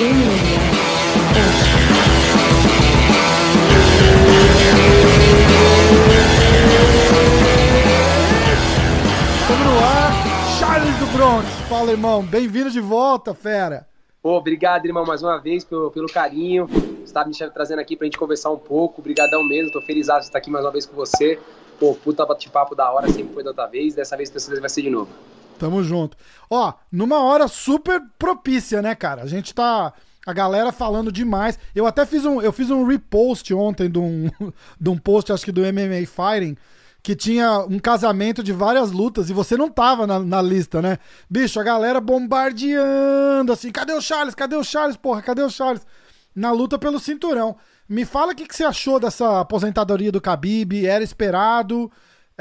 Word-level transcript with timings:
Estamos 0.00 0.16
no 9.66 9.78
ar, 9.78 10.12
Charles 10.58 10.96
do 10.96 11.06
Bronx. 11.14 11.46
Fala, 11.68 11.90
irmão. 11.90 12.22
Bem-vindo 12.22 12.70
de 12.70 12.80
volta, 12.80 13.34
fera. 13.34 13.86
Obrigado, 14.22 14.86
irmão, 14.86 15.04
mais 15.04 15.22
uma 15.22 15.36
vez 15.36 15.64
pelo, 15.64 15.90
pelo 15.90 16.06
carinho. 16.06 16.66
Você 17.04 17.12
tá 17.12 17.26
me 17.26 17.34
trazendo 17.50 17.80
aqui 17.80 17.94
pra 17.94 18.06
gente 18.06 18.16
conversar 18.16 18.50
um 18.50 18.58
pouco. 18.58 19.02
Obrigadão 19.02 19.46
mesmo, 19.46 19.70
tô 19.70 19.82
feliz 19.82 20.06
de 20.06 20.18
estar 20.20 20.38
aqui 20.38 20.50
mais 20.50 20.64
uma 20.64 20.70
vez 20.70 20.86
com 20.86 20.96
você. 20.96 21.38
Pô, 21.78 21.94
puta 21.94 22.24
bate-papo 22.24 22.74
da 22.74 22.90
hora, 22.90 23.06
sempre 23.10 23.34
foi 23.34 23.42
da 23.42 23.50
outra 23.50 23.66
vez. 23.66 23.94
Dessa 23.94 24.16
vez, 24.16 24.30
terceira 24.30 24.62
vai 24.62 24.70
ser 24.70 24.80
de 24.80 24.88
novo. 24.88 25.10
Tamo 25.60 25.84
junto. 25.84 26.16
Ó, 26.48 26.72
numa 26.90 27.22
hora 27.22 27.46
super 27.46 28.00
propícia, 28.18 28.80
né, 28.80 28.94
cara? 28.94 29.22
A 29.22 29.26
gente 29.26 29.54
tá. 29.54 29.92
A 30.26 30.32
galera 30.32 30.72
falando 30.72 31.12
demais. 31.12 31.58
Eu 31.74 31.86
até 31.86 32.06
fiz 32.06 32.24
um, 32.24 32.40
eu 32.40 32.50
fiz 32.50 32.70
um 32.70 32.86
repost 32.86 33.52
ontem 33.52 33.90
de 33.90 33.98
um, 33.98 34.30
de 34.80 34.88
um 34.88 34.96
post, 34.96 35.30
acho 35.30 35.44
que 35.44 35.52
do 35.52 35.60
MMA 35.60 36.06
Fighting, 36.06 36.56
que 37.02 37.14
tinha 37.14 37.60
um 37.60 37.78
casamento 37.78 38.42
de 38.42 38.52
várias 38.54 38.90
lutas 38.90 39.28
e 39.28 39.34
você 39.34 39.54
não 39.54 39.68
tava 39.68 40.06
na, 40.06 40.18
na 40.18 40.40
lista, 40.40 40.80
né? 40.80 40.96
Bicho, 41.28 41.60
a 41.60 41.62
galera 41.62 42.00
bombardeando, 42.00 43.52
assim, 43.52 43.70
cadê 43.70 43.92
o 43.92 44.00
Charles? 44.00 44.34
Cadê 44.34 44.56
o 44.56 44.64
Charles? 44.64 44.96
Porra, 44.96 45.20
cadê 45.20 45.42
o 45.42 45.50
Charles? 45.50 45.86
Na 46.34 46.52
luta 46.52 46.78
pelo 46.78 46.98
cinturão. 46.98 47.56
Me 47.86 48.06
fala 48.06 48.32
o 48.32 48.34
que, 48.34 48.46
que 48.46 48.56
você 48.56 48.64
achou 48.64 48.98
dessa 48.98 49.40
aposentadoria 49.40 50.12
do 50.12 50.20
Khabib, 50.20 50.86
era 50.86 51.04
esperado? 51.04 51.90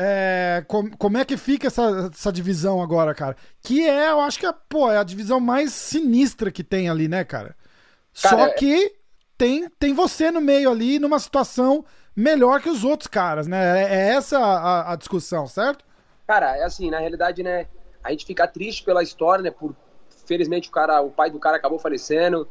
É, 0.01 0.63
com, 0.65 0.89
como 0.91 1.17
é 1.17 1.25
que 1.25 1.35
fica 1.35 1.67
essa, 1.67 2.09
essa 2.13 2.31
divisão 2.31 2.81
agora, 2.81 3.13
cara? 3.13 3.35
Que 3.61 3.85
é, 3.85 4.11
eu 4.11 4.21
acho 4.21 4.39
que 4.39 4.45
é, 4.45 4.53
pô, 4.69 4.89
é 4.89 4.97
a 4.97 5.03
divisão 5.03 5.41
mais 5.41 5.73
sinistra 5.73 6.49
que 6.51 6.63
tem 6.63 6.89
ali, 6.89 7.09
né, 7.09 7.25
cara? 7.25 7.53
Cara, 8.21 8.37
Só 8.37 8.45
é- 8.47 8.53
que 8.53 8.95
tem, 9.37 9.67
tem 9.77 9.93
você 9.93 10.31
no 10.31 10.39
meio 10.39 10.71
ali, 10.71 10.99
numa 10.99 11.19
situação 11.19 11.83
melhor 12.15 12.61
que 12.61 12.69
os 12.69 12.85
outros 12.85 13.07
caras, 13.07 13.45
né? 13.45 13.81
É, 13.81 13.95
é 13.95 14.15
essa 14.15 14.39
a, 14.39 14.93
a 14.93 14.95
discussão, 14.95 15.45
certo? 15.47 15.83
Cara, 16.25 16.55
é 16.57 16.63
assim, 16.63 16.89
na 16.89 16.99
realidade, 16.99 17.43
né, 17.43 17.67
a 18.03 18.11
gente 18.11 18.25
fica 18.25 18.47
triste 18.47 18.83
pela 18.83 19.03
história, 19.03 19.41
né, 19.43 19.51
por, 19.51 19.75
felizmente 20.25 20.69
o 20.69 20.71
cara, 20.71 21.01
o 21.01 21.09
pai 21.09 21.29
do 21.29 21.39
cara 21.39 21.57
acabou 21.57 21.77
falecendo, 21.79 22.47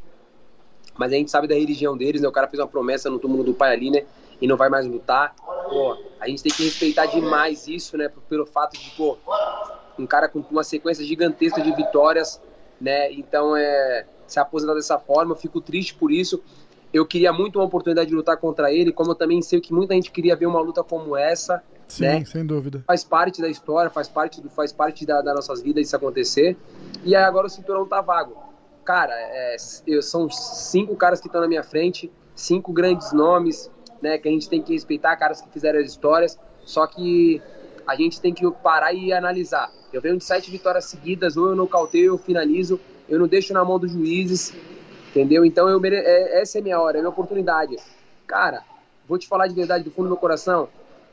mas 0.98 1.12
a 1.12 1.16
gente 1.16 1.30
sabe 1.30 1.46
da 1.46 1.54
religião 1.54 1.96
deles, 1.96 2.20
né, 2.20 2.28
o 2.28 2.32
cara 2.32 2.48
fez 2.48 2.60
uma 2.60 2.68
promessa 2.68 3.08
no 3.08 3.18
túmulo 3.18 3.44
do 3.44 3.54
pai 3.54 3.72
ali, 3.72 3.90
né, 3.90 4.04
e 4.40 4.46
não 4.46 4.56
vai 4.56 4.68
mais 4.68 4.86
lutar, 4.86 5.34
pô, 5.36 5.96
a 6.20 6.28
gente 6.28 6.42
tem 6.42 6.52
que 6.52 6.64
respeitar 6.64 7.06
demais 7.06 7.66
isso, 7.68 7.96
né, 7.96 8.10
pelo 8.28 8.46
fato 8.46 8.78
de, 8.78 8.90
pô, 8.90 9.16
um 9.98 10.06
cara 10.06 10.28
com 10.28 10.44
uma 10.50 10.64
sequência 10.64 11.04
gigantesca 11.04 11.60
de 11.60 11.72
vitórias, 11.74 12.40
né, 12.80 13.12
então 13.12 13.56
é, 13.56 14.06
se 14.26 14.38
aposentar 14.38 14.74
dessa 14.74 14.98
forma, 14.98 15.32
eu 15.32 15.36
fico 15.36 15.60
triste 15.60 15.94
por 15.94 16.10
isso, 16.10 16.42
eu 16.92 17.04
queria 17.04 17.32
muito 17.32 17.58
uma 17.58 17.66
oportunidade 17.66 18.08
de 18.08 18.14
lutar 18.14 18.36
contra 18.36 18.72
ele, 18.72 18.92
como 18.92 19.10
eu 19.10 19.14
também 19.14 19.42
sei 19.42 19.60
que 19.60 19.72
muita 19.72 19.94
gente 19.94 20.10
queria 20.10 20.34
ver 20.34 20.46
uma 20.46 20.60
luta 20.60 20.82
como 20.82 21.16
essa, 21.16 21.62
Sim, 21.86 22.04
né? 22.04 22.24
sem 22.24 22.44
dúvida. 22.44 22.82
faz 22.86 23.04
parte 23.04 23.40
da 23.40 23.48
história, 23.48 23.90
faz 23.90 24.08
parte, 24.08 24.40
do, 24.40 24.50
faz 24.50 24.72
parte 24.72 25.06
da, 25.06 25.20
das 25.20 25.34
nossas 25.34 25.62
vidas 25.62 25.86
isso 25.86 25.96
acontecer. 25.96 26.56
E 27.04 27.14
aí 27.16 27.22
agora 27.22 27.46
o 27.46 27.50
cinturão 27.50 27.86
tá 27.86 28.00
vago. 28.00 28.36
Cara, 28.84 29.12
é, 29.14 29.56
eu, 29.86 30.02
são 30.02 30.30
cinco 30.30 30.96
caras 30.96 31.20
que 31.20 31.26
estão 31.26 31.40
na 31.40 31.48
minha 31.48 31.62
frente, 31.62 32.10
cinco 32.34 32.72
grandes 32.72 33.12
nomes, 33.12 33.70
né, 34.02 34.18
que 34.18 34.28
a 34.28 34.30
gente 34.30 34.48
tem 34.48 34.62
que 34.62 34.72
respeitar, 34.72 35.16
caras 35.16 35.40
que 35.40 35.50
fizeram 35.50 35.80
as 35.80 35.86
histórias, 35.86 36.38
só 36.64 36.86
que 36.86 37.42
a 37.86 37.96
gente 37.96 38.20
tem 38.20 38.32
que 38.32 38.48
parar 38.50 38.92
e 38.92 39.12
analisar. 39.12 39.70
Eu 39.92 40.00
venho 40.00 40.18
de 40.18 40.24
sete 40.24 40.50
vitórias 40.50 40.84
seguidas, 40.84 41.36
ou 41.36 41.48
eu 41.48 41.56
nocauteio, 41.56 42.12
eu 42.12 42.18
finalizo, 42.18 42.78
eu 43.08 43.18
não 43.18 43.26
deixo 43.26 43.52
na 43.52 43.64
mão 43.64 43.78
dos 43.78 43.90
juízes, 43.90 44.54
entendeu? 45.08 45.44
Então 45.44 45.68
eu 45.68 45.80
mere... 45.80 45.96
é, 45.96 46.40
essa 46.40 46.58
é 46.58 46.60
minha 46.60 46.80
hora, 46.80 46.98
é 46.98 47.00
minha 47.00 47.10
oportunidade. 47.10 47.76
Cara, 48.26 48.62
vou 49.08 49.18
te 49.18 49.26
falar 49.26 49.46
de 49.46 49.54
verdade 49.54 49.84
do 49.84 49.90
fundo 49.90 50.04
do 50.04 50.10
meu 50.10 50.18
coração, 50.18 50.68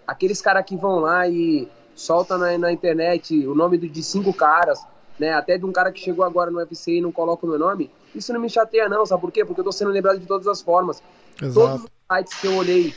aqueles 0.06 0.42
caras 0.42 0.66
que 0.66 0.76
vão 0.76 1.00
lá 1.00 1.28
e 1.28 1.68
soltam 1.96 2.38
na, 2.38 2.58
na 2.58 2.72
internet 2.72 3.48
o 3.48 3.56
nome 3.56 3.78
de 3.78 4.04
cinco 4.04 4.34
caras, 4.34 4.86
né? 5.18 5.34
Até 5.34 5.58
de 5.58 5.66
um 5.66 5.72
cara 5.72 5.92
que 5.92 6.00
chegou 6.02 6.26
agora 6.26 6.52
no 6.52 6.58
UFC 6.58 6.98
e 6.98 7.02
não 7.02 7.12
coloca 7.12 7.46
o 7.46 7.50
meu 7.50 7.58
nome, 7.58 7.90
isso 8.14 8.34
não 8.34 8.40
me 8.40 8.50
chateia 8.50 8.90
não, 8.90 9.06
sabe 9.06 9.22
por 9.22 9.32
quê? 9.32 9.46
Porque 9.46 9.62
eu 9.62 9.66
tô 9.66 9.72
sendo 9.72 9.92
lembrado 9.92 10.20
de 10.20 10.26
todas 10.26 10.48
as 10.48 10.62
formas. 10.62 11.02
Exato. 11.42 11.90
Sites 12.12 12.40
que 12.40 12.48
eu 12.48 12.56
olhei, 12.56 12.94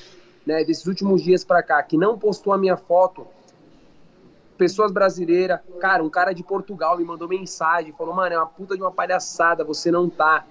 né, 0.46 0.64
desses 0.64 0.86
últimos 0.86 1.22
dias 1.22 1.44
pra 1.44 1.62
cá, 1.62 1.82
que 1.82 1.96
não 1.96 2.18
postou 2.18 2.52
a 2.52 2.58
minha 2.58 2.76
foto, 2.76 3.26
pessoas 4.56 4.92
brasileiras, 4.92 5.60
cara, 5.80 6.02
um 6.02 6.10
cara 6.10 6.32
de 6.32 6.42
Portugal 6.42 6.98
me 6.98 7.04
mandou 7.04 7.28
mensagem, 7.28 7.92
falou, 7.92 8.14
mano, 8.14 8.34
é 8.34 8.38
uma 8.38 8.46
puta 8.46 8.76
de 8.76 8.82
uma 8.82 8.90
palhaçada, 8.90 9.64
você 9.64 9.90
não 9.90 10.10
tá. 10.10 10.44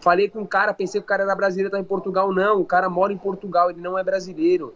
Falei 0.00 0.28
com 0.28 0.40
um 0.40 0.46
cara, 0.46 0.74
pensei 0.74 1.00
que 1.00 1.04
o 1.04 1.08
cara 1.08 1.22
era 1.22 1.34
brasileiro, 1.34 1.70
tá 1.70 1.78
em 1.78 1.84
Portugal. 1.84 2.32
Não, 2.32 2.60
o 2.60 2.64
cara 2.64 2.90
mora 2.90 3.12
em 3.12 3.16
Portugal, 3.16 3.70
ele 3.70 3.80
não 3.80 3.96
é 3.96 4.02
brasileiro. 4.02 4.74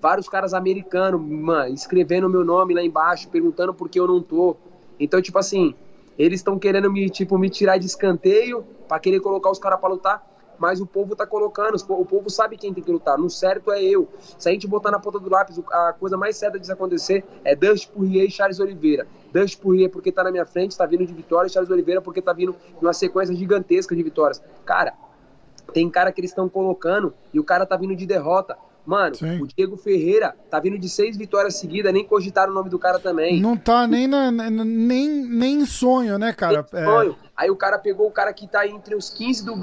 Vários 0.00 0.28
caras 0.28 0.54
americanos, 0.54 1.20
mano, 1.20 1.74
escrevendo 1.74 2.28
meu 2.28 2.44
nome 2.44 2.74
lá 2.74 2.82
embaixo, 2.82 3.28
perguntando 3.28 3.72
por 3.74 3.88
que 3.88 4.00
eu 4.00 4.06
não 4.06 4.20
tô. 4.20 4.56
Então, 4.98 5.20
tipo 5.20 5.38
assim, 5.38 5.74
eles 6.18 6.40
estão 6.40 6.58
querendo 6.58 6.90
me, 6.90 7.08
tipo, 7.08 7.38
me 7.38 7.50
tirar 7.50 7.78
de 7.78 7.86
escanteio 7.86 8.64
pra 8.88 8.98
querer 8.98 9.20
colocar 9.20 9.50
os 9.50 9.58
caras 9.58 9.78
pra 9.78 9.90
lutar, 9.90 10.26
mas 10.62 10.80
o 10.80 10.86
povo 10.86 11.16
tá 11.16 11.26
colocando, 11.26 11.74
o 11.88 12.04
povo 12.04 12.30
sabe 12.30 12.56
quem 12.56 12.72
tem 12.72 12.84
que 12.84 12.92
lutar. 12.92 13.18
No 13.18 13.28
certo 13.28 13.72
é 13.72 13.82
eu. 13.82 14.08
Se 14.38 14.48
a 14.48 14.52
gente 14.52 14.68
botar 14.68 14.92
na 14.92 15.00
ponta 15.00 15.18
do 15.18 15.28
lápis, 15.28 15.60
a 15.72 15.92
coisa 15.92 16.16
mais 16.16 16.36
certa 16.36 16.56
disso 16.56 16.72
acontecer 16.72 17.24
é 17.42 17.56
Dust 17.56 17.88
Poirier 17.88 18.26
e 18.26 18.30
Charles 18.30 18.60
Oliveira. 18.60 19.04
Dust 19.32 19.58
Poirier 19.58 19.90
porque 19.90 20.12
tá 20.12 20.22
na 20.22 20.30
minha 20.30 20.46
frente, 20.46 20.78
tá 20.78 20.86
vindo 20.86 21.04
de 21.04 21.12
vitória, 21.12 21.48
e 21.48 21.50
Charles 21.50 21.68
Oliveira 21.68 22.00
porque 22.00 22.22
tá 22.22 22.32
vindo 22.32 22.54
numa 22.80 22.92
sequência 22.92 23.34
gigantesca 23.34 23.96
de 23.96 24.04
vitórias. 24.04 24.40
Cara, 24.64 24.94
tem 25.74 25.90
cara 25.90 26.12
que 26.12 26.20
eles 26.20 26.30
estão 26.30 26.48
colocando 26.48 27.12
e 27.34 27.40
o 27.40 27.44
cara 27.44 27.66
tá 27.66 27.76
vindo 27.76 27.96
de 27.96 28.06
derrota. 28.06 28.56
Mano, 28.84 29.14
Sim. 29.14 29.40
o 29.40 29.46
Diego 29.46 29.76
Ferreira 29.76 30.34
tá 30.50 30.58
vindo 30.58 30.76
de 30.76 30.88
seis 30.88 31.16
vitórias 31.16 31.56
seguidas, 31.56 31.92
nem 31.92 32.04
cogitaram 32.04 32.50
o 32.50 32.54
nome 32.54 32.68
do 32.68 32.78
cara 32.78 32.98
também. 32.98 33.40
Não 33.40 33.56
tá 33.56 33.86
nem, 33.86 34.08
na, 34.08 34.30
nem, 34.30 35.08
nem 35.08 35.60
em 35.60 35.66
sonho, 35.66 36.18
né, 36.18 36.32
cara? 36.32 36.64
Tem 36.64 36.80
É, 36.80 36.84
sonho. 36.84 37.16
Aí 37.36 37.50
o 37.50 37.56
cara 37.56 37.78
pegou 37.78 38.08
o 38.08 38.10
cara 38.10 38.32
que 38.32 38.48
tá 38.48 38.66
entre 38.66 38.96
os 38.96 39.08
15 39.08 39.44
do 39.44 39.54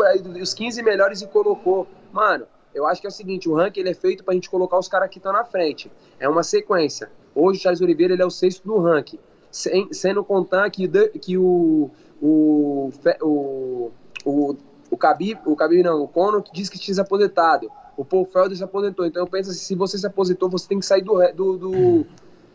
os 0.42 0.54
15 0.54 0.82
melhores 0.82 1.22
e 1.22 1.28
colocou. 1.28 1.86
Mano, 2.14 2.46
eu 2.74 2.86
acho 2.86 3.02
que 3.02 3.08
é 3.08 3.10
o 3.10 3.14
seguinte, 3.14 3.50
o 3.50 3.56
ranking 3.56 3.82
ele 3.82 3.90
é 3.90 3.94
feito 3.94 4.24
pra 4.24 4.34
gente 4.34 4.50
colocar 4.50 4.80
os 4.80 4.88
caras 4.88 5.10
que 5.10 5.18
estão 5.18 5.34
na 5.34 5.44
frente. 5.44 5.92
É 6.20 6.30
uma 6.30 6.44
sequência. 6.44 7.12
Hoje 7.36 7.60
o 7.60 7.62
Charles 7.62 7.82
Oliveira 7.82 8.14
ele 8.14 8.22
é 8.22 8.26
o 8.26 8.32
sexto 8.32 8.66
do 8.66 8.80
ranking. 8.80 9.20
Sem, 9.52 9.92
sendo 9.92 10.24
contar 10.24 10.70
que, 10.70 10.88
que 11.20 11.38
o 11.38 11.90
o 12.22 12.90
o 13.22 13.92
o 14.26 14.56
o 14.92 14.96
Khabib, 14.98 15.40
o 15.46 15.56
Khabib 15.56 15.84
não, 15.84 16.02
o 16.04 16.08
Conor 16.08 16.44
diz 16.54 16.70
que 16.70 16.80
tinha 16.80 16.96
se 16.96 17.02
aposentado. 17.02 17.70
O 18.00 18.06
Paul 18.06 18.24
Felder 18.24 18.58
se 18.58 18.64
aposentou. 18.64 19.06
Então 19.06 19.22
eu 19.22 19.28
penso 19.28 19.50
assim, 19.50 19.60
se 19.60 19.76
você 19.76 19.98
se 19.98 20.08
aposentou, 20.08 20.50
você 20.50 20.66
tem 20.66 20.80
que 20.80 20.86
sair 20.86 21.02
do 21.02 21.20
do, 21.34 21.58
do, 21.58 22.06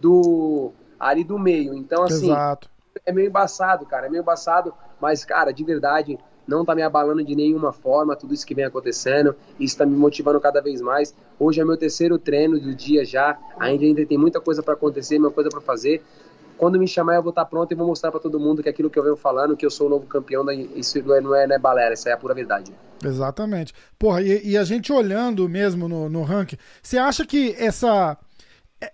do 0.00 0.72
ali 0.98 1.22
do 1.22 1.38
meio. 1.38 1.74
Então 1.74 2.02
assim, 2.02 2.30
Exato. 2.30 2.70
é 3.04 3.12
meio 3.12 3.28
embaçado, 3.28 3.84
cara, 3.84 4.06
é 4.06 4.10
meio 4.10 4.22
embaçado, 4.22 4.72
mas, 4.98 5.22
cara, 5.22 5.52
de 5.52 5.62
verdade, 5.62 6.18
não 6.48 6.64
tá 6.64 6.74
me 6.74 6.80
abalando 6.80 7.22
de 7.22 7.36
nenhuma 7.36 7.74
forma 7.74 8.16
tudo 8.16 8.32
isso 8.32 8.46
que 8.46 8.54
vem 8.54 8.64
acontecendo, 8.64 9.36
isso 9.60 9.76
tá 9.76 9.84
me 9.84 9.94
motivando 9.94 10.40
cada 10.40 10.62
vez 10.62 10.80
mais. 10.80 11.14
Hoje 11.38 11.60
é 11.60 11.64
meu 11.64 11.76
terceiro 11.76 12.18
treino 12.18 12.58
do 12.58 12.74
dia 12.74 13.04
já, 13.04 13.38
ainda, 13.58 13.84
ainda 13.84 14.06
tem 14.06 14.16
muita 14.16 14.40
coisa 14.40 14.62
para 14.62 14.72
acontecer, 14.72 15.18
muita 15.18 15.34
coisa 15.34 15.50
para 15.50 15.60
fazer. 15.60 16.02
Quando 16.56 16.78
me 16.78 16.86
chamar, 16.86 17.16
eu 17.16 17.22
vou 17.22 17.30
estar 17.30 17.44
pronto 17.44 17.72
e 17.72 17.74
vou 17.74 17.86
mostrar 17.86 18.10
para 18.10 18.20
todo 18.20 18.38
mundo 18.38 18.62
que 18.62 18.68
aquilo 18.68 18.88
que 18.88 18.98
eu 18.98 19.02
venho 19.02 19.16
falando, 19.16 19.56
que 19.56 19.66
eu 19.66 19.70
sou 19.70 19.86
o 19.86 19.90
novo 19.90 20.06
campeão, 20.06 20.44
da- 20.44 20.54
isso 20.54 21.02
não 21.02 21.14
é, 21.14 21.20
não 21.20 21.34
é, 21.34 21.46
não 21.46 21.56
é 21.56 21.58
balela, 21.58 21.94
isso 21.94 22.08
é 22.08 22.12
a 22.12 22.16
pura 22.16 22.34
verdade. 22.34 22.72
Exatamente. 23.04 23.72
Porra, 23.98 24.22
e, 24.22 24.50
e 24.50 24.56
a 24.56 24.64
gente 24.64 24.92
olhando 24.92 25.48
mesmo 25.48 25.88
no, 25.88 26.08
no 26.08 26.22
ranking, 26.22 26.56
você 26.82 26.96
acha 26.96 27.26
que 27.26 27.54
essa 27.58 28.16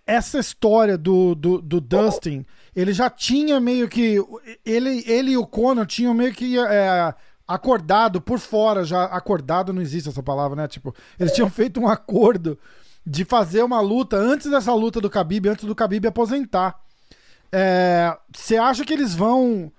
essa 0.07 0.39
história 0.39 0.97
do, 0.97 1.35
do, 1.35 1.61
do 1.61 1.81
Dustin, 1.81 2.45
ele 2.77 2.93
já 2.93 3.11
tinha 3.11 3.61
meio 3.61 3.89
que. 3.89 4.17
Ele, 4.65 5.03
ele 5.07 5.33
e 5.33 5.37
o 5.37 5.47
Conor 5.47 5.87
tinham 5.87 6.15
meio 6.15 6.33
que 6.33 6.59
é, 6.59 7.15
acordado 7.47 8.21
por 8.21 8.39
fora, 8.39 8.85
já. 8.85 9.05
Acordado 9.05 9.73
não 9.73 9.83
existe 9.83 10.09
essa 10.09 10.23
palavra, 10.23 10.57
né? 10.57 10.69
Tipo, 10.69 10.95
eles 11.19 11.33
tinham 11.33 11.51
feito 11.51 11.81
um 11.81 11.89
acordo 11.89 12.59
de 13.05 13.25
fazer 13.25 13.63
uma 13.63 13.81
luta 13.81 14.17
antes 14.17 14.51
dessa 14.51 14.73
luta 14.75 15.01
do 15.01 15.09
Khabib, 15.09 15.49
antes 15.49 15.65
do 15.65 15.75
Khabib 15.75 16.07
aposentar. 16.07 16.79
É, 17.53 18.17
Você 18.35 18.57
acha 18.57 18.85
que 18.85 18.93
eles 18.93 19.15
vão 19.15 19.73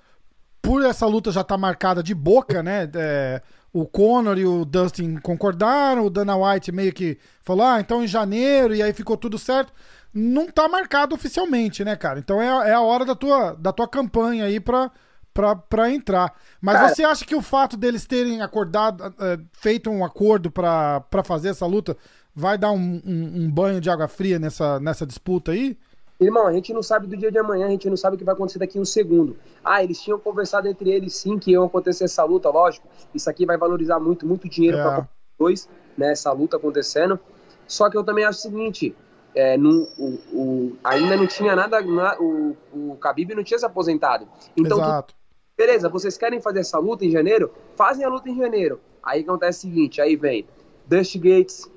por 0.62 0.83
essa 0.85 1.06
luta 1.06 1.31
já 1.31 1.44
tá 1.44 1.57
marcada 1.57 2.03
de 2.03 2.13
boca, 2.13 2.62
né? 2.62 2.89
É, 2.94 3.41
o 3.73 3.85
Conor 3.85 4.38
e 4.38 4.45
o 4.45 4.65
Dustin 4.65 5.18
concordaram, 5.18 6.06
o 6.06 6.09
Dana 6.09 6.35
White 6.35 6.71
meio 6.71 6.94
que 6.94 7.18
falou, 7.41 7.65
ah, 7.65 7.79
então 7.79 8.03
em 8.03 8.07
janeiro, 8.07 8.75
e 8.75 8.81
aí 8.83 8.94
ficou 8.94 9.18
tudo 9.18 9.39
certo. 9.39 9.73
Não 10.13 10.47
tá 10.51 10.68
marcado 10.68 11.15
oficialmente, 11.15 11.83
né, 11.85 11.95
cara? 11.95 12.19
Então 12.19 12.41
é, 12.41 12.50
a- 12.50 12.68
é 12.69 12.73
a 12.73 12.81
hora 12.81 13.06
da 13.06 13.15
tua, 13.15 13.53
da 13.56 13.71
tua 13.71 13.88
campanha 13.88 14.44
aí 14.45 14.59
pra, 14.59 14.91
pra, 15.33 15.56
pra 15.56 15.89
entrar. 15.89 16.33
Mas 16.59 16.75
Cara- 16.75 16.89
você 16.94 17.03
acha 17.06 17.25
que 17.25 17.33
o 17.35 17.41
fato 17.41 17.77
deles 17.77 18.06
terem 18.06 18.41
acordado, 18.41 19.06
é, 19.19 19.39
feito 19.53 19.89
um 19.89 20.03
acordo 20.03 20.51
pra, 20.51 21.00
pra 21.01 21.24
fazer 21.24 21.50
essa 21.50 21.65
luta 21.65 21.95
vai 22.35 22.57
dar 22.57 22.71
um, 22.71 23.01
um- 23.06 23.44
um 23.45 23.50
banho 23.51 23.79
de 23.81 23.89
água 23.89 24.07
fria 24.09 24.38
nessa, 24.38 24.79
nessa 24.81 25.06
disputa 25.07 25.53
aí? 25.53 25.77
Irmão, 26.21 26.45
a 26.45 26.53
gente 26.53 26.71
não 26.71 26.83
sabe 26.83 27.07
do 27.07 27.18
dia 27.18 27.31
de 27.31 27.39
amanhã, 27.39 27.65
a 27.65 27.69
gente 27.71 27.89
não 27.89 27.97
sabe 27.97 28.15
o 28.15 28.19
que 28.19 28.23
vai 28.23 28.35
acontecer 28.35 28.59
daqui 28.59 28.79
um 28.79 28.85
segundo. 28.85 29.35
Ah, 29.63 29.83
eles 29.83 30.00
tinham 30.00 30.19
conversado 30.19 30.68
entre 30.68 30.91
eles 30.91 31.15
sim 31.15 31.39
que 31.39 31.51
ia 31.51 31.63
acontecer 31.63 32.03
essa 32.03 32.23
luta, 32.23 32.47
lógico. 32.50 32.88
Isso 33.13 33.27
aqui 33.27 33.44
vai 33.44 33.57
valorizar 33.57 34.00
muito, 34.00 34.25
muito 34.27 34.47
dinheiro 34.47 34.77
É. 34.77 34.83
para 34.83 35.09
dois, 35.39 35.68
né? 35.97 36.12
Essa 36.12 36.31
luta 36.31 36.57
acontecendo. 36.57 37.19
Só 37.68 37.89
que 37.89 37.97
eu 37.97 38.03
também 38.03 38.23
acho 38.23 38.38
o 38.38 38.41
seguinte: 38.44 38.95
é, 39.33 39.57
não- 39.57 39.88
o- 39.97 40.19
o- 40.31 40.75
ainda 40.83 41.18
não 41.18 41.25
tinha 41.25 41.56
nada. 41.56 41.81
na- 41.81 42.15
o, 42.19 42.56
o 42.71 42.97
Khabib 43.01 43.33
não 43.33 43.44
tinha 43.44 43.57
se 43.57 43.65
aposentado. 43.65 44.27
Então, 44.56 44.77
tu- 44.77 44.83
Exato. 44.83 45.15
beleza, 45.57 45.89
vocês 45.89 46.17
querem 46.19 46.39
fazer 46.39 46.59
essa 46.59 46.77
luta 46.77 47.03
em 47.03 47.09
janeiro? 47.09 47.51
Fazem 47.75 48.06
a 48.06 48.09
luta 48.09 48.29
em 48.29 48.38
janeiro. 48.38 48.79
Aí 49.01 49.21
acontece 49.21 49.65
o 49.65 49.71
seguinte: 49.71 50.00
aí 50.00 50.15
vem 50.15 50.45
Dusty 50.85 51.17
Gates, 51.17 51.67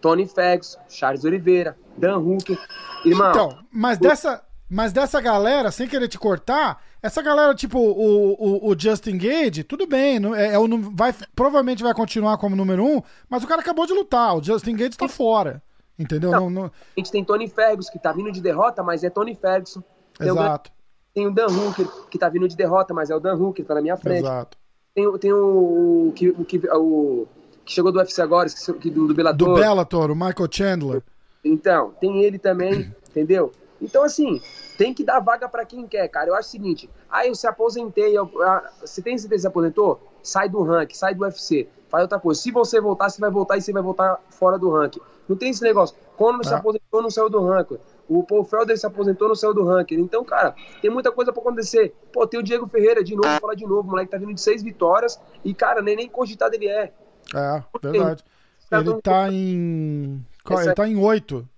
Tony 0.00 0.26
Ferguson, 0.26 0.78
Charles 0.88 1.24
Oliveira, 1.26 1.76
Dan 1.98 2.18
Hooker. 2.18 2.58
Irmão, 3.04 3.30
Então, 3.30 3.58
mas 3.70 3.98
dessa, 3.98 4.42
mas 4.68 4.92
dessa 4.92 5.20
galera, 5.20 5.70
sem 5.70 5.86
querer 5.88 6.08
te 6.08 6.18
cortar, 6.18 6.82
essa 7.02 7.22
galera, 7.22 7.54
tipo, 7.54 7.78
o, 7.78 8.32
o, 8.66 8.70
o 8.70 8.78
Justin 8.78 9.16
Gage, 9.18 9.62
tudo 9.62 9.86
bem, 9.86 10.18
não- 10.18 10.34
é, 10.34 10.54
é 10.54 10.58
o 10.58 10.66
vai, 10.92 11.14
provavelmente 11.34 11.82
vai 11.82 11.94
continuar 11.94 12.36
como 12.38 12.56
número 12.56 12.84
um, 12.84 13.00
mas 13.28 13.44
o 13.44 13.46
cara 13.46 13.60
acabou 13.60 13.86
de 13.86 13.92
lutar, 13.92 14.36
o 14.36 14.42
Justin 14.42 14.74
Gage 14.76 14.96
tá 14.96 15.08
fora. 15.08 15.62
Entendeu? 15.98 16.30
Não, 16.32 16.50
não- 16.50 16.64
a 16.66 16.70
gente 16.98 17.10
tem 17.10 17.24
Tony 17.24 17.48
Ferguson, 17.48 17.90
que 17.92 17.98
tá 17.98 18.12
vindo 18.12 18.30
de 18.32 18.40
derrota, 18.42 18.82
mas 18.82 19.02
é 19.04 19.08
Tony 19.10 19.34
Ferguson. 19.34 19.82
Tem 20.18 20.30
o, 20.30 20.34
exato, 20.34 20.70
tem 21.14 21.26
o 21.26 21.30
Dan 21.30 21.46
Hooker, 21.46 21.86
que 22.10 22.18
tá 22.18 22.28
vindo 22.28 22.46
de 22.48 22.56
derrota, 22.56 22.92
mas 22.92 23.08
é 23.08 23.16
o 23.16 23.20
Dan 23.20 23.34
Hooker, 23.36 23.64
tá 23.64 23.74
na 23.74 23.80
minha 23.80 23.96
frente. 23.96 24.18
exato. 24.18 24.58
Tem, 24.94 25.06
o- 25.06 25.18
tem 25.18 25.32
o, 25.32 26.12
que, 26.14 26.28
o, 26.30 26.44
que, 26.44 26.58
o 26.68 27.26
que 27.64 27.72
chegou 27.72 27.92
do 27.92 27.98
UFC 27.98 28.20
agora, 28.20 28.48
o 28.68 28.74
que- 28.74 28.90
do, 28.90 29.02
do 29.02 29.08
Do 29.08 29.14
Bellator. 29.14 29.54
Bellator, 29.54 30.10
o 30.10 30.14
Michael 30.14 30.48
Chandler. 30.50 31.02
Então, 31.46 31.92
tem 32.00 32.22
ele 32.22 32.38
também, 32.38 32.94
entendeu? 33.10 33.52
Então, 33.80 34.02
assim, 34.02 34.40
tem 34.78 34.94
que 34.94 35.04
dar 35.04 35.20
vaga 35.20 35.48
pra 35.48 35.64
quem 35.64 35.86
quer, 35.86 36.08
cara. 36.08 36.28
Eu 36.30 36.34
acho 36.34 36.48
o 36.48 36.50
seguinte, 36.50 36.88
ah, 37.10 37.26
eu 37.26 37.34
se 37.34 37.46
aposentei, 37.46 38.16
eu, 38.16 38.30
ah, 38.42 38.70
você 38.80 39.02
tem 39.02 39.16
certeza 39.18 39.34
que 39.36 39.40
se 39.42 39.46
aposentou? 39.46 40.00
Sai 40.22 40.48
do 40.48 40.62
ranking, 40.62 40.94
sai 40.96 41.14
do 41.14 41.22
UFC, 41.22 41.68
faz 41.88 42.02
outra 42.02 42.18
coisa. 42.18 42.40
Se 42.40 42.50
você 42.50 42.80
voltar, 42.80 43.10
você 43.10 43.20
vai 43.20 43.30
voltar 43.30 43.56
e 43.56 43.62
você 43.62 43.72
vai 43.72 43.82
voltar 43.82 44.20
fora 44.30 44.58
do 44.58 44.70
ranking. 44.70 45.00
Não 45.28 45.36
tem 45.36 45.50
esse 45.50 45.62
negócio. 45.62 45.94
Quando 46.16 46.44
se 46.46 46.52
Ah. 46.54 46.56
aposentou, 46.56 47.02
não 47.02 47.10
saiu 47.10 47.28
do 47.28 47.44
ranking. 47.44 47.78
O 48.08 48.22
Paul 48.22 48.44
Felder 48.44 48.78
se 48.78 48.86
aposentou, 48.86 49.28
não 49.28 49.34
saiu 49.34 49.52
do 49.52 49.64
ranking. 49.64 49.96
Então, 49.96 50.24
cara, 50.24 50.54
tem 50.80 50.90
muita 50.90 51.10
coisa 51.12 51.32
pra 51.32 51.42
acontecer. 51.42 51.92
Pô, 52.12 52.26
tem 52.26 52.38
o 52.40 52.42
Diego 52.42 52.66
Ferreira 52.68 53.02
de 53.04 53.14
novo, 53.16 53.28
falar 53.40 53.54
de 53.54 53.66
novo. 53.66 53.88
O 53.88 53.90
moleque 53.90 54.10
tá 54.10 54.16
vindo 54.16 54.32
de 54.32 54.40
seis 54.40 54.62
vitórias 54.62 55.20
e, 55.44 55.52
cara, 55.52 55.82
nem, 55.82 55.96
nem 55.96 56.08
cogitado 56.08 56.54
ele 56.54 56.68
é. 56.68 56.92
É, 57.34 57.62
verdade. 57.82 58.24
Cara, 58.70 58.82
Ele 58.82 59.02
tá 59.02 59.28
em. 59.32 60.24
Qual- 60.46 60.60
Ele 60.60 60.70
é- 60.70 60.74
tá 60.74 60.88
em 60.88 60.96
oito. 60.96 61.48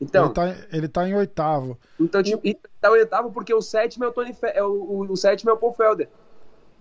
Então, 0.00 0.26
Ele 0.26 0.34
tá, 0.34 0.56
ele 0.72 0.88
tá 0.88 1.08
em 1.08 1.14
oitavo. 1.14 1.78
então 1.98 2.22
tipo, 2.22 2.46
e 2.46 2.54
tá 2.80 2.90
o 2.90 2.92
oitavo 2.92 3.32
porque 3.32 3.54
o 3.54 3.62
sétimo 3.62 4.04
é 4.04 4.08
o 4.08 4.12
Tony 4.12 4.34
Fe- 4.34 4.52
é 4.54 4.62
o, 4.62 4.68
o, 4.70 5.12
o 5.12 5.16
sétimo 5.16 5.50
é 5.50 5.54
o 5.54 5.56
Paul 5.56 5.72
Felder. 5.72 6.08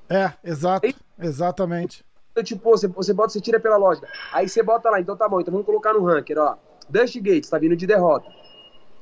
É, 0.10 0.34
exato. 0.44 0.88
Exatamente. 1.18 2.04
Então, 2.32 2.44
tipo, 2.44 2.70
você, 2.70 2.88
você 2.88 3.14
bota, 3.14 3.30
você 3.30 3.40
tira 3.40 3.60
pela 3.60 3.78
lógica. 3.78 4.08
Aí 4.34 4.50
você 4.50 4.62
bota 4.62 4.90
lá, 4.90 5.00
então 5.00 5.16
tá 5.16 5.30
bom, 5.30 5.40
então 5.40 5.52
vamos 5.54 5.66
colocar 5.66 5.94
no 5.94 6.04
ranking, 6.04 6.36
ó. 6.38 6.58
Dusty 6.90 7.22
Gates 7.22 7.50
tá 7.50 7.58
vindo 7.58 7.76
de 7.76 7.88
derrota. 7.88 8.30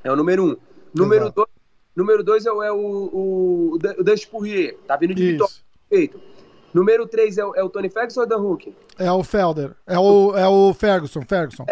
É 0.04 0.12
o 0.12 0.16
número 0.16 0.44
um. 0.46 0.58
Número 0.94 1.24
Exato. 1.26 1.36
dois, 1.36 1.50
número 1.96 2.24
dois 2.24 2.46
é, 2.46 2.52
o, 2.52 2.62
é 2.64 2.72
o, 2.72 2.78
o, 2.78 3.74
o 3.74 4.04
Dusty 4.04 4.28
Poirier, 4.28 4.78
tá 4.88 4.96
vindo 4.96 5.16
de 5.16 5.32
vitória. 5.32 5.52
Isso. 5.52 5.64
Perfeito. 5.90 6.22
Número 6.74 7.08
três 7.08 7.38
é, 7.38 7.46
o- 7.46 7.56
é 7.56 7.64
o 7.64 7.70
Tony 7.70 7.90
Ferguson 7.90 8.22
ou 8.22 8.24
é 8.24 8.28
o 8.28 8.30
Dan 8.30 8.38
Hooker? 8.44 8.74
É 8.98 9.12
o 9.12 9.24
Felder. 9.24 9.76
É 9.86 9.98
o, 10.00 10.36
é 10.36 10.48
o 10.48 10.74
Ferguson, 10.74 11.22
Ferguson. 11.28 11.66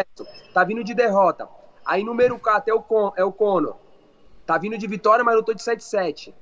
Tá 0.53 0.63
vindo 0.63 0.83
de 0.83 0.93
derrota. 0.93 1.47
Aí 1.85 2.03
número 2.03 2.37
4 2.37 2.71
é 2.71 2.73
o, 2.75 2.81
Con, 2.81 3.11
é 3.17 3.23
o 3.23 3.31
Conor. 3.31 3.75
Tá 4.45 4.57
vindo 4.57 4.77
de 4.77 4.85
vitória, 4.87 5.23
mas 5.23 5.35
lutou 5.35 5.55
de 5.55 5.61
7-7. 5.63 6.33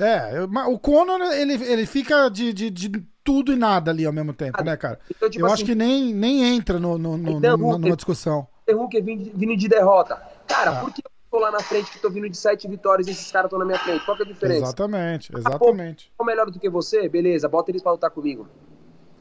É, 0.00 0.32
o 0.68 0.78
Conor, 0.78 1.20
ele, 1.32 1.54
ele 1.54 1.86
fica 1.86 2.28
de, 2.28 2.52
de, 2.52 2.70
de 2.70 2.90
tudo 3.22 3.52
e 3.52 3.56
nada 3.56 3.90
ali 3.90 4.04
ao 4.06 4.12
mesmo 4.12 4.32
tempo, 4.32 4.62
né, 4.62 4.76
cara? 4.76 4.98
Então, 5.10 5.30
tipo 5.30 5.42
Eu 5.42 5.46
assim, 5.46 5.54
acho 5.54 5.64
que 5.64 5.74
nem, 5.74 6.12
nem 6.12 6.44
entra 6.56 6.78
no, 6.78 6.98
no, 6.98 7.16
no- 7.16 7.32
Hooker- 7.36 7.56
numa 7.56 7.96
discussão. 7.96 8.46
Dan 8.66 8.76
Hooker 8.76 9.02
vindo, 9.02 9.30
vindo 9.34 9.56
de 9.56 9.68
derrota. 9.68 10.20
Cara, 10.46 10.72
Ah. 10.72 10.80
por 10.80 10.92
que 10.92 11.02
tô 11.34 11.40
lá 11.40 11.50
na 11.50 11.58
frente 11.60 11.90
que 11.90 11.98
tô 11.98 12.08
vindo 12.08 12.28
de 12.30 12.36
7 12.36 12.68
vitórias 12.68 13.08
e 13.08 13.10
esses 13.10 13.30
caras 13.32 13.46
estão 13.46 13.58
na 13.58 13.64
minha 13.64 13.78
frente? 13.78 14.04
Qual 14.04 14.16
que 14.16 14.22
é 14.22 14.26
a 14.26 14.28
diferença? 14.28 14.62
Exatamente, 14.62 15.32
exatamente. 15.36 16.12
Sou 16.16 16.24
melhor 16.24 16.48
do 16.48 16.60
que 16.60 16.70
você? 16.70 17.08
Beleza, 17.08 17.48
bota 17.48 17.72
eles 17.72 17.82
pra 17.82 17.90
lutar 17.90 18.10
comigo. 18.10 18.48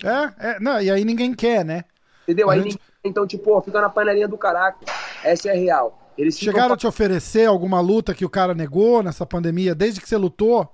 É, 0.04 0.50
é, 0.52 0.60
não, 0.60 0.80
e 0.80 0.92
aí 0.92 1.04
ninguém 1.04 1.34
quer, 1.34 1.66
né? 1.66 1.86
Entendeu? 2.24 2.50
A 2.50 2.54
Aí 2.54 2.60
gente- 2.60 2.74
ninguém- 2.74 2.80
então, 3.04 3.26
tipo, 3.26 3.52
ó, 3.52 3.62
fica 3.62 3.82
na 3.82 3.90
panelinha 3.90 4.28
do 4.28 4.38
caraca. 4.38 4.78
Essa 5.24 5.50
é 5.50 5.52
a 5.54 5.56
real. 5.56 6.00
Eles 6.16 6.38
ficam 6.38 6.54
Chegaram 6.54 6.76
a 6.76 6.78
te 6.78 6.86
oferecer 6.86 7.48
alguma 7.48 7.82
luta 7.82 8.14
que 8.14 8.24
o 8.24 8.30
cara 8.30 8.54
negou 8.54 9.02
nessa 9.02 9.26
pandemia, 9.26 9.74
desde 9.74 10.00
que 10.00 10.08
você 10.08 10.16
lutou? 10.16 10.70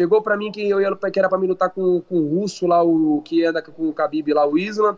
Chegou 0.00 0.22
pra 0.22 0.36
mim 0.36 0.52
que 0.52 0.66
eu 0.68 0.80
ia 0.80 0.94
que 1.12 1.18
era 1.18 1.28
pra 1.28 1.36
me 1.38 1.48
lutar 1.48 1.70
com, 1.70 2.00
com 2.02 2.14
o 2.14 2.38
russo 2.40 2.66
lá, 2.68 2.80
o 2.82 3.20
que 3.24 3.44
anda 3.44 3.60
com 3.60 3.88
o 3.88 3.92
Khabib 3.92 4.32
lá, 4.32 4.46
o 4.46 4.56
Islam. 4.56 4.96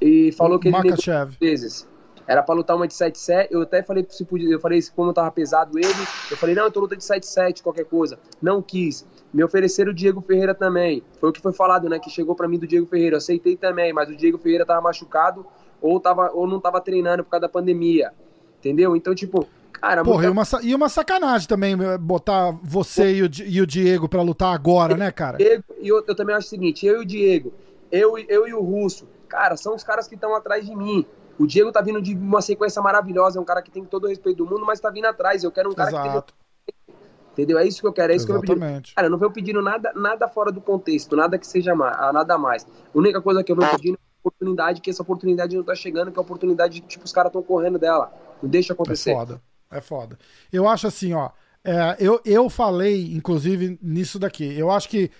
E 0.00 0.30
falou 0.32 0.60
que 0.60 0.68
ele 0.68 0.76
negou 0.76 0.90
Makachev. 0.92 1.36
vezes. 1.40 1.86
Era 2.28 2.42
pra 2.42 2.54
lutar 2.54 2.76
uma 2.76 2.86
de 2.86 2.92
7-7. 2.92 3.48
Eu 3.50 3.62
até 3.62 3.82
falei 3.82 4.06
se 4.10 4.22
podia. 4.24 4.50
Eu 4.52 4.60
falei, 4.60 4.78
como 4.94 5.12
tava 5.14 5.30
pesado 5.32 5.78
ele, 5.78 5.88
eu 6.30 6.36
falei, 6.36 6.54
não, 6.54 6.64
eu 6.64 6.70
tô 6.70 6.78
luta 6.80 6.94
de 6.94 7.02
7-7, 7.02 7.62
qualquer 7.62 7.86
coisa. 7.86 8.18
Não 8.40 8.60
quis. 8.60 9.06
Me 9.32 9.42
ofereceram 9.42 9.92
o 9.92 9.94
Diego 9.94 10.20
Ferreira 10.20 10.54
também. 10.54 11.02
Foi 11.18 11.30
o 11.30 11.32
que 11.32 11.40
foi 11.40 11.54
falado, 11.54 11.88
né? 11.88 11.98
Que 11.98 12.10
chegou 12.10 12.34
pra 12.34 12.46
mim 12.46 12.58
do 12.58 12.66
Diego 12.66 12.86
Ferreira. 12.86 13.14
Eu 13.14 13.18
aceitei 13.18 13.56
também, 13.56 13.94
mas 13.94 14.10
o 14.10 14.14
Diego 14.16 14.36
Ferreira 14.36 14.66
tava 14.66 14.82
machucado 14.82 15.46
ou, 15.80 15.98
tava, 15.98 16.30
ou 16.32 16.46
não 16.46 16.60
tava 16.60 16.80
treinando 16.82 17.24
por 17.24 17.30
causa 17.30 17.42
da 17.42 17.48
pandemia. 17.48 18.12
Entendeu? 18.58 18.94
Então, 18.94 19.14
tipo, 19.14 19.46
cara, 19.72 20.02
Porra, 20.04 20.30
muita- 20.32 20.56
e 20.56 20.58
uma, 20.60 20.64
e 20.70 20.74
uma 20.74 20.88
sacanagem 20.90 21.48
também 21.48 21.74
eh, 21.80 21.96
botar 21.96 22.50
você 22.62 23.14
e 23.14 23.22
o, 23.22 23.30
e 23.46 23.60
o 23.62 23.66
Diego 23.66 24.06
pra 24.08 24.20
lutar 24.20 24.52
agora, 24.54 24.96
né, 24.96 25.10
cara? 25.10 25.38
Diego, 25.38 25.64
e 25.80 25.88
eu, 25.88 26.04
eu 26.06 26.14
também 26.14 26.34
acho 26.36 26.46
o 26.46 26.50
seguinte, 26.50 26.84
eu 26.84 27.00
e 27.00 27.04
o 27.04 27.06
Diego, 27.06 27.54
eu, 27.90 28.18
eu 28.18 28.46
e 28.48 28.52
o 28.52 28.60
Russo, 28.60 29.06
cara, 29.28 29.56
são 29.56 29.74
os 29.74 29.84
caras 29.84 30.06
que 30.08 30.14
estão 30.14 30.34
atrás 30.34 30.66
de 30.66 30.74
mim. 30.76 31.06
O 31.38 31.46
Diego 31.46 31.70
tá 31.70 31.80
vindo 31.80 32.02
de 32.02 32.14
uma 32.14 32.42
sequência 32.42 32.82
maravilhosa, 32.82 33.38
é 33.38 33.42
um 33.42 33.44
cara 33.44 33.62
que 33.62 33.70
tem 33.70 33.84
todo 33.84 34.04
o 34.04 34.08
respeito 34.08 34.38
do 34.38 34.46
mundo, 34.46 34.64
mas 34.66 34.80
tá 34.80 34.90
vindo 34.90 35.04
atrás. 35.06 35.44
Eu 35.44 35.52
quero 35.52 35.70
um 35.70 35.74
cara 35.74 35.90
que 35.90 35.96
Exato, 35.96 36.34
tem, 36.66 36.96
entendeu? 37.32 37.58
É 37.58 37.66
isso 37.66 37.80
que 37.80 37.86
eu 37.86 37.92
quero, 37.92 38.12
é 38.12 38.16
isso 38.16 38.26
que 38.26 38.32
eu 38.32 38.36
venho 38.36 38.42
pedindo. 38.46 38.64
exatamente. 38.64 38.94
Cara, 38.94 39.06
eu 39.06 39.10
não 39.10 39.18
venho 39.18 39.30
pedindo 39.30 39.62
nada, 39.62 39.92
nada 39.94 40.26
fora 40.28 40.50
do 40.50 40.60
contexto, 40.60 41.14
nada 41.14 41.38
que 41.38 41.46
seja 41.46 41.74
mais, 41.74 41.96
ah, 41.98 42.12
nada 42.12 42.36
mais. 42.36 42.64
A 42.64 42.98
única 42.98 43.22
coisa 43.22 43.44
que 43.44 43.52
eu 43.52 43.56
venho 43.56 43.70
pedindo 43.70 43.94
é 43.94 43.98
oportunidade, 44.28 44.80
que 44.80 44.90
essa 44.90 45.02
oportunidade 45.02 45.56
não 45.56 45.62
tá 45.62 45.74
chegando, 45.74 46.10
que 46.10 46.18
é 46.18 46.20
a 46.20 46.22
oportunidade, 46.22 46.80
tipo, 46.80 47.04
os 47.04 47.12
caras 47.12 47.30
estão 47.30 47.42
correndo 47.42 47.78
dela. 47.78 48.12
Não 48.42 48.50
deixa 48.50 48.72
É 48.72 48.74
acontecer. 48.74 49.14
foda, 49.14 49.40
é 49.70 49.80
foda. 49.80 50.18
Eu 50.52 50.66
acho 50.68 50.86
assim, 50.88 51.14
ó, 51.14 51.30
é, 51.64 51.96
eu, 52.00 52.20
eu 52.24 52.50
falei, 52.50 53.12
inclusive, 53.14 53.78
nisso 53.80 54.18
daqui. 54.18 54.58
Eu 54.58 54.70
acho 54.70 54.88
que 54.88 55.10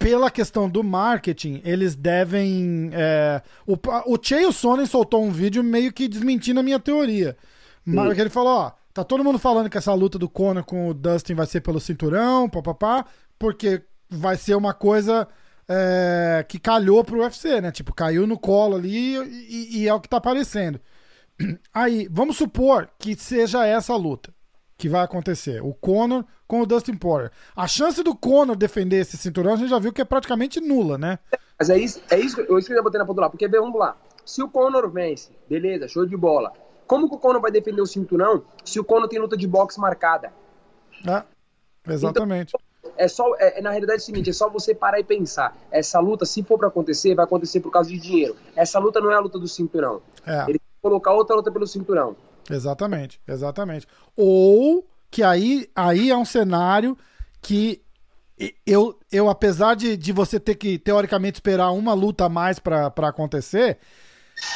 pela 0.00 0.30
questão 0.30 0.66
do 0.66 0.82
marketing, 0.82 1.60
eles 1.62 1.94
devem. 1.94 2.90
é, 2.94 3.42
o, 3.66 3.76
o 4.06 4.18
Chael 4.20 4.50
Sonnen 4.50 4.86
soltou 4.86 5.22
um 5.22 5.30
vídeo 5.30 5.62
meio 5.62 5.92
que 5.92 6.08
desmentindo 6.08 6.58
a 6.58 6.62
minha 6.62 6.80
teoria. 6.80 7.36
Mas 7.84 8.18
ele 8.18 8.30
falou, 8.30 8.52
ó, 8.52 8.72
tá 8.94 9.04
todo 9.04 9.22
mundo 9.22 9.38
falando 9.38 9.68
que 9.68 9.76
essa 9.76 9.92
luta 9.92 10.18
do 10.18 10.28
Conor 10.28 10.64
com 10.64 10.88
o 10.88 10.94
Dustin 10.94 11.34
vai 11.34 11.46
ser 11.46 11.60
pelo 11.60 11.78
cinturão, 11.78 12.48
papapá, 12.48 13.04
porque 13.38 13.82
vai 14.08 14.38
ser 14.38 14.54
uma 14.54 14.72
coisa 14.72 15.28
é, 15.68 16.46
que 16.48 16.58
calhou 16.58 17.04
pro 17.04 17.20
UFC, 17.20 17.60
né? 17.60 17.70
Tipo, 17.70 17.94
caiu 17.94 18.26
no 18.26 18.38
colo 18.38 18.76
ali 18.76 19.16
e, 19.16 19.82
e 19.82 19.88
é 19.88 19.92
o 19.92 20.00
que 20.00 20.08
tá 20.08 20.16
aparecendo. 20.16 20.80
Aí, 21.74 22.08
vamos 22.10 22.38
supor 22.38 22.88
que 22.98 23.14
seja 23.14 23.66
essa 23.66 23.92
a 23.92 23.96
luta 23.96 24.32
que 24.80 24.88
vai 24.88 25.02
acontecer. 25.04 25.62
O 25.62 25.74
Conor 25.74 26.24
com 26.48 26.62
o 26.62 26.66
Dustin 26.66 26.96
Poirier. 26.96 27.30
A 27.54 27.68
chance 27.68 28.02
do 28.02 28.16
Conor 28.16 28.56
defender 28.56 28.96
esse 28.96 29.16
cinturão, 29.16 29.52
a 29.52 29.56
gente 29.56 29.68
já 29.68 29.78
viu 29.78 29.92
que 29.92 30.00
é 30.00 30.04
praticamente 30.04 30.58
nula, 30.60 30.96
né? 30.96 31.18
Mas 31.58 31.68
é 31.68 31.76
isso, 31.78 32.00
é 32.10 32.18
isso, 32.18 32.36
que- 32.36 32.42
é 32.52 32.58
isso 32.58 32.66
que 32.66 32.72
eu 32.72 32.76
já 32.78 32.82
botei 32.82 32.98
na 32.98 33.04
ponta 33.04 33.20
lá. 33.20 33.30
Porque, 33.30 33.46
vamos 33.46 33.78
lá. 33.78 33.94
Se 34.24 34.42
o 34.42 34.48
Conor 34.48 34.88
vence, 34.90 35.30
beleza, 35.48 35.86
show 35.86 36.06
de 36.06 36.16
bola. 36.16 36.52
Como 36.86 37.08
que 37.08 37.14
o 37.14 37.18
Conor 37.18 37.40
vai 37.42 37.50
defender 37.50 37.82
o 37.82 37.86
cinturão 37.86 38.42
se 38.64 38.80
o 38.80 38.84
Conor 38.84 39.06
tem 39.06 39.18
luta 39.20 39.36
de 39.36 39.46
boxe 39.46 39.78
marcada? 39.78 40.32
É, 41.06 41.22
exatamente. 41.92 42.56
É 42.96 43.06
só, 43.06 43.34
é, 43.38 43.58
é, 43.58 43.62
na 43.62 43.70
realidade 43.70 44.00
é 44.00 44.02
o 44.02 44.04
seguinte, 44.06 44.30
é 44.30 44.32
só 44.32 44.48
você 44.48 44.74
parar 44.74 44.98
e 44.98 45.04
pensar. 45.04 45.56
Essa 45.70 46.00
luta, 46.00 46.24
se 46.24 46.42
for 46.42 46.58
pra 46.58 46.68
acontecer, 46.68 47.14
vai 47.14 47.24
acontecer 47.26 47.60
por 47.60 47.70
causa 47.70 47.90
de 47.90 47.98
dinheiro. 47.98 48.34
Essa 48.56 48.78
luta 48.78 49.00
não 49.00 49.10
é 49.12 49.14
a 49.14 49.20
luta 49.20 49.38
do 49.38 49.46
cinturão. 49.46 50.00
É, 50.26 50.44
Ele 50.48 50.58
vai 50.58 50.80
colocar 50.82 51.12
outra 51.12 51.36
luta 51.36 51.50
pelo 51.52 51.66
cinturão. 51.66 52.16
Exatamente, 52.54 53.20
exatamente. 53.26 53.86
Ou 54.16 54.86
que 55.10 55.22
aí, 55.22 55.68
aí 55.74 56.10
é 56.10 56.16
um 56.16 56.24
cenário 56.24 56.96
que 57.42 57.82
eu, 58.66 58.98
eu 59.12 59.28
apesar 59.28 59.74
de, 59.74 59.96
de 59.96 60.12
você 60.12 60.40
ter 60.40 60.54
que, 60.54 60.78
teoricamente, 60.78 61.36
esperar 61.36 61.70
uma 61.72 61.92
luta 61.92 62.24
a 62.24 62.28
mais 62.28 62.58
pra 62.58 62.90
pra 62.90 63.08
acontecer, 63.08 63.78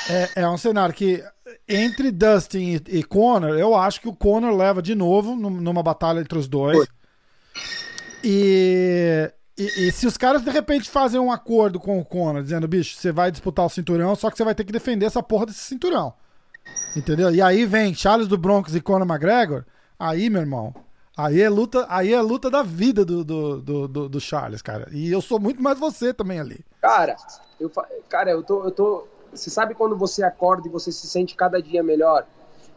é, 0.08 0.42
é 0.42 0.48
um 0.48 0.56
cenário 0.56 0.94
que 0.94 1.22
entre 1.68 2.10
Dustin 2.10 2.80
e, 2.88 2.98
e 2.98 3.02
Conor, 3.02 3.58
eu 3.58 3.74
acho 3.74 4.00
que 4.00 4.08
o 4.08 4.14
Conor 4.16 4.54
leva 4.56 4.80
de 4.80 4.94
novo 4.94 5.36
num- 5.36 5.50
numa 5.50 5.82
batalha 5.82 6.20
entre 6.20 6.38
os 6.38 6.48
dois. 6.48 6.86
E, 8.22 9.30
e, 9.58 9.88
e 9.88 9.92
se 9.92 10.06
os 10.06 10.16
caras 10.16 10.42
de 10.42 10.50
repente 10.50 10.88
fazem 10.88 11.20
um 11.20 11.30
acordo 11.30 11.78
com 11.78 11.98
o 11.98 12.04
Conor, 12.04 12.42
dizendo, 12.42 12.66
bicho, 12.66 12.96
você 12.96 13.12
vai 13.12 13.30
disputar 13.30 13.66
o 13.66 13.70
cinturão, 13.70 14.14
só 14.16 14.30
que 14.30 14.36
você 14.36 14.44
vai 14.44 14.54
ter 14.54 14.64
que 14.64 14.72
defender 14.72 15.06
essa 15.06 15.22
porra 15.22 15.46
desse 15.46 15.58
cinturão. 15.60 16.14
Entendeu? 16.96 17.34
E 17.34 17.42
aí 17.42 17.66
vem 17.66 17.94
Charles 17.94 18.28
do 18.28 18.38
Broncos 18.38 18.74
e 18.74 18.80
Conor 18.80 19.06
McGregor, 19.06 19.64
aí, 19.98 20.30
meu 20.30 20.40
irmão, 20.40 20.74
aí 21.16 21.40
é 21.40 21.48
luta, 21.48 21.86
aí 21.88 22.12
é 22.12 22.20
luta 22.20 22.50
da 22.50 22.62
vida 22.62 23.04
do, 23.04 23.24
do, 23.24 23.60
do, 23.60 23.88
do, 23.88 24.08
do 24.08 24.20
Charles, 24.20 24.62
cara. 24.62 24.88
E 24.92 25.10
eu 25.10 25.20
sou 25.20 25.40
muito 25.40 25.62
mais 25.62 25.78
você 25.78 26.14
também 26.14 26.40
ali. 26.40 26.64
Cara, 26.80 27.16
eu, 27.58 27.70
cara, 28.08 28.30
eu 28.30 28.42
tô, 28.42 28.64
eu 28.64 28.70
tô. 28.70 29.06
Você 29.32 29.50
sabe 29.50 29.74
quando 29.74 29.96
você 29.96 30.22
acorda 30.22 30.68
e 30.68 30.70
você 30.70 30.92
se 30.92 31.08
sente 31.08 31.34
cada 31.34 31.60
dia 31.60 31.82
melhor? 31.82 32.26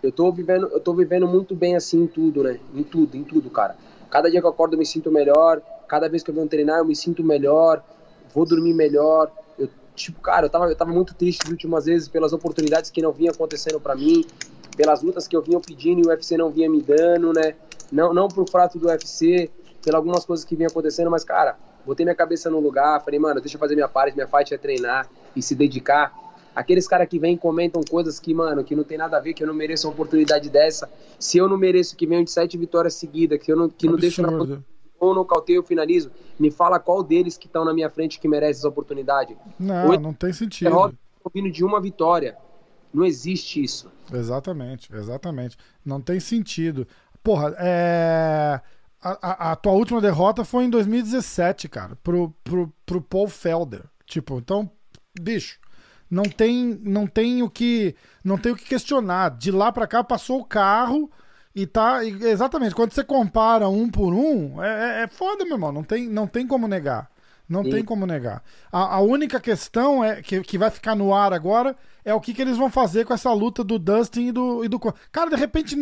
Eu 0.02 0.12
tô 0.12 0.32
vivendo, 0.32 0.68
eu 0.68 0.80
tô 0.80 0.94
vivendo 0.94 1.28
muito 1.28 1.56
bem 1.56 1.76
assim 1.76 2.04
em 2.04 2.08
tudo, 2.08 2.44
né? 2.44 2.60
Em 2.74 2.84
tudo, 2.84 3.16
em 3.16 3.24
tudo, 3.24 3.50
cara. 3.50 3.76
Cada 4.10 4.30
dia 4.30 4.40
que 4.40 4.46
eu 4.46 4.52
acordo 4.52 4.74
eu 4.74 4.80
me 4.80 4.86
sinto 4.86 5.12
melhor, 5.12 5.62
cada 5.88 6.08
vez 6.08 6.24
que 6.24 6.32
eu 6.32 6.36
venho 6.36 6.48
treinar 6.48 6.80
eu 6.80 6.86
me 6.86 6.96
sinto 6.96 7.24
melhor, 7.24 7.84
vou 8.34 8.46
dormir 8.46 8.74
melhor. 8.74 9.32
Tipo, 9.98 10.22
cara, 10.22 10.46
eu 10.46 10.50
tava, 10.50 10.66
eu 10.70 10.76
tava 10.76 10.92
muito 10.92 11.16
triste 11.16 11.42
as 11.44 11.50
últimas 11.50 11.86
vezes 11.86 12.08
pelas 12.08 12.32
oportunidades 12.32 12.92
que 12.92 13.02
não 13.02 13.12
vinham 13.12 13.34
acontecendo 13.34 13.80
para 13.80 13.96
mim, 13.96 14.24
pelas 14.76 15.02
lutas 15.02 15.28
que 15.28 15.36
eu 15.36 15.42
vinha 15.42 15.60
pedindo 15.60 16.02
e 16.02 16.04
o 16.06 16.10
UFC 16.10 16.38
não 16.38 16.52
vinha 16.52 16.70
me 16.70 16.84
dando, 16.84 17.34
né? 17.34 17.56
Não, 17.92 18.14
não 18.14 18.28
pro 18.28 18.46
fato 18.48 18.78
do 18.78 18.88
UFC, 18.88 19.50
pelas 19.84 19.98
algumas 19.98 20.24
coisas 20.24 20.46
que 20.46 20.56
vinham 20.56 20.70
acontecendo, 20.70 21.10
mas, 21.10 21.24
cara, 21.24 21.58
botei 21.84 22.06
minha 22.06 22.16
cabeça 22.16 22.48
no 22.48 22.60
lugar, 22.60 23.04
falei, 23.04 23.20
mano, 23.20 23.42
deixa 23.42 23.56
eu 23.56 23.60
fazer 23.60 23.74
minha 23.74 23.88
parte, 23.88 24.14
minha 24.14 24.28
parte 24.28 24.54
é 24.54 24.58
treinar 24.58 25.10
e 25.36 25.42
se 25.42 25.56
dedicar. 25.56 26.14
Aqueles 26.56 26.88
caras 26.88 27.08
que 27.08 27.18
vêm 27.18 27.34
e 27.34 27.38
comentam 27.38 27.82
coisas 27.90 28.20
que, 28.20 28.36
mano, 28.36 28.64
que 28.64 28.76
não 28.76 28.84
tem 28.84 29.00
nada 29.00 29.18
a 29.18 29.20
ver, 29.20 29.34
que 29.34 29.42
eu 29.42 29.48
não 29.48 29.54
mereço 29.54 29.88
uma 29.88 29.94
oportunidade 29.94 30.48
dessa. 30.48 30.88
Se 31.20 31.40
eu 31.40 31.50
não 31.50 31.58
mereço 31.58 31.96
que 31.96 32.06
venham 32.06 32.24
de 32.24 32.30
sete 32.30 32.56
vitórias 32.56 32.94
seguidas, 32.94 33.40
que 33.40 33.52
eu 33.52 33.56
não, 33.56 33.68
que 33.68 33.88
não 33.88 33.96
deixo 33.96 34.22
na 34.22 34.30
ou 35.00 35.14
nocauteio 35.14 35.62
ou 35.62 35.66
finalizo, 35.66 36.12
me 36.40 36.52
fala 36.52 36.80
qual 36.80 37.04
deles 37.04 37.38
que 37.38 37.48
estão 37.48 37.64
na 37.64 37.74
minha 37.74 37.90
frente 37.90 38.20
que 38.20 38.28
merece 38.28 38.60
essa 38.60 38.68
oportunidade. 38.68 39.38
Não, 39.60 40.00
não 40.00 40.14
tem 40.14 40.34
sentido. 40.34 40.70
Derrota 40.70 40.98
vindo 41.34 41.52
de 41.52 41.64
uma 41.64 41.82
vitória. 41.82 42.38
Não 42.94 43.06
existe 43.06 43.64
isso. 43.64 43.92
Exatamente, 44.12 44.94
exatamente. 44.96 45.58
Não 45.86 46.02
tem 46.02 46.20
sentido. 46.20 46.88
Porra, 47.24 47.56
é. 47.60 48.62
A, 49.00 49.10
a, 49.22 49.52
a, 49.52 49.56
tua 49.56 49.74
última 49.74 50.02
derrota 50.02 50.44
foi 50.44 50.64
em 50.64 50.70
2017, 50.72 51.70
cara, 51.70 51.96
pro, 52.04 52.34
pro, 52.44 52.74
pro 52.86 53.02
Paul 53.02 53.28
Felder. 53.28 53.84
Tipo, 54.08 54.40
então, 54.40 54.70
bicho, 55.20 55.60
não 56.10 56.24
tem, 56.24 56.80
não 56.82 57.06
tem 57.06 57.44
o 57.44 57.50
que, 57.50 57.96
não 58.24 58.38
tem 58.38 58.54
o 58.54 58.56
que 58.56 58.66
questionar. 58.66 59.38
De 59.38 59.52
lá 59.52 59.72
para 59.72 59.86
cá 59.86 60.04
passou 60.04 60.40
o 60.40 60.46
carro 60.46 61.12
e 61.58 61.66
tá 61.66 62.06
exatamente. 62.06 62.76
Quando 62.76 62.94
você 62.94 63.04
compara 63.04 63.68
um 63.68 63.90
por 63.90 64.14
um, 64.14 64.64
é, 64.64 65.00
é, 65.00 65.04
é 65.04 65.08
foda, 65.08 65.44
meu 65.44 65.56
irmão. 65.56 65.72
Não 65.72 65.84
tem, 65.84 66.08
não 66.08 66.28
tem 66.28 66.46
como 66.46 66.68
negar. 66.68 67.10
Não 67.50 67.64
tem 67.64 67.84
como 67.84 68.06
negar. 68.06 68.44
A, 68.72 68.98
a, 68.98 69.00
única 69.00 69.40
questão 69.40 70.04
é 70.04 70.22
que, 70.22 70.40
que 70.42 70.56
vai 70.56 70.70
ficar 70.70 70.96
no 70.96 71.16
ar 71.16 71.34
agora 71.34 71.76
é 72.06 72.14
o 72.14 72.22
que, 72.22 72.32
que 72.32 72.44
eles 72.44 72.58
vão 72.58 72.70
fazer 72.70 73.06
com 73.06 73.14
essa 73.14 73.34
luta 73.34 73.64
do 73.64 73.80
Dustin 73.80 74.28
e 74.28 74.32
do, 74.32 74.64
e 74.64 74.68
do. 74.68 74.80
Cara, 75.12 75.32
de 75.32 75.36
repente, 75.36 75.76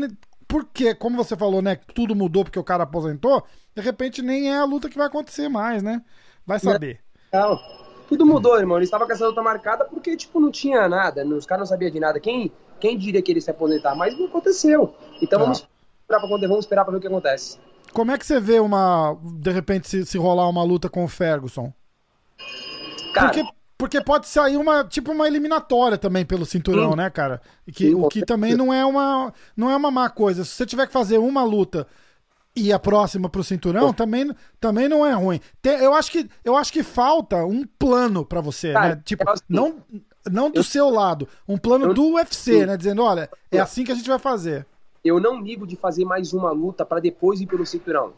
porque, 0.48 0.96
como 0.96 1.18
você 1.18 1.36
falou, 1.36 1.62
né? 1.62 1.78
Tudo 1.94 2.16
mudou 2.16 2.46
porque 2.46 2.60
o 2.60 2.64
cara 2.64 2.84
aposentou. 2.84 3.44
De 3.76 3.82
repente, 3.82 4.22
nem 4.22 4.54
é 4.54 4.58
a 4.58 4.64
luta 4.64 4.88
que 4.88 4.98
vai 4.98 5.08
acontecer 5.08 5.50
mais, 5.50 5.84
né? 5.84 6.02
Vai 6.46 6.58
saber. 6.58 7.02
Não. 7.34 7.60
Tudo 8.08 8.26
mudou, 8.26 8.58
irmão. 8.58 8.78
Ele 8.78 8.86
estava 8.86 9.06
com 9.06 9.12
essa 9.12 9.28
luta 9.28 9.42
marcada 9.42 9.84
porque, 9.84 10.16
tipo, 10.16 10.40
não 10.40 10.52
tinha 10.52 10.88
nada. 10.88 11.26
Os 11.26 11.46
caras 11.46 11.64
não 11.64 11.68
sabiam 11.68 11.92
de 11.92 12.00
nada. 12.00 12.18
Quem, 12.18 12.50
quem 12.80 12.98
diria 12.98 13.22
que 13.22 13.32
ele 13.32 13.42
se 13.42 13.52
aposentar? 13.52 13.96
Mas 13.96 14.18
não 14.18 14.26
aconteceu. 14.26 14.96
Então 15.22 15.40
vamos 15.40 15.60
esperar 15.60 16.20
para 16.20 16.48
vamos 16.48 16.66
esperar 16.66 16.84
para 16.84 16.92
ver 16.92 16.98
o 16.98 17.02
que 17.02 17.08
acontece. 17.08 17.58
Como 17.94 18.12
é 18.12 18.18
que 18.18 18.26
você 18.26 18.40
vê 18.40 18.60
uma. 18.60 19.18
De 19.24 19.52
repente, 19.52 19.88
se, 19.88 20.06
se 20.06 20.18
rolar 20.18 20.50
uma 20.50 20.64
luta 20.64 20.90
com 20.90 21.04
o 21.04 21.08
Ferguson? 21.08 21.72
Cara, 23.14 23.28
porque, 23.28 23.50
porque 23.78 24.02
pode 24.02 24.28
sair 24.28 24.58
uma. 24.58 24.84
Tipo 24.84 25.14
uma 25.14 25.28
eliminatória 25.28 25.98
também 25.98 26.26
pelo 26.26 26.46
cinturão, 26.46 26.92
sim. 26.92 26.98
né, 26.98 27.10
cara? 27.10 27.42
Que, 27.72 27.90
sim, 27.90 27.96
o 27.96 28.10
que 28.10 28.26
também 28.26 28.56
não 28.56 28.74
é 28.74 28.86
uma. 28.86 29.34
Não 29.56 29.70
é 29.72 29.76
uma 29.76 29.90
má 29.90 30.10
coisa. 30.10 30.44
Se 30.44 30.52
você 30.52 30.66
tiver 30.66 30.88
que 30.88 30.94
fazer 30.94 31.18
uma 31.18 31.44
luta 31.44 31.88
e 32.56 32.72
a 32.72 32.80
próxima 32.80 33.30
pro 33.30 33.44
cinturão, 33.44 33.94
também, 33.94 34.30
também 34.60 34.88
não 34.88 35.06
é 35.06 35.14
ruim. 35.14 35.40
Tem, 35.62 35.78
eu, 35.80 35.94
acho 35.94 36.12
que, 36.12 36.30
eu 36.44 36.56
acho 36.56 36.72
que 36.72 36.84
falta 36.84 37.46
um 37.46 37.66
plano 37.80 38.26
para 38.26 38.40
você, 38.40 38.74
Cara, 38.74 38.96
né? 38.96 39.02
Tipo, 39.04 39.30
assim, 39.30 39.44
não, 39.50 39.78
não 40.32 40.50
do 40.50 40.60
eu, 40.60 40.64
seu 40.64 40.90
lado, 40.90 41.28
um 41.48 41.58
plano 41.58 41.86
eu, 41.86 41.94
do 41.94 42.14
UFC, 42.14 42.60
sim. 42.60 42.66
né? 42.66 42.78
Dizendo, 42.78 43.04
olha, 43.04 43.30
é 43.52 43.60
assim 43.60 43.84
que 43.84 43.92
a 43.92 43.96
gente 43.96 44.08
vai 44.10 44.20
fazer. 44.20 44.66
Eu 45.04 45.20
não 45.20 45.42
ligo 45.42 45.68
de 45.68 45.76
fazer 45.76 46.04
mais 46.06 46.34
uma 46.34 46.52
luta 46.52 46.86
para 46.86 47.00
depois 47.00 47.40
ir 47.40 47.46
pelo 47.46 47.66
cinturão. 47.66 48.14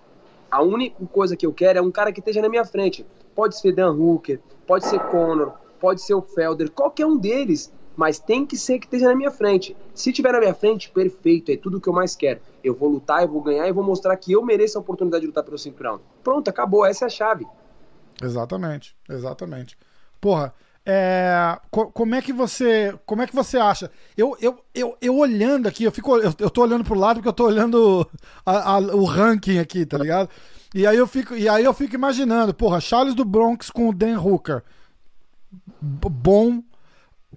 A 0.49 0.61
única 0.61 1.05
coisa 1.07 1.35
que 1.35 1.45
eu 1.45 1.53
quero 1.53 1.79
é 1.79 1.81
um 1.81 1.91
cara 1.91 2.11
que 2.11 2.19
esteja 2.19 2.41
na 2.41 2.47
minha 2.47 2.63
frente. 2.63 3.05
Pode 3.35 3.59
ser 3.59 3.73
Dan 3.73 3.91
Hooker, 3.91 4.39
pode 4.65 4.85
ser 4.85 4.99
Conor, 5.11 5.53
pode 5.79 6.01
ser 6.01 6.13
o 6.13 6.21
Felder, 6.21 6.71
qualquer 6.71 7.05
um 7.05 7.17
deles 7.17 7.71
mas 7.97 8.19
tem 8.19 8.45
que 8.45 8.55
ser 8.55 8.77
que 8.77 8.85
esteja 8.85 9.07
na 9.07 9.15
minha 9.15 9.31
frente. 9.31 9.75
Se 9.95 10.13
tiver 10.13 10.31
na 10.31 10.39
minha 10.39 10.53
frente, 10.53 10.91
perfeito, 10.91 11.51
é 11.51 11.57
tudo 11.57 11.81
que 11.81 11.89
eu 11.89 11.93
mais 11.93 12.15
quero. 12.15 12.39
Eu 12.63 12.75
vou 12.75 12.87
lutar, 12.87 13.23
eu 13.23 13.27
vou 13.27 13.41
ganhar 13.41 13.67
e 13.67 13.71
vou 13.71 13.83
mostrar 13.83 14.15
que 14.15 14.31
eu 14.31 14.45
mereço 14.45 14.77
a 14.77 14.81
oportunidade 14.81 15.21
de 15.21 15.27
lutar 15.27 15.43
pelo 15.43 15.57
cinturão. 15.57 15.99
Pronto, 16.23 16.47
acabou, 16.47 16.85
essa 16.85 17.05
é 17.05 17.07
a 17.07 17.09
chave. 17.09 17.47
Exatamente, 18.21 18.95
exatamente. 19.09 19.75
Porra, 20.21 20.53
é, 20.89 21.59
co 21.69 21.91
como 21.91 22.15
é 22.15 22.21
que 22.21 22.31
você 22.31 22.97
como 23.05 23.21
é 23.21 23.27
que 23.27 23.35
você 23.35 23.57
acha? 23.57 23.91
Eu, 24.15 24.37
eu, 24.39 24.57
eu, 24.73 24.97
eu 25.01 25.17
olhando 25.17 25.67
aqui, 25.67 25.83
eu 25.83 25.91
fico 25.91 26.15
eu, 26.15 26.33
eu 26.39 26.49
tô 26.49 26.61
olhando 26.61 26.85
pro 26.85 26.97
lado 26.97 27.17
porque 27.17 27.27
eu 27.27 27.33
tô 27.33 27.45
olhando 27.45 28.09
a, 28.45 28.75
a, 28.75 28.77
o 28.79 29.03
ranking 29.03 29.59
aqui, 29.59 29.85
tá 29.85 29.97
ligado? 29.97 30.29
E 30.73 30.87
aí 30.87 30.95
eu 30.95 31.05
fico 31.05 31.35
e 31.35 31.49
aí 31.49 31.65
eu 31.65 31.73
fico 31.73 31.93
imaginando, 31.93 32.53
porra, 32.53 32.79
Charles 32.79 33.13
do 33.13 33.25
Bronx 33.25 33.69
com 33.69 33.89
o 33.89 33.93
Dan 33.93 34.17
Hooker. 34.17 34.63
B 35.81 36.07
bom 36.09 36.63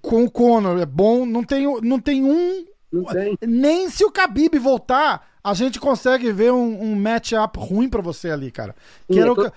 com 0.01 0.25
o 0.25 0.31
Conor 0.31 0.79
é 0.79 0.87
bom. 0.87 1.27
Não 1.27 1.43
tem, 1.43 1.67
não 1.83 1.99
tem 1.99 2.25
um. 2.25 2.65
Não 2.93 3.05
tem. 3.05 3.37
Nem 3.43 3.91
se 3.91 4.05
o 4.05 4.11
Khabib 4.11 4.59
voltar, 4.59 5.29
a 5.43 5.55
gente 5.55 5.81
consegue 5.81 6.33
ver 6.33 6.53
um, 6.53 6.83
um 6.83 6.95
match-up 6.95 7.59
ruim 7.59 7.89
para 7.89 8.03
você 8.03 8.31
ali, 8.31 8.51
cara. 8.51 8.75
Que 9.09 9.15
Sim, 9.15 9.21
era 9.21 9.35
tô... 9.35 9.53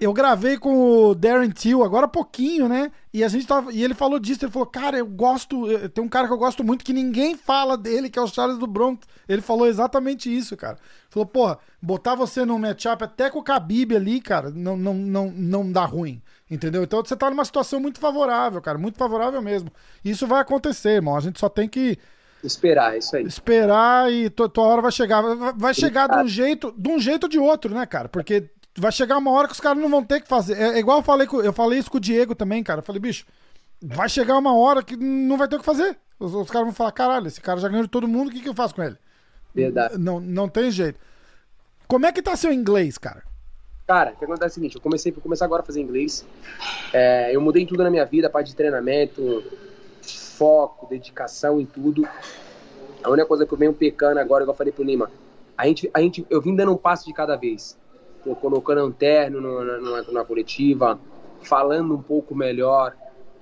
eu 0.00 0.12
gravei 0.12 0.56
com 0.56 1.08
o 1.08 1.14
Darren 1.14 1.50
Till 1.50 1.82
agora 1.82 2.06
há 2.06 2.08
pouquinho, 2.08 2.68
né? 2.68 2.92
E 3.12 3.24
a 3.24 3.28
gente 3.28 3.46
tava. 3.46 3.72
E 3.72 3.82
ele 3.82 3.94
falou 3.94 4.20
disso, 4.20 4.44
ele 4.44 4.52
falou, 4.52 4.66
cara, 4.66 4.96
eu 4.96 5.06
gosto. 5.06 5.66
Tem 5.88 6.04
um 6.04 6.08
cara 6.08 6.28
que 6.28 6.32
eu 6.32 6.38
gosto 6.38 6.62
muito 6.62 6.84
que 6.84 6.92
ninguém 6.92 7.34
fala 7.34 7.76
dele, 7.76 8.08
que 8.08 8.16
é 8.16 8.22
o 8.22 8.28
Charles 8.28 8.58
do 8.58 8.66
Bronx. 8.66 9.04
Ele 9.28 9.42
falou 9.42 9.66
exatamente 9.66 10.34
isso, 10.34 10.56
cara. 10.56 10.78
Falou, 11.10 11.26
porra, 11.26 11.58
botar 11.82 12.14
você 12.14 12.44
num 12.44 12.60
matchup 12.60 13.02
até 13.02 13.28
com 13.28 13.40
o 13.40 13.42
Khabib 13.42 13.96
ali, 13.96 14.20
cara, 14.20 14.50
não, 14.50 14.76
não, 14.76 14.94
não, 14.94 15.30
não 15.32 15.72
dá 15.72 15.84
ruim. 15.84 16.22
Entendeu? 16.48 16.84
Então 16.84 17.04
você 17.04 17.16
tá 17.16 17.28
numa 17.28 17.44
situação 17.44 17.80
muito 17.80 17.98
favorável, 17.98 18.62
cara. 18.62 18.78
Muito 18.78 18.98
favorável 18.98 19.42
mesmo. 19.42 19.70
Isso 20.04 20.28
vai 20.28 20.40
acontecer, 20.40 20.90
irmão. 20.90 21.16
A 21.16 21.20
gente 21.20 21.40
só 21.40 21.48
tem 21.48 21.68
que. 21.68 21.98
Esperar, 22.42 22.96
isso 22.96 23.16
aí. 23.16 23.24
Esperar 23.24 24.12
e 24.12 24.30
tua, 24.30 24.48
tua 24.48 24.64
hora 24.64 24.82
vai 24.82 24.92
chegar. 24.92 25.22
Vai 25.56 25.74
chegar 25.74 26.06
de 26.06 26.22
um 26.22 26.28
jeito, 26.28 26.72
de 26.78 26.88
um 26.88 27.00
jeito 27.00 27.24
ou 27.24 27.28
de 27.28 27.38
outro, 27.40 27.74
né, 27.74 27.84
cara? 27.84 28.08
Porque 28.08 28.48
vai 28.80 28.92
chegar 28.92 29.18
uma 29.18 29.30
hora 29.30 29.46
que 29.46 29.54
os 29.54 29.60
caras 29.60 29.82
não 29.82 29.88
vão 29.88 30.02
ter 30.02 30.20
que 30.20 30.28
fazer. 30.28 30.56
É, 30.56 30.76
é 30.76 30.78
igual 30.78 30.98
eu 30.98 31.02
falei, 31.02 31.26
com, 31.26 31.40
eu 31.40 31.52
falei 31.52 31.78
isso 31.78 31.90
com 31.90 31.98
o 31.98 32.00
Diego 32.00 32.34
também, 32.34 32.62
cara. 32.62 32.80
Eu 32.80 32.84
falei, 32.84 33.00
bicho, 33.00 33.26
vai 33.82 34.08
chegar 34.08 34.36
uma 34.36 34.56
hora 34.56 34.82
que 34.82 34.96
não 34.96 35.36
vai 35.36 35.48
ter 35.48 35.56
o 35.56 35.58
que 35.58 35.64
fazer. 35.64 35.98
Os, 36.18 36.34
os 36.34 36.50
caras 36.50 36.66
vão 36.66 36.74
falar, 36.74 36.92
caralho, 36.92 37.26
esse 37.26 37.40
cara 37.40 37.60
já 37.60 37.68
ganhou 37.68 37.84
de 37.84 37.90
todo 37.90 38.08
mundo, 38.08 38.28
o 38.28 38.30
que, 38.30 38.40
que 38.40 38.48
eu 38.48 38.54
faço 38.54 38.74
com 38.74 38.82
ele? 38.82 38.96
Verdade. 39.54 39.98
Não, 39.98 40.20
não 40.20 40.48
tem 40.48 40.70
jeito. 40.70 40.98
Como 41.86 42.06
é 42.06 42.12
que 42.12 42.22
tá 42.22 42.36
seu 42.36 42.52
inglês, 42.52 42.98
cara? 42.98 43.22
Cara, 43.86 44.12
o 44.12 44.16
que 44.16 44.24
acontece 44.24 44.44
é 44.44 44.50
o 44.50 44.54
seguinte, 44.54 44.76
eu 44.76 44.82
comecei, 44.82 45.10
vou 45.10 45.22
começar 45.22 45.46
agora 45.46 45.62
a 45.62 45.64
fazer 45.64 45.80
inglês. 45.80 46.26
É, 46.92 47.34
eu 47.34 47.40
mudei 47.40 47.64
tudo 47.64 47.82
na 47.82 47.90
minha 47.90 48.04
vida, 48.04 48.28
parte 48.28 48.48
de 48.48 48.56
treinamento, 48.56 49.42
foco, 50.02 50.86
dedicação 50.86 51.58
em 51.58 51.64
tudo. 51.64 52.06
A 53.02 53.08
única 53.08 53.26
coisa 53.26 53.46
que 53.46 53.52
eu 53.52 53.56
venho 53.56 53.72
pecando 53.72 54.20
agora, 54.20 54.42
igual 54.42 54.54
eu 54.54 54.58
falei 54.58 54.72
pro 54.72 54.84
Lima, 54.84 55.10
a 55.56 55.66
gente, 55.66 55.90
a 55.94 56.00
gente, 56.00 56.26
eu 56.28 56.42
vim 56.42 56.54
dando 56.54 56.72
um 56.72 56.76
passo 56.76 57.06
de 57.06 57.12
cada 57.14 57.34
vez 57.36 57.78
colocando 58.40 58.84
um 58.84 58.92
terno 58.92 59.40
na, 59.40 60.02
na, 60.12 60.24
coletiva, 60.24 60.98
falando 61.42 61.94
um 61.94 62.02
pouco 62.02 62.34
melhor, 62.34 62.96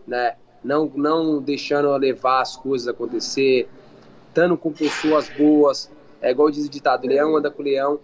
né? 0.06 0.36
Não, 0.62 0.90
não 0.94 1.40
deixando 1.40 1.94
levar 1.96 2.40
as 2.40 2.56
coisas 2.56 2.88
acontecer, 2.88 3.68
estando 4.28 4.56
com 4.56 4.72
pessoas 4.72 5.28
boas. 5.28 5.90
É 6.20 6.30
igual 6.30 6.50
diz 6.50 6.66
o 6.66 6.70
ditado, 6.70 7.06
leão 7.06 7.36
anda 7.36 7.50
com 7.50 7.62
leão. 7.62 8.00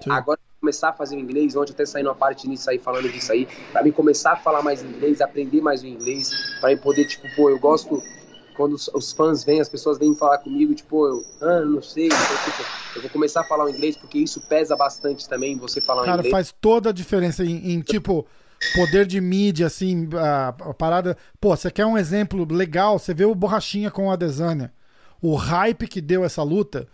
Sim. 0.00 0.10
Agora 0.10 0.38
começar 0.60 0.90
a 0.90 0.92
fazer 0.94 1.16
o 1.16 1.20
inglês, 1.20 1.54
ontem 1.54 1.72
até 1.72 1.84
saindo 1.84 2.08
uma 2.08 2.14
parte 2.14 2.48
nisso 2.48 2.70
aí, 2.70 2.78
falando 2.78 3.06
disso 3.10 3.30
aí, 3.32 3.46
para 3.70 3.82
mim 3.82 3.92
começar 3.92 4.32
a 4.32 4.36
falar 4.36 4.62
mais 4.62 4.82
inglês, 4.82 5.20
aprender 5.20 5.60
mais 5.60 5.82
o 5.82 5.86
inglês, 5.86 6.30
para 6.58 6.70
mim 6.70 6.78
poder, 6.78 7.04
tipo, 7.06 7.26
pô, 7.36 7.50
eu 7.50 7.58
gosto 7.58 8.02
quando 8.54 8.74
os, 8.74 8.88
os, 8.94 9.12
fãs 9.12 9.44
vêm, 9.44 9.60
as 9.60 9.68
pessoas 9.68 9.98
vêm 9.98 10.14
falar 10.14 10.38
comigo, 10.38 10.74
tipo, 10.74 11.06
eu, 11.06 11.24
ah, 11.40 11.60
não 11.60 11.82
sei, 11.82 12.06
então, 12.06 12.18
tipo, 12.18 12.64
eu 12.96 13.02
vou 13.02 13.10
começar 13.10 13.40
a 13.40 13.44
falar 13.44 13.64
o 13.64 13.68
inglês 13.68 13.96
porque 13.96 14.18
isso 14.18 14.40
pesa 14.48 14.76
bastante 14.76 15.28
também, 15.28 15.56
você 15.56 15.80
falar 15.80 16.04
Cara, 16.04 16.18
inglês. 16.18 16.30
faz 16.30 16.54
toda 16.60 16.90
a 16.90 16.92
diferença 16.92 17.44
em, 17.44 17.72
em 17.72 17.80
tipo, 17.80 18.26
poder 18.74 19.06
de 19.06 19.20
mídia, 19.20 19.66
assim, 19.66 20.08
a, 20.14 20.48
a, 20.48 20.74
parada. 20.74 21.16
Pô, 21.40 21.56
você 21.56 21.70
quer 21.70 21.86
um 21.86 21.98
exemplo 21.98 22.46
legal? 22.50 22.98
Você 22.98 23.12
vê 23.12 23.24
o 23.24 23.34
Borrachinha 23.34 23.90
com 23.90 24.10
a 24.10 24.16
Desânia. 24.16 24.72
O 25.20 25.34
hype 25.34 25.86
que 25.86 26.00
deu 26.00 26.24
essa 26.24 26.42
luta. 26.42 26.86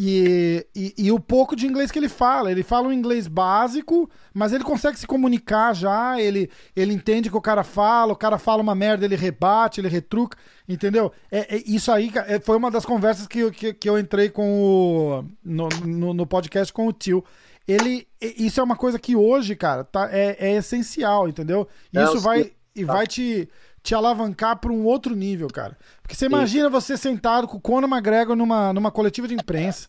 E, 0.00 0.64
e, 0.76 0.94
e, 0.96 1.10
o 1.10 1.18
pouco 1.18 1.56
de 1.56 1.66
inglês 1.66 1.90
que 1.90 1.98
ele 1.98 2.08
fala. 2.08 2.52
Ele 2.52 2.62
fala 2.62 2.86
um 2.86 2.92
inglês 2.92 3.26
básico, 3.26 4.08
mas 4.32 4.52
ele 4.52 4.62
consegue 4.62 4.96
se 4.96 5.08
comunicar 5.08 5.74
já. 5.74 6.20
Ele, 6.20 6.48
ele 6.76 6.94
entende 6.94 7.28
o 7.28 7.32
que 7.32 7.36
o 7.36 7.42
cara 7.42 7.64
fala. 7.64 8.12
O 8.12 8.16
cara 8.16 8.38
fala 8.38 8.62
uma 8.62 8.76
merda, 8.76 9.04
ele 9.04 9.16
rebate, 9.16 9.80
ele 9.80 9.88
retruca. 9.88 10.38
Entendeu? 10.68 11.10
É, 11.32 11.56
é 11.56 11.62
isso 11.66 11.90
aí 11.90 12.12
é, 12.28 12.38
foi 12.38 12.56
uma 12.56 12.70
das 12.70 12.86
conversas 12.86 13.26
que, 13.26 13.50
que, 13.50 13.74
que 13.74 13.90
eu 13.90 13.98
entrei 13.98 14.28
com 14.28 14.48
o, 14.48 15.24
no, 15.44 15.68
no, 15.84 16.14
no, 16.14 16.26
podcast 16.26 16.72
com 16.72 16.86
o 16.86 16.92
tio. 16.92 17.24
Ele, 17.66 18.06
isso 18.20 18.60
é 18.60 18.62
uma 18.62 18.76
coisa 18.76 19.00
que 19.00 19.16
hoje, 19.16 19.56
cara, 19.56 19.82
tá, 19.82 20.08
é, 20.12 20.36
é 20.38 20.56
essencial, 20.58 21.28
entendeu? 21.28 21.66
Isso 21.92 22.20
vai, 22.20 22.52
e 22.72 22.84
vai 22.84 23.04
te 23.04 23.48
te 23.88 23.94
alavancar 23.94 24.58
para 24.58 24.70
um 24.70 24.84
outro 24.84 25.14
nível, 25.14 25.48
cara. 25.48 25.74
Porque 26.02 26.14
você 26.14 26.26
imagina 26.26 26.68
você 26.68 26.94
sentado 26.94 27.48
com 27.48 27.56
o 27.56 27.60
Conor 27.60 27.88
McGregor 27.88 28.36
numa, 28.36 28.70
numa 28.70 28.90
coletiva 28.90 29.26
de 29.26 29.32
imprensa, 29.32 29.88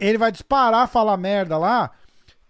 ele 0.00 0.16
vai 0.16 0.32
disparar, 0.32 0.88
falar 0.88 1.18
merda 1.18 1.58
lá, 1.58 1.90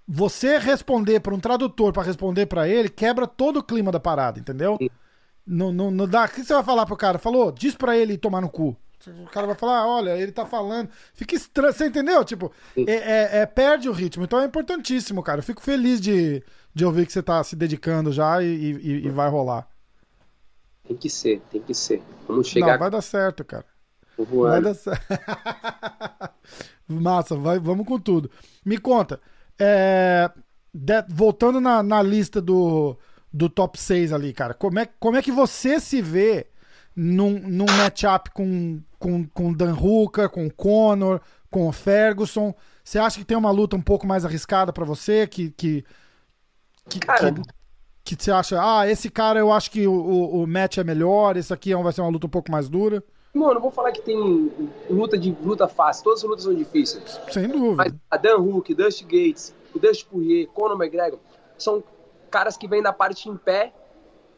você 0.07 0.59
responder 0.59 1.19
para 1.19 1.35
um 1.35 1.41
tradutor 1.41 1.93
para 1.93 2.05
responder 2.05 2.47
para 2.47 2.69
ele, 2.69 2.89
quebra 2.89 3.27
todo 3.27 3.57
o 3.57 3.63
clima 3.63 3.91
da 3.91 3.99
parada, 3.99 4.39
entendeu? 4.39 4.79
Não, 5.45 5.73
não, 5.73 5.91
não 5.91 6.07
dá. 6.07 6.27
O 6.27 6.29
que 6.29 6.45
você 6.45 6.55
vai 6.55 6.63
falar 6.63 6.87
pro 6.87 6.97
cara? 6.97 7.19
Falou, 7.19 7.51
diz 7.51 7.75
para 7.75 7.97
ele 7.97 8.17
tomar 8.17 8.41
no 8.41 8.49
cu. 8.49 8.77
O 9.25 9.31
cara 9.33 9.49
vai 9.49 9.57
falar, 9.57 9.85
olha, 9.89 10.17
ele 10.17 10.31
tá 10.31 10.47
falando. 10.47 10.89
Fica 11.13 11.35
estranho, 11.35 11.73
você 11.73 11.87
entendeu? 11.87 12.25
Tipo, 12.25 12.53
é, 12.77 12.93
é, 12.93 13.39
é, 13.41 13.47
perde 13.47 13.89
o 13.89 13.93
ritmo. 13.93 14.23
Então 14.23 14.41
é 14.41 14.45
importantíssimo, 14.45 15.25
cara. 15.25 15.41
Eu 15.41 15.43
fico 15.43 15.61
feliz 15.61 16.01
de, 16.01 16.41
de 16.73 16.85
ouvir 16.85 17.05
que 17.05 17.13
você 17.13 17.21
tá 17.21 17.43
se 17.43 17.57
dedicando 17.57 18.13
já 18.13 18.41
e, 18.41 18.47
e, 18.47 19.07
e 19.07 19.11
vai 19.11 19.29
rolar. 19.29 19.72
Tem 20.87 20.97
que 20.97 21.09
ser, 21.09 21.41
tem 21.51 21.61
que 21.61 21.75
ser. 21.75 22.03
Vamos 22.27 22.49
chegar. 22.49 22.73
Não, 22.73 22.79
vai 22.79 22.91
dar 22.91 23.03
certo, 23.03 23.45
cara. 23.45 23.65
Vai 24.19 24.61
dar 24.61 24.75
certo. 24.75 25.03
Massa, 26.89 27.37
vai, 27.37 27.59
vamos 27.59 27.87
com 27.87 27.99
tudo. 27.99 28.31
Me 28.65 28.79
conta, 28.79 29.21
é, 29.59 30.31
de, 30.73 31.03
voltando 31.09 31.61
na, 31.61 31.83
na 31.83 32.03
lista 32.03 32.41
do, 32.41 32.99
do 33.33 33.49
top 33.49 33.79
6 33.79 34.13
ali, 34.13 34.33
cara, 34.33 34.55
como 34.55 34.79
é, 34.79 34.89
como 34.99 35.17
é 35.17 35.23
que 35.23 35.33
você 35.33 35.81
se 35.81 36.03
vê 36.03 36.49
num, 36.95 37.39
num 37.39 37.67
matchup 37.67 38.31
com, 38.33 38.83
com, 38.99 39.27
com 39.29 39.53
Dan 39.53 39.75
Hooker, 39.75 40.29
com 40.29 40.51
Conor, 40.51 41.21
com 41.51 41.69
o 41.69 41.73
Ferguson? 41.73 42.55
Você 42.85 42.99
acha 42.99 43.19
que 43.19 43.25
tem 43.25 43.37
uma 43.37 43.51
luta 43.51 43.77
um 43.77 43.83
pouco 43.83 44.07
mais 44.07 44.25
arriscada 44.25 44.73
para 44.73 44.85
você? 44.85 45.27
Que, 45.27 45.51
que, 45.53 45.85
que, 46.89 46.99
cara, 46.99 47.33
que 47.33 47.43
que 48.05 48.17
você 48.19 48.31
acha, 48.31 48.59
ah, 48.61 48.89
esse 48.89 49.09
cara 49.09 49.39
eu 49.39 49.53
acho 49.53 49.71
que 49.71 49.87
o, 49.87 49.93
o, 49.93 50.43
o 50.43 50.47
match 50.47 50.79
é 50.79 50.85
melhor, 50.85 51.37
esse 51.37 51.53
aqui 51.53 51.73
é 51.73 51.77
vai 51.77 51.93
ser 51.93 52.01
uma 52.01 52.11
luta 52.11 52.27
um 52.27 52.31
pouco 52.31 52.51
mais 52.51 52.69
dura? 52.69 53.03
Mano, 53.33 53.55
não 53.55 53.61
vou 53.63 53.71
falar 53.71 53.93
que 53.93 54.03
tem 54.03 54.53
luta 54.91 55.17
de 55.17 55.35
luta 55.43 55.67
fácil, 55.67 56.05
todas 56.05 56.19
as 56.19 56.29
lutas 56.29 56.45
são 56.45 56.55
difíceis. 56.55 57.19
Sem 57.31 57.49
dúvida. 57.49 57.77
Mas 57.77 57.95
a 58.11 58.17
Dan 58.17 58.37
Hook, 58.37 58.75
Dusty 58.75 59.05
Gates, 59.05 59.55
o 59.75 59.79
Dusty 59.79 60.05
Poirier, 60.05 60.49
Conor 60.49 60.77
McGregor, 60.77 61.19
são 61.57 61.83
caras 62.31 62.57
que 62.57 62.69
vêm 62.69 62.83
da 62.83 62.93
parte 62.93 63.29
em 63.29 63.37
pé 63.37 63.73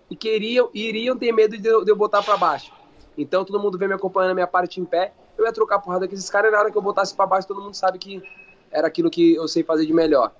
e 0.08 0.14
queriam, 0.14 0.70
iriam 0.72 1.16
ter 1.16 1.32
medo 1.32 1.58
de 1.58 1.66
eu, 1.66 1.84
de 1.84 1.90
eu 1.90 1.96
botar 1.96 2.22
para 2.22 2.36
baixo. 2.36 2.72
Então 3.18 3.44
todo 3.44 3.58
mundo 3.58 3.76
vem 3.78 3.88
me 3.88 3.94
acompanhando 3.94 4.28
na 4.28 4.34
minha 4.34 4.46
parte 4.46 4.80
em 4.80 4.84
pé, 4.84 5.12
eu 5.36 5.44
ia 5.44 5.52
trocar 5.52 5.80
porrada 5.80 6.06
com 6.06 6.14
esses 6.14 6.30
caras 6.30 6.50
e 6.50 6.52
na 6.52 6.60
hora 6.60 6.70
que 6.70 6.78
eu 6.78 6.82
botasse 6.82 7.14
para 7.14 7.26
baixo 7.26 7.48
todo 7.48 7.60
mundo 7.60 7.74
sabe 7.74 7.98
que 7.98 8.22
era 8.70 8.86
aquilo 8.86 9.10
que 9.10 9.34
eu 9.34 9.48
sei 9.48 9.64
fazer 9.64 9.86
de 9.86 9.92
melhor. 9.92 10.32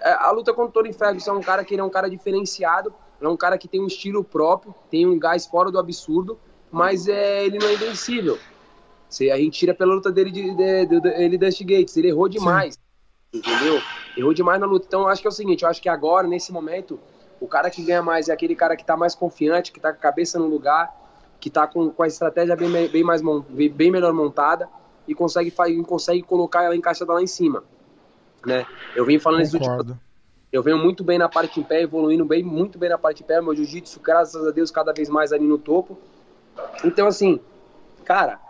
É, 0.00 0.12
a 0.12 0.30
luta 0.30 0.52
contra 0.54 0.70
o 0.70 0.72
Tony 0.72 0.92
Ferguson 0.92 1.32
é 1.32 1.34
um 1.34 1.42
cara 1.42 1.64
que 1.64 1.74
ele 1.74 1.82
é 1.82 1.84
um 1.84 1.90
cara 1.90 2.08
diferenciado, 2.08 2.92
é 3.20 3.28
um 3.28 3.36
cara 3.36 3.58
que 3.58 3.68
tem 3.68 3.80
um 3.80 3.86
estilo 3.86 4.24
próprio, 4.24 4.74
tem 4.90 5.06
um 5.06 5.18
gás 5.18 5.46
fora 5.46 5.70
do 5.70 5.78
absurdo, 5.78 6.38
mas 6.70 7.06
é, 7.06 7.44
ele 7.44 7.58
não 7.58 7.68
é 7.68 7.74
invencível. 7.74 8.38
Se 9.08 9.30
a 9.30 9.36
gente 9.36 9.58
tira 9.58 9.74
pela 9.74 9.94
luta 9.94 10.10
dele 10.10 10.30
de, 10.30 10.54
de, 10.54 10.86
de, 10.86 11.00
de 11.00 11.08
ele 11.22 11.36
Dusty 11.36 11.64
Gates, 11.64 11.96
ele 11.96 12.08
errou 12.08 12.28
demais, 12.28 12.78
Sim. 13.32 13.40
entendeu? 13.40 13.82
Errou 14.16 14.32
demais 14.32 14.60
na 14.60 14.66
luta. 14.66 14.86
Então 14.86 15.06
acho 15.06 15.20
que 15.20 15.28
é 15.28 15.30
o 15.30 15.32
seguinte, 15.32 15.64
eu 15.64 15.68
acho 15.68 15.82
que 15.82 15.88
agora, 15.88 16.26
nesse 16.26 16.50
momento, 16.50 16.98
o 17.38 17.46
cara 17.46 17.70
que 17.70 17.82
ganha 17.82 18.02
mais 18.02 18.28
é 18.28 18.32
aquele 18.32 18.54
cara 18.54 18.76
que 18.76 18.84
tá 18.84 18.96
mais 18.96 19.14
confiante, 19.14 19.70
que 19.70 19.80
tá 19.80 19.92
com 19.92 19.98
a 19.98 20.00
cabeça 20.00 20.38
no 20.38 20.46
lugar, 20.46 20.96
que 21.38 21.50
tá 21.50 21.66
com, 21.66 21.90
com 21.90 22.02
a 22.02 22.06
estratégia 22.06 22.56
bem, 22.56 22.88
bem, 22.88 23.02
mais, 23.02 23.20
bem 23.20 23.90
melhor 23.90 24.14
montada 24.14 24.68
e 25.06 25.14
consegue, 25.14 25.50
consegue 25.82 26.22
colocar 26.22 26.62
ela 26.62 26.76
encaixada 26.76 27.12
lá 27.12 27.22
em 27.22 27.26
cima 27.26 27.64
né? 28.44 28.66
Eu 28.94 29.04
venho 29.04 29.20
falando 29.20 29.42
isso 29.42 29.58
eu 30.52 30.62
venho 30.62 30.78
muito 30.78 31.04
bem 31.04 31.16
na 31.16 31.28
parte 31.28 31.60
em 31.60 31.62
pé, 31.62 31.82
evoluindo 31.82 32.24
bem, 32.24 32.42
muito 32.42 32.76
bem 32.78 32.88
na 32.88 32.98
parte 32.98 33.22
em 33.22 33.26
pé, 33.26 33.40
meu 33.40 33.54
jiu-jitsu, 33.54 34.00
graças 34.00 34.46
a 34.46 34.50
Deus, 34.50 34.70
cada 34.70 34.92
vez 34.92 35.08
mais 35.08 35.32
ali 35.32 35.46
no 35.46 35.58
topo. 35.58 35.96
Então, 36.84 37.06
assim, 37.06 37.38
cara, 38.04 38.40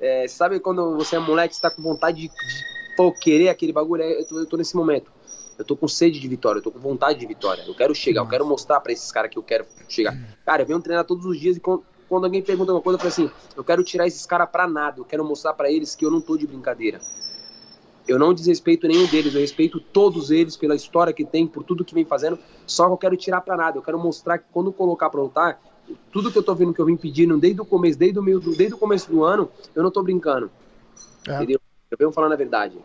é, 0.00 0.26
sabe 0.26 0.58
quando 0.58 0.96
você 0.96 1.14
é 1.14 1.18
moleque, 1.20 1.54
você 1.54 1.62
tá 1.62 1.70
com 1.70 1.80
vontade 1.80 2.22
de, 2.22 2.28
de 2.28 3.20
querer 3.20 3.50
aquele 3.50 3.72
bagulho? 3.72 4.02
É, 4.02 4.20
eu 4.20 4.26
tô, 4.26 4.38
eu 4.40 4.46
tô, 4.46 4.56
nesse 4.56 4.74
momento. 4.74 5.12
Eu 5.56 5.64
tô 5.64 5.76
com 5.76 5.86
sede 5.86 6.18
de 6.18 6.26
vitória, 6.26 6.58
eu 6.58 6.62
tô 6.62 6.72
com 6.72 6.80
vontade 6.80 7.20
de 7.20 7.26
vitória. 7.26 7.62
Eu 7.64 7.74
quero 7.74 7.94
chegar, 7.94 8.22
eu 8.22 8.28
quero 8.28 8.44
mostrar 8.44 8.80
para 8.80 8.92
esses 8.92 9.12
caras 9.12 9.30
que 9.30 9.38
eu 9.38 9.42
quero 9.42 9.64
chegar. 9.88 10.18
Cara, 10.44 10.62
eu 10.62 10.66
venho 10.66 10.80
treinar 10.80 11.04
todos 11.04 11.24
os 11.24 11.38
dias 11.38 11.56
e 11.56 11.60
quando, 11.60 11.84
quando 12.08 12.24
alguém 12.24 12.42
pergunta 12.42 12.72
uma 12.72 12.80
coisa, 12.80 12.96
eu 12.96 12.98
falo 12.98 13.12
assim: 13.12 13.30
eu 13.56 13.62
quero 13.62 13.84
tirar 13.84 14.08
esses 14.08 14.26
caras 14.26 14.50
pra 14.50 14.66
nada, 14.66 14.98
eu 14.98 15.04
quero 15.04 15.24
mostrar 15.24 15.54
para 15.54 15.70
eles 15.70 15.94
que 15.94 16.04
eu 16.04 16.10
não 16.10 16.20
tô 16.20 16.36
de 16.36 16.48
brincadeira. 16.48 17.00
Eu 18.06 18.18
não 18.18 18.34
desrespeito 18.34 18.86
nenhum 18.86 19.06
deles, 19.06 19.34
eu 19.34 19.40
respeito 19.40 19.80
todos 19.80 20.30
eles 20.30 20.56
pela 20.56 20.74
história 20.74 21.12
que 21.12 21.24
tem, 21.24 21.46
por 21.46 21.64
tudo 21.64 21.84
que 21.84 21.94
vem 21.94 22.04
fazendo. 22.04 22.38
Só 22.66 22.86
que 22.86 22.92
eu 22.92 22.98
quero 22.98 23.16
tirar 23.16 23.40
para 23.40 23.56
nada. 23.56 23.78
Eu 23.78 23.82
quero 23.82 23.98
mostrar 23.98 24.38
que 24.38 24.44
quando 24.52 24.70
colocar 24.72 25.08
para 25.08 25.20
lutar, 25.20 25.60
tudo 26.12 26.30
que 26.30 26.38
eu 26.38 26.42
tô 26.42 26.54
vendo 26.54 26.74
que 26.74 26.80
eu 26.80 26.86
vim 26.86 26.96
pedindo 26.96 27.38
desde 27.38 27.60
o 27.60 27.64
começo, 27.64 27.98
desde 27.98 28.18
o 28.18 28.22
meio, 28.22 28.40
desde 28.40 28.74
o 28.74 28.78
começo 28.78 29.10
do 29.10 29.24
ano, 29.24 29.50
eu 29.74 29.82
não 29.82 29.90
tô 29.90 30.02
brincando. 30.02 30.50
É. 31.26 31.36
Entendeu? 31.36 31.60
Eu 31.90 31.98
venho 31.98 32.12
falando 32.12 32.32
a 32.32 32.36
verdade. 32.36 32.78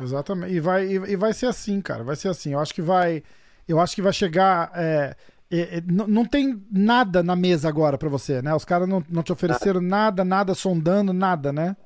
Exatamente. 0.00 0.54
E 0.54 0.60
vai, 0.60 0.86
e, 0.86 0.94
e, 0.94 1.16
vai 1.16 1.32
ser 1.32 1.46
assim, 1.46 1.80
cara. 1.80 2.04
Vai 2.04 2.16
ser 2.16 2.28
assim. 2.28 2.52
Eu 2.52 2.60
acho 2.60 2.74
que 2.74 2.82
vai. 2.82 3.22
Eu 3.66 3.80
acho 3.80 3.94
que 3.94 4.02
vai 4.02 4.12
chegar. 4.12 4.70
É, 4.74 5.16
é, 5.50 5.78
é 5.78 5.82
não, 5.86 6.06
não 6.06 6.24
tem 6.24 6.62
nada 6.70 7.22
na 7.22 7.34
mesa 7.34 7.68
agora 7.68 7.98
para 7.98 8.08
você, 8.08 8.40
né? 8.40 8.54
Os 8.54 8.64
caras 8.64 8.88
não, 8.88 9.04
não 9.08 9.22
te 9.22 9.32
ofereceram 9.32 9.80
nada, 9.80 10.24
nada 10.24 10.54
sondando, 10.54 11.12
nada, 11.12 11.52
né? 11.52 11.76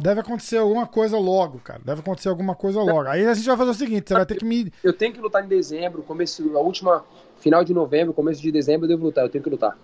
Deve 0.00 0.20
acontecer 0.20 0.58
alguma 0.58 0.86
coisa 0.86 1.18
logo, 1.18 1.58
cara. 1.58 1.80
Deve 1.84 2.00
acontecer 2.00 2.28
alguma 2.28 2.54
coisa 2.54 2.80
logo. 2.80 3.08
Aí 3.08 3.26
a 3.26 3.34
gente 3.34 3.46
vai 3.46 3.56
fazer 3.56 3.70
o 3.70 3.74
seguinte: 3.74 4.08
você 4.08 4.14
vai 4.14 4.26
ter 4.26 4.36
que 4.36 4.44
me. 4.44 4.72
Eu 4.82 4.92
tenho 4.92 5.12
que 5.12 5.20
lutar 5.20 5.44
em 5.44 5.48
dezembro, 5.48 6.02
começo, 6.02 6.56
a 6.56 6.60
última 6.60 7.04
final 7.38 7.64
de 7.64 7.74
novembro, 7.74 8.12
começo 8.12 8.40
de 8.40 8.50
dezembro, 8.50 8.84
eu 8.84 8.88
devo 8.88 9.04
lutar. 9.04 9.24
Eu 9.24 9.30
tenho 9.30 9.44
que 9.44 9.50
lutar. 9.50 9.76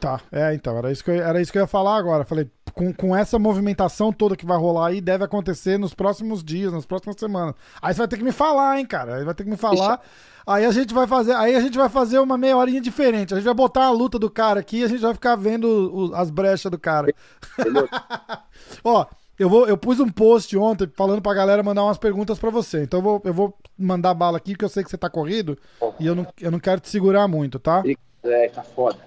Tá, 0.00 0.18
é, 0.32 0.54
então, 0.54 0.78
era 0.78 0.90
isso 0.90 1.04
que 1.04 1.10
eu, 1.10 1.14
era 1.16 1.42
isso 1.42 1.52
que 1.52 1.58
eu 1.58 1.62
ia 1.62 1.66
falar 1.66 1.96
agora. 1.96 2.24
Falei, 2.24 2.50
com, 2.72 2.92
com 2.92 3.14
essa 3.14 3.38
movimentação 3.38 4.10
toda 4.10 4.34
que 4.34 4.46
vai 4.46 4.56
rolar 4.56 4.88
aí, 4.88 5.00
deve 5.00 5.24
acontecer 5.24 5.78
nos 5.78 5.92
próximos 5.92 6.42
dias, 6.42 6.72
nas 6.72 6.86
próximas 6.86 7.16
semanas. 7.18 7.54
Aí 7.82 7.92
você 7.92 7.98
vai 7.98 8.08
ter 8.08 8.16
que 8.16 8.24
me 8.24 8.32
falar, 8.32 8.78
hein, 8.78 8.86
cara. 8.86 9.16
Aí 9.16 9.24
vai 9.24 9.34
ter 9.34 9.44
que 9.44 9.50
me 9.50 9.58
falar. 9.58 9.96
Deixa. 9.96 10.00
Aí 10.46 10.64
a 10.64 10.70
gente 10.70 10.94
vai 10.94 11.06
fazer, 11.06 11.34
aí 11.34 11.54
a 11.54 11.60
gente 11.60 11.76
vai 11.76 11.88
fazer 11.88 12.18
uma 12.18 12.38
meia 12.38 12.56
horinha 12.56 12.80
diferente. 12.80 13.34
A 13.34 13.36
gente 13.36 13.44
vai 13.44 13.54
botar 13.54 13.84
a 13.84 13.90
luta 13.90 14.18
do 14.18 14.30
cara 14.30 14.60
aqui 14.60 14.78
e 14.78 14.84
a 14.84 14.88
gente 14.88 15.00
vai 15.00 15.12
ficar 15.12 15.36
vendo 15.36 15.66
o, 15.66 16.14
as 16.14 16.30
brechas 16.30 16.70
do 16.70 16.78
cara. 16.78 17.12
Ó, 18.82 19.04
eu, 19.40 19.48
vou, 19.48 19.66
eu 19.66 19.78
pus 19.78 19.98
um 19.98 20.08
post 20.10 20.54
ontem 20.58 20.86
falando 20.94 21.22
pra 21.22 21.32
galera 21.32 21.62
mandar 21.62 21.82
umas 21.82 21.96
perguntas 21.96 22.38
para 22.38 22.50
você. 22.50 22.82
Então 22.82 22.98
eu 22.98 23.02
vou, 23.02 23.22
eu 23.24 23.32
vou 23.32 23.58
mandar 23.78 24.12
bala 24.12 24.36
aqui, 24.36 24.52
porque 24.52 24.66
eu 24.66 24.68
sei 24.68 24.84
que 24.84 24.90
você 24.90 24.98
tá 24.98 25.08
corrido. 25.08 25.56
E 25.98 26.06
eu 26.06 26.14
não, 26.14 26.26
eu 26.38 26.50
não 26.50 26.60
quero 26.60 26.78
te 26.78 26.90
segurar 26.90 27.26
muito, 27.26 27.58
tá? 27.58 27.82
É, 28.22 28.48
tá 28.50 28.62
foda. 28.62 28.98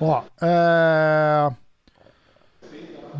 Ó, 0.00 0.22
é... 0.40 1.50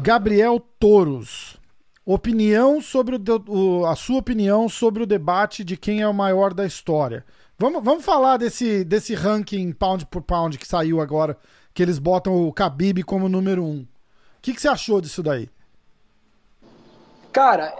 Gabriel 0.01 0.59
Toros. 0.79 1.59
Opinião 2.07 2.81
sobre 2.81 3.17
o, 3.17 3.21
o, 3.47 3.85
a 3.85 3.95
sua 3.95 4.21
opinião 4.21 4.71
sobre 4.71 5.03
o 5.03 5.07
debate 5.07 5.63
de 5.63 5.77
quem 5.77 6.01
é 6.01 6.09
o 6.09 6.15
maior 6.15 6.55
da 6.55 6.65
história. 6.65 7.27
Vamos, 7.59 7.85
vamos 7.85 8.07
falar 8.07 8.39
desse, 8.39 8.85
desse 8.85 9.15
ranking 9.15 9.71
pound 9.73 10.07
por 10.07 10.23
pound 10.23 10.57
que 10.57 10.67
saiu 10.67 10.99
agora, 10.99 11.37
que 11.75 11.83
eles 11.83 11.99
botam 11.99 12.33
o 12.33 12.55
Khabib 12.55 13.03
como 13.03 13.29
número 13.29 13.63
um. 13.63 13.83
O 13.83 13.87
que, 14.41 14.55
que 14.55 14.63
você 14.63 14.69
achou 14.69 14.99
disso 14.99 15.23
daí? 15.23 15.51
Cara, 17.33 17.73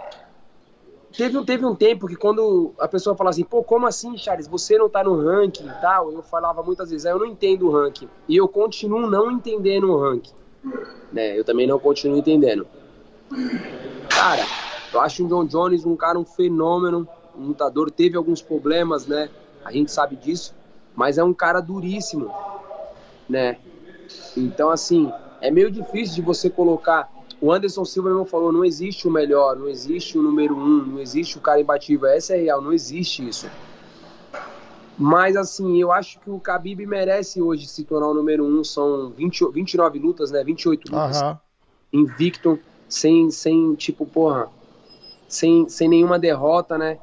teve 1.15 1.43
teve 1.43 1.65
um 1.65 1.75
tempo 1.75 2.07
que 2.07 2.15
quando 2.15 2.73
a 2.79 2.87
pessoa 2.87 3.15
fala 3.15 3.29
assim, 3.29 3.43
pô, 3.43 3.63
como 3.63 3.85
assim, 3.85 4.17
Charles, 4.17 4.47
você 4.47 4.77
não 4.77 4.89
tá 4.89 5.03
no 5.03 5.21
ranking 5.21 5.67
e 5.67 5.81
tal, 5.81 6.11
eu 6.11 6.23
falava 6.23 6.63
muitas 6.63 6.89
vezes, 6.89 7.05
ah, 7.05 7.11
eu 7.11 7.19
não 7.19 7.25
entendo 7.25 7.67
o 7.67 7.71
ranking. 7.71 8.07
E 8.27 8.35
eu 8.37 8.47
continuo 8.47 9.09
não 9.09 9.29
entendendo 9.31 9.91
o 9.91 9.99
ranking. 9.99 10.33
Né? 11.11 11.37
Eu 11.37 11.43
também 11.43 11.67
não 11.67 11.79
continuo 11.79 12.17
entendendo. 12.17 12.65
Cara, 14.09 14.43
eu 14.93 15.01
acho 15.01 15.25
o 15.25 15.27
John 15.27 15.45
Jones 15.45 15.85
um 15.85 15.95
cara 15.95 16.17
um 16.17 16.25
fenômeno, 16.25 17.07
um 17.37 17.47
lutador, 17.47 17.89
teve 17.91 18.15
alguns 18.15 18.41
problemas, 18.41 19.07
né? 19.07 19.29
A 19.63 19.71
gente 19.71 19.91
sabe 19.91 20.15
disso, 20.15 20.53
mas 20.95 21.17
é 21.17 21.23
um 21.23 21.33
cara 21.33 21.59
duríssimo, 21.61 22.31
né? 23.27 23.57
Então, 24.35 24.69
assim, 24.69 25.11
é 25.39 25.49
meio 25.49 25.71
difícil 25.71 26.15
de 26.15 26.21
você 26.21 26.49
colocar 26.49 27.09
o 27.41 27.51
Anderson 27.51 27.83
Silva 27.83 28.09
mesmo 28.09 28.25
falou: 28.25 28.51
não 28.51 28.63
existe 28.63 29.07
o 29.07 29.11
melhor, 29.11 29.57
não 29.57 29.67
existe 29.67 30.17
o 30.17 30.21
número 30.21 30.55
um, 30.55 30.85
não 30.85 30.99
existe 30.99 31.39
o 31.39 31.41
cara 31.41 31.59
imbatível. 31.59 32.07
Essa 32.07 32.35
é 32.35 32.41
real, 32.41 32.61
não 32.61 32.71
existe 32.71 33.27
isso. 33.27 33.49
Mas 34.97 35.35
assim, 35.35 35.81
eu 35.81 35.91
acho 35.91 36.19
que 36.19 36.29
o 36.29 36.37
Khabib 36.37 36.85
merece 36.85 37.41
hoje 37.41 37.65
se 37.65 37.83
tornar 37.83 38.07
o 38.07 38.13
número 38.13 38.45
um. 38.45 38.63
São 38.63 39.09
20, 39.09 39.51
29 39.51 39.97
lutas, 39.97 40.29
né? 40.29 40.43
28 40.43 40.91
lutas. 40.91 41.21
Uhum. 41.21 41.37
Invicto, 41.91 42.59
sem, 42.87 43.31
sem 43.31 43.73
tipo, 43.73 44.05
porra, 44.05 44.47
sem, 45.27 45.67
sem 45.67 45.89
nenhuma 45.89 46.19
derrota, 46.19 46.77
né? 46.77 46.99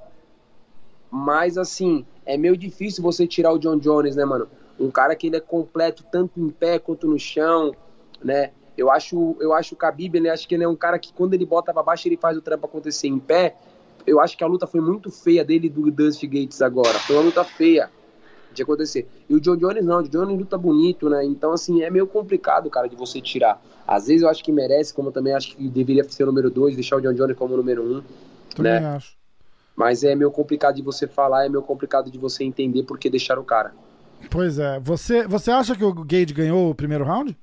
Mas, 1.10 1.58
assim, 1.58 2.06
é 2.24 2.36
meio 2.36 2.56
difícil 2.56 3.02
você 3.02 3.26
tirar 3.26 3.52
o 3.52 3.58
John 3.58 3.78
Jones, 3.78 4.14
né, 4.14 4.24
mano? 4.24 4.46
Um 4.78 4.90
cara 4.90 5.16
que 5.16 5.26
ele 5.26 5.36
é 5.36 5.40
completo 5.40 6.04
tanto 6.12 6.38
em 6.38 6.50
pé 6.50 6.78
quanto 6.78 7.08
no 7.08 7.18
chão, 7.18 7.74
né? 8.22 8.52
Eu 8.78 8.92
acho, 8.92 9.36
eu 9.40 9.52
acho 9.52 9.74
o 9.74 9.78
Khabib, 9.78 10.16
ele 10.16 10.30
acho 10.30 10.46
que 10.46 10.54
ele 10.54 10.62
é 10.62 10.68
um 10.68 10.76
cara 10.76 11.00
que 11.00 11.12
quando 11.12 11.34
ele 11.34 11.44
bota 11.44 11.74
para 11.74 11.82
baixo 11.82 12.06
ele 12.06 12.16
faz 12.16 12.38
o 12.38 12.40
trampo 12.40 12.64
acontecer 12.64 13.08
em 13.08 13.18
pé. 13.18 13.56
Eu 14.06 14.20
acho 14.20 14.38
que 14.38 14.44
a 14.44 14.46
luta 14.46 14.68
foi 14.68 14.80
muito 14.80 15.10
feia 15.10 15.44
dele 15.44 15.66
e 15.66 15.70
do 15.70 15.90
Dusty 15.90 16.28
Gates 16.28 16.62
agora. 16.62 16.96
Foi 17.00 17.16
uma 17.16 17.24
luta 17.24 17.42
feia 17.42 17.90
de 18.54 18.62
acontecer. 18.62 19.08
E 19.28 19.34
o 19.34 19.40
John 19.40 19.56
Jones 19.56 19.84
não, 19.84 19.98
o 19.98 20.02
John 20.04 20.24
Jones 20.24 20.38
luta 20.38 20.56
bonito, 20.56 21.10
né? 21.10 21.24
Então, 21.24 21.52
assim, 21.52 21.82
é 21.82 21.90
meio 21.90 22.06
complicado, 22.06 22.70
cara, 22.70 22.88
de 22.88 22.94
você 22.94 23.20
tirar. 23.20 23.60
Às 23.84 24.06
vezes 24.06 24.22
eu 24.22 24.28
acho 24.28 24.44
que 24.44 24.52
merece, 24.52 24.94
como 24.94 25.10
também 25.10 25.34
acho 25.34 25.56
que 25.56 25.68
deveria 25.68 26.04
ser 26.04 26.22
o 26.22 26.26
número 26.26 26.48
2, 26.48 26.76
deixar 26.76 26.96
o 26.96 27.00
John 27.00 27.12
Jones 27.12 27.36
como 27.36 27.56
número 27.56 27.82
1. 27.82 27.96
Um, 27.96 28.02
também 28.54 28.80
né? 28.80 28.86
acho. 28.86 29.18
Mas 29.74 30.04
é 30.04 30.14
meio 30.14 30.30
complicado 30.30 30.76
de 30.76 30.82
você 30.82 31.08
falar, 31.08 31.46
é 31.46 31.48
meio 31.48 31.62
complicado 31.62 32.10
de 32.10 32.18
você 32.18 32.44
entender 32.44 32.84
por 32.84 32.96
que 32.96 33.10
deixar 33.10 33.38
o 33.40 33.44
cara. 33.44 33.74
Pois 34.30 34.58
é. 34.58 34.78
Você, 34.80 35.26
você 35.26 35.50
acha 35.50 35.74
que 35.74 35.84
o 35.84 35.92
Gage 35.92 36.32
ganhou 36.32 36.70
o 36.70 36.74
primeiro 36.74 37.04
round? 37.04 37.36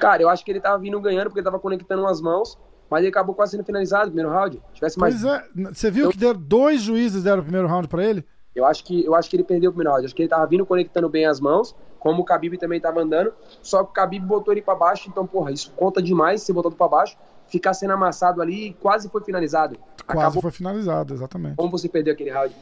Cara, 0.00 0.22
eu 0.22 0.28
acho 0.28 0.44
que 0.44 0.50
ele 0.50 0.60
tava 0.60 0.78
vindo 0.78 1.00
ganhando 1.00 1.24
porque 1.24 1.40
ele 1.40 1.44
tava 1.44 1.58
conectando 1.58 2.06
as 2.06 2.20
mãos, 2.20 2.58
mas 2.90 3.00
ele 3.00 3.08
acabou 3.08 3.34
quase 3.34 3.52
sendo 3.52 3.64
finalizado 3.64 4.06
no 4.06 4.12
primeiro 4.12 4.30
round. 4.30 4.62
Tivesse 4.72 4.98
mais... 4.98 5.20
Pois 5.20 5.34
é. 5.34 5.44
Você 5.72 5.90
viu 5.90 6.06
eu... 6.06 6.10
que 6.10 6.16
deram, 6.16 6.38
dois 6.38 6.82
juízes 6.82 7.22
deram 7.22 7.40
o 7.40 7.42
primeiro 7.42 7.66
round 7.66 7.88
para 7.88 8.04
ele? 8.04 8.24
Eu 8.54 8.64
acho, 8.64 8.84
que, 8.84 9.04
eu 9.04 9.14
acho 9.14 9.28
que 9.28 9.36
ele 9.36 9.44
perdeu 9.44 9.70
o 9.70 9.72
primeiro 9.72 9.90
round. 9.90 10.06
Acho 10.06 10.14
que 10.14 10.22
ele 10.22 10.28
tava 10.28 10.46
vindo 10.46 10.64
conectando 10.64 11.08
bem 11.08 11.26
as 11.26 11.40
mãos, 11.40 11.74
como 11.98 12.22
o 12.22 12.24
Khabib 12.24 12.58
também 12.58 12.78
tava 12.78 13.00
andando, 13.00 13.32
só 13.62 13.82
que 13.82 13.90
o 13.90 13.92
Khabib 13.94 14.26
botou 14.26 14.52
ele 14.52 14.60
para 14.60 14.74
baixo, 14.74 15.08
então, 15.08 15.26
porra, 15.26 15.50
isso 15.50 15.72
conta 15.74 16.02
demais 16.02 16.42
ser 16.42 16.52
botado 16.52 16.76
para 16.76 16.86
baixo, 16.86 17.16
ficar 17.48 17.72
sendo 17.72 17.94
amassado 17.94 18.42
ali 18.42 18.68
e 18.68 18.72
quase 18.74 19.08
foi 19.08 19.24
finalizado. 19.24 19.78
Quase 20.06 20.20
Acabou... 20.20 20.42
foi 20.42 20.50
finalizado, 20.50 21.14
exatamente. 21.14 21.56
Como 21.56 21.70
você 21.70 21.88
perdeu 21.88 22.12
aquele 22.12 22.30
round? 22.30 22.54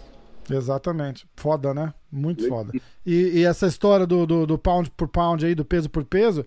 Exatamente. 0.48 1.26
Foda, 1.36 1.74
né? 1.74 1.92
Muito 2.10 2.46
foda. 2.48 2.72
E, 3.04 3.40
e 3.40 3.44
essa 3.44 3.66
história 3.66 4.06
do, 4.06 4.26
do, 4.26 4.46
do, 4.46 4.58
pound 4.58 4.90
por 4.92 5.08
pound 5.08 5.44
aí, 5.44 5.54
do 5.54 5.64
peso 5.64 5.90
por 5.90 6.04
peso, 6.04 6.46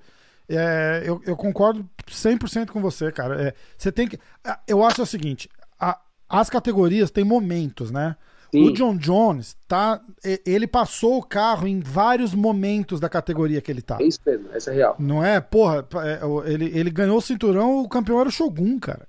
é, 0.49 1.03
eu, 1.05 1.21
eu 1.25 1.35
concordo 1.35 1.87
100% 2.07 2.69
com 2.69 2.81
você, 2.81 3.11
cara. 3.11 3.41
É, 3.41 3.53
você 3.77 3.91
tem 3.91 4.07
que. 4.07 4.19
Eu 4.67 4.83
acho 4.83 5.01
o 5.01 5.05
seguinte: 5.05 5.49
a, 5.79 5.99
as 6.29 6.49
categorias 6.49 7.11
têm 7.11 7.23
momentos, 7.23 7.91
né? 7.91 8.15
Sim. 8.51 8.69
O 8.69 8.73
John 8.73 8.95
Jones 8.95 9.57
tá. 9.67 10.01
Ele 10.45 10.67
passou 10.67 11.17
o 11.17 11.23
carro 11.23 11.67
em 11.67 11.79
vários 11.79 12.33
momentos 12.33 12.99
da 12.99 13.09
categoria 13.09 13.61
que 13.61 13.71
ele 13.71 13.81
tá. 13.81 13.97
É 13.99 14.05
isso 14.05 14.19
mesmo, 14.25 14.49
essa 14.53 14.71
é 14.71 14.75
real. 14.75 14.95
Não 14.99 15.23
é? 15.23 15.41
Porra, 15.41 15.85
é, 16.03 16.51
ele, 16.51 16.71
ele 16.77 16.89
ganhou 16.89 17.17
o 17.17 17.21
cinturão, 17.21 17.81
o 17.81 17.89
campeão 17.89 18.19
era 18.19 18.29
o 18.29 18.31
Shogun, 18.31 18.79
cara. 18.79 19.07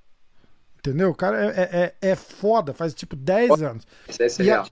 Entendeu? 0.79 1.11
O 1.11 1.15
cara 1.15 1.45
é, 1.45 1.49
é, 1.49 1.95
é, 2.03 2.11
é 2.11 2.17
foda, 2.17 2.73
faz 2.73 2.95
tipo 2.95 3.17
10 3.17 3.63
anos. 3.63 3.87
Essa 4.09 4.43
é 4.43 4.47
e, 4.47 4.51
a, 4.51 4.67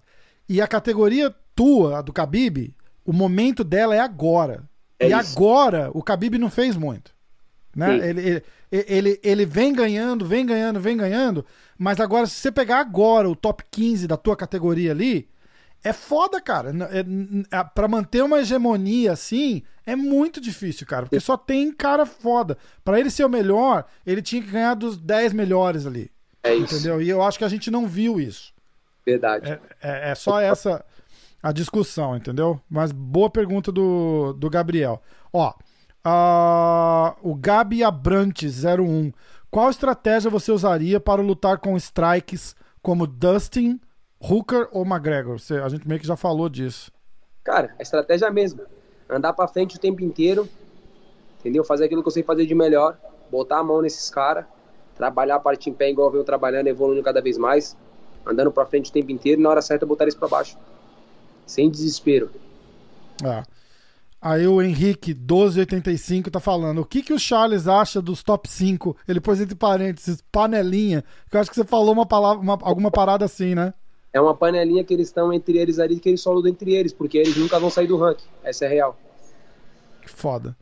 e 0.49 0.61
a 0.61 0.67
categoria 0.67 1.35
tua, 1.55 1.99
a 1.99 2.03
do 2.03 2.13
Khabib, 2.13 2.75
o 3.05 3.13
momento 3.13 3.63
dela 3.63 3.95
é 3.95 4.01
agora. 4.01 4.65
É 5.05 5.09
e 5.09 5.21
isso. 5.21 5.37
agora 5.37 5.91
o 5.93 6.01
Khabib 6.01 6.39
não 6.39 6.51
fez 6.51 6.77
muito. 6.77 7.13
Né? 7.75 8.09
Ele, 8.09 8.21
ele, 8.21 8.45
ele, 8.71 9.21
ele 9.23 9.47
vem 9.47 9.73
ganhando, 9.73 10.25
vem 10.25 10.47
ganhando, 10.47 10.81
vem 10.81 10.97
ganhando. 10.97 11.45
Mas 11.77 11.99
agora, 12.01 12.27
se 12.27 12.35
você 12.35 12.53
pegar 12.53 12.79
agora 12.79 13.29
o 13.29 13.35
top 13.35 13.65
15 13.71 14.07
da 14.07 14.17
tua 14.17 14.37
categoria 14.37 14.93
ali, 14.93 15.29
é 15.83 15.93
foda, 15.93 16.41
cara. 16.41 16.71
É, 16.91 17.59
é, 17.59 17.65
para 17.65 17.89
manter 17.89 18.23
uma 18.23 18.41
hegemonia 18.41 19.13
assim, 19.13 19.63
é 19.85 19.95
muito 19.95 20.41
difícil, 20.41 20.87
cara. 20.87 21.03
Porque 21.03 21.21
só 21.21 21.37
tem 21.37 21.73
cara 21.73 22.07
foda. 22.07 22.57
Para 22.85 22.99
ele 22.99 23.11
ser 23.11 23.25
o 23.25 23.29
melhor, 23.29 23.85
ele 24.07 24.23
tinha 24.23 24.43
que 24.43 24.51
ganhar 24.51 24.75
dos 24.75 24.97
10 24.97 25.33
melhores 25.33 25.87
ali. 25.87 26.11
É 26.43 26.55
isso. 26.55 26.75
Entendeu? 26.75 27.03
E 27.03 27.09
eu 27.09 27.23
acho 27.23 27.39
que 27.39 27.45
a 27.45 27.49
gente 27.49 27.71
não 27.71 27.87
viu 27.87 28.21
isso. 28.21 28.53
Verdade. 29.05 29.51
É, 29.51 29.61
é, 29.83 30.11
é 30.11 30.15
só 30.15 30.41
essa 30.41 30.85
a 31.45 31.53
discussão, 31.53 32.17
entendeu? 32.17 32.59
Mas 32.71 32.91
boa 32.91 33.29
pergunta 33.29 33.71
do, 33.71 34.33
do 34.33 34.49
Gabriel. 34.49 35.03
Ó, 35.31 35.51
uh, 35.51 37.15
o 37.23 37.35
Gabi 37.35 37.85
Abrantes 37.85 38.65
01. 38.65 39.13
Qual 39.51 39.69
estratégia 39.69 40.31
você 40.31 40.51
usaria 40.51 40.99
para 40.99 41.21
lutar 41.21 41.59
com 41.59 41.77
strikes 41.77 42.57
como 42.81 43.07
Dustin, 43.07 43.79
Hooker 44.19 44.71
ou 44.73 44.87
McGregor? 44.87 45.37
A 45.63 45.69
gente 45.69 45.87
meio 45.87 46.01
que 46.01 46.07
já 46.07 46.17
falou 46.17 46.49
disso. 46.49 46.91
Cara, 47.45 47.75
a 47.79 47.83
estratégia 47.83 48.25
é 48.25 48.29
a 48.29 48.33
mesma. 48.33 48.65
Andar 49.07 49.35
para 49.35 49.47
frente 49.47 49.77
o 49.77 49.79
tempo 49.79 50.03
inteiro, 50.03 50.49
entendeu? 51.41 51.63
Fazer 51.63 51.85
aquilo 51.85 52.03
que 52.03 52.09
eu 52.09 52.13
sei 52.13 52.23
fazer 52.23 52.47
de 52.47 52.55
melhor, 52.55 52.97
botar 53.31 53.59
a 53.59 53.63
mão 53.63 53.83
nesses 53.83 54.09
caras, 54.09 54.47
trabalhar 54.97 55.35
a 55.35 55.41
parte 55.41 55.69
em 55.69 55.75
pé 55.75 55.91
igual 55.91 56.09
eu 56.09 56.13
venho 56.13 56.25
trabalhando, 56.25 56.69
evoluindo 56.69 57.03
cada 57.03 57.21
vez 57.21 57.37
mais, 57.37 57.77
andando 58.25 58.51
para 58.51 58.65
frente 58.65 58.89
o 58.89 58.93
tempo 58.95 59.13
inteiro 59.13 59.43
e 59.43 59.45
na 59.45 59.51
hora 59.51 59.61
certa 59.61 59.85
botar 59.85 60.05
eles 60.05 60.15
para 60.15 60.27
baixo. 60.27 60.57
Sem 61.47 61.71
desespero. 61.71 62.31
Ah. 63.23 63.45
Aí 64.21 64.47
o 64.47 64.63
Henrique, 64.63 65.13
1285, 65.13 66.31
tá 66.31 66.41
falando. 66.41 66.81
O 66.81 66.85
que, 66.87 67.03
que 67.03 67.13
o 67.13 67.19
Charles 67.19 67.69
acha 67.69 68.01
dos 68.01 68.23
top 68.23 68.49
5? 68.49 68.97
Ele 69.07 69.21
pôs 69.21 69.39
entre 69.39 69.55
parênteses, 69.55 70.25
panelinha. 70.33 71.05
Que 71.31 71.37
eu 71.37 71.41
acho 71.43 71.51
que 71.51 71.57
você 71.57 71.65
falou 71.65 71.93
uma 71.93 72.07
palavra, 72.07 72.43
uma, 72.43 72.59
alguma 72.63 72.91
parada 72.91 73.27
assim, 73.27 73.55
né? 73.55 73.75
É 74.15 74.21
uma 74.21 74.35
panelinha 74.35 74.83
que 74.83 74.95
eles 74.95 75.09
estão 75.09 75.31
entre 75.31 75.59
eles 75.59 75.79
ali, 75.79 76.01
que 76.01 76.09
eles 76.09 76.23
só 76.23 76.33
lutam 76.33 76.51
entre 76.51 76.73
eles, 76.73 76.91
porque 76.91 77.19
eles 77.19 77.37
nunca 77.37 77.61
vão 77.61 77.69
sair 77.69 77.87
do 77.87 77.99
ranking. 77.99 78.25
Essa 78.43 78.65
é 78.65 78.69
real. 78.69 78.97
Que 80.01 80.09
foda. 80.09 80.57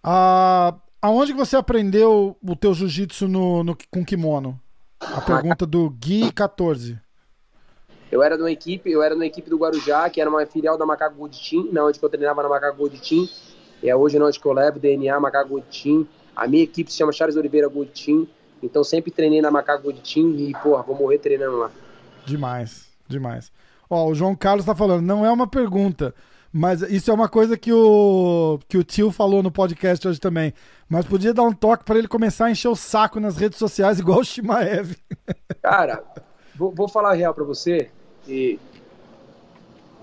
Ah, 0.00 0.76
aonde 1.00 1.32
que 1.32 1.38
você 1.38 1.56
aprendeu 1.56 2.36
o 2.40 2.54
teu 2.54 2.72
jiu-jitsu 2.72 3.26
no, 3.26 3.64
no, 3.64 3.76
com 3.90 4.04
kimono? 4.04 4.60
A 5.00 5.20
pergunta 5.20 5.66
do 5.66 5.90
Gui14. 5.90 7.00
Eu 8.12 8.22
era 8.22 8.36
numa 8.36 8.52
equipe, 8.52 8.90
eu 8.90 9.02
era 9.02 9.14
na 9.14 9.24
equipe 9.24 9.48
do 9.48 9.56
Guarujá, 9.56 10.10
que 10.10 10.20
era 10.20 10.28
uma 10.28 10.44
filial 10.44 10.76
da 10.76 10.84
Macaco 10.84 11.16
Gold 11.16 11.34
Team, 11.48 11.70
na 11.72 11.82
onde 11.82 11.98
eu 12.00 12.08
treinava 12.10 12.42
na 12.42 12.48
Macaco 12.50 12.76
Gold 12.76 13.00
Team. 13.00 13.26
E 13.82 13.88
é 13.88 13.96
hoje 13.96 14.20
onde 14.20 14.38
que 14.38 14.44
eu 14.44 14.52
levo, 14.52 14.78
DNA, 14.78 15.18
Macaco 15.18 15.48
Gold 15.48 15.66
Team. 15.82 16.06
A 16.36 16.46
minha 16.46 16.62
equipe 16.62 16.92
se 16.92 16.98
chama 16.98 17.10
Charles 17.10 17.38
Oliveira 17.38 17.68
Gold 17.68 17.90
Team. 17.90 18.28
Então 18.62 18.84
sempre 18.84 19.10
treinei 19.10 19.40
na 19.40 19.50
Macaco 19.50 19.84
Gold 19.84 20.02
Team 20.02 20.34
e, 20.36 20.52
porra, 20.62 20.82
vou 20.82 20.94
morrer 20.94 21.16
treinando 21.20 21.56
lá. 21.56 21.70
Demais, 22.26 22.86
demais. 23.08 23.50
Ó, 23.88 24.06
o 24.08 24.14
João 24.14 24.36
Carlos 24.36 24.66
tá 24.66 24.74
falando, 24.74 25.00
não 25.00 25.24
é 25.24 25.32
uma 25.32 25.46
pergunta, 25.46 26.14
mas 26.52 26.82
isso 26.82 27.10
é 27.10 27.14
uma 27.14 27.30
coisa 27.30 27.56
que 27.56 27.72
o, 27.72 28.58
que 28.68 28.76
o 28.76 28.84
tio 28.84 29.10
falou 29.10 29.42
no 29.42 29.50
podcast 29.50 30.06
hoje 30.06 30.20
também. 30.20 30.52
Mas 30.86 31.06
podia 31.06 31.32
dar 31.32 31.44
um 31.44 31.52
toque 31.54 31.82
para 31.82 31.98
ele 31.98 32.08
começar 32.08 32.44
a 32.44 32.50
encher 32.50 32.68
o 32.68 32.76
saco 32.76 33.18
nas 33.18 33.38
redes 33.38 33.58
sociais, 33.58 33.98
igual 34.00 34.18
o 34.18 34.24
Shimaev. 34.24 34.98
Cara, 35.62 36.04
vou, 36.54 36.70
vou 36.74 36.88
falar 36.88 37.12
a 37.12 37.14
real 37.14 37.32
para 37.32 37.44
você. 37.44 37.90
E 38.26 38.58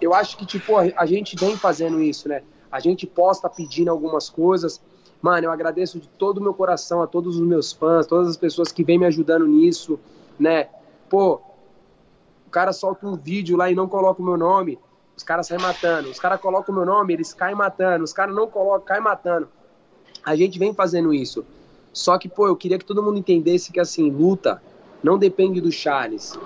eu 0.01 0.13
acho 0.13 0.37
que, 0.37 0.45
tipo, 0.45 0.75
a, 0.77 1.05
gente 1.05 1.35
vem 1.35 1.55
fazendo 1.55 2.01
isso, 2.01 2.27
né? 2.27 2.43
A 2.71 2.79
gente 2.79 3.07
posta 3.07 3.49
pedindo 3.49 3.89
algumas 3.89 4.29
coisas. 4.29 4.81
Mano, 5.21 5.47
eu 5.47 5.51
agradeço 5.51 5.99
de 5.99 6.07
todo 6.07 6.37
o 6.37 6.41
meu 6.41 6.53
coração 6.53 7.01
a 7.01 7.07
todos 7.07 7.37
os 7.37 7.45
meus 7.45 7.73
fãs, 7.73 8.07
todas 8.07 8.29
as 8.29 8.37
pessoas 8.37 8.71
que 8.71 8.83
vêm 8.83 8.97
me 8.97 9.05
ajudando 9.05 9.45
nisso, 9.45 9.99
né? 10.39 10.69
Pô, 11.09 11.41
o 12.45 12.49
cara 12.49 12.71
solta 12.71 13.05
um 13.05 13.15
vídeo 13.15 13.57
lá 13.57 13.69
e 13.69 13.75
não 13.75 13.87
coloca 13.87 14.21
o 14.21 14.25
meu 14.25 14.37
nome 14.37 14.79
os 15.19 15.23
caras 15.23 15.47
saem 15.47 15.61
matando. 15.61 16.09
Os 16.09 16.17
caras 16.17 16.39
colocam 16.39 16.73
o 16.73 16.77
meu 16.77 16.85
nome, 16.85 17.13
eles 17.13 17.33
caem 17.33 17.53
matando. 17.53 18.05
Os 18.05 18.13
caras 18.13 18.33
não 18.33 18.47
colocam, 18.47 18.85
caem 18.85 19.03
matando. 19.03 19.49
A 20.23 20.33
gente 20.33 20.57
vem 20.57 20.73
fazendo 20.73 21.13
isso. 21.13 21.45
Só 21.91 22.17
que, 22.17 22.29
pô, 22.29 22.47
eu 22.47 22.55
queria 22.55 22.79
que 22.79 22.85
todo 22.85 23.03
mundo 23.03 23.19
entendesse 23.19 23.69
que, 23.69 23.81
assim, 23.81 24.09
luta 24.09 24.63
não 25.03 25.17
depende 25.17 25.61
do 25.61 25.71
Charles. 25.71 26.37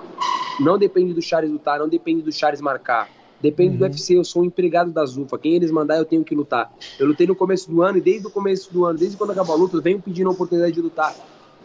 Não 0.60 0.78
depende 0.78 1.12
do 1.12 1.22
Charles 1.22 1.50
lutar, 1.50 1.78
não 1.78 1.88
depende 1.88 2.22
do 2.22 2.32
Charles 2.32 2.60
marcar. 2.60 3.08
Depende 3.40 3.72
uhum. 3.72 3.78
do 3.78 3.84
UFC, 3.84 4.16
eu 4.16 4.24
sou 4.24 4.42
um 4.42 4.44
empregado 4.46 4.90
da 4.90 5.04
Zufa. 5.04 5.38
Quem 5.38 5.54
eles 5.54 5.70
mandar, 5.70 5.96
eu 5.96 6.04
tenho 6.04 6.24
que 6.24 6.34
lutar. 6.34 6.72
Eu 6.98 7.06
lutei 7.06 7.26
no 7.26 7.34
começo 7.34 7.70
do 7.70 7.82
ano 7.82 7.98
e 7.98 8.00
desde 8.00 8.26
o 8.26 8.30
começo 8.30 8.72
do 8.72 8.84
ano, 8.84 8.98
desde 8.98 9.16
quando 9.16 9.32
acabou 9.32 9.54
a 9.54 9.58
luta, 9.58 9.76
eu 9.76 9.82
venho 9.82 10.00
pedindo 10.00 10.30
a 10.30 10.32
oportunidade 10.32 10.72
de 10.72 10.80
lutar 10.80 11.14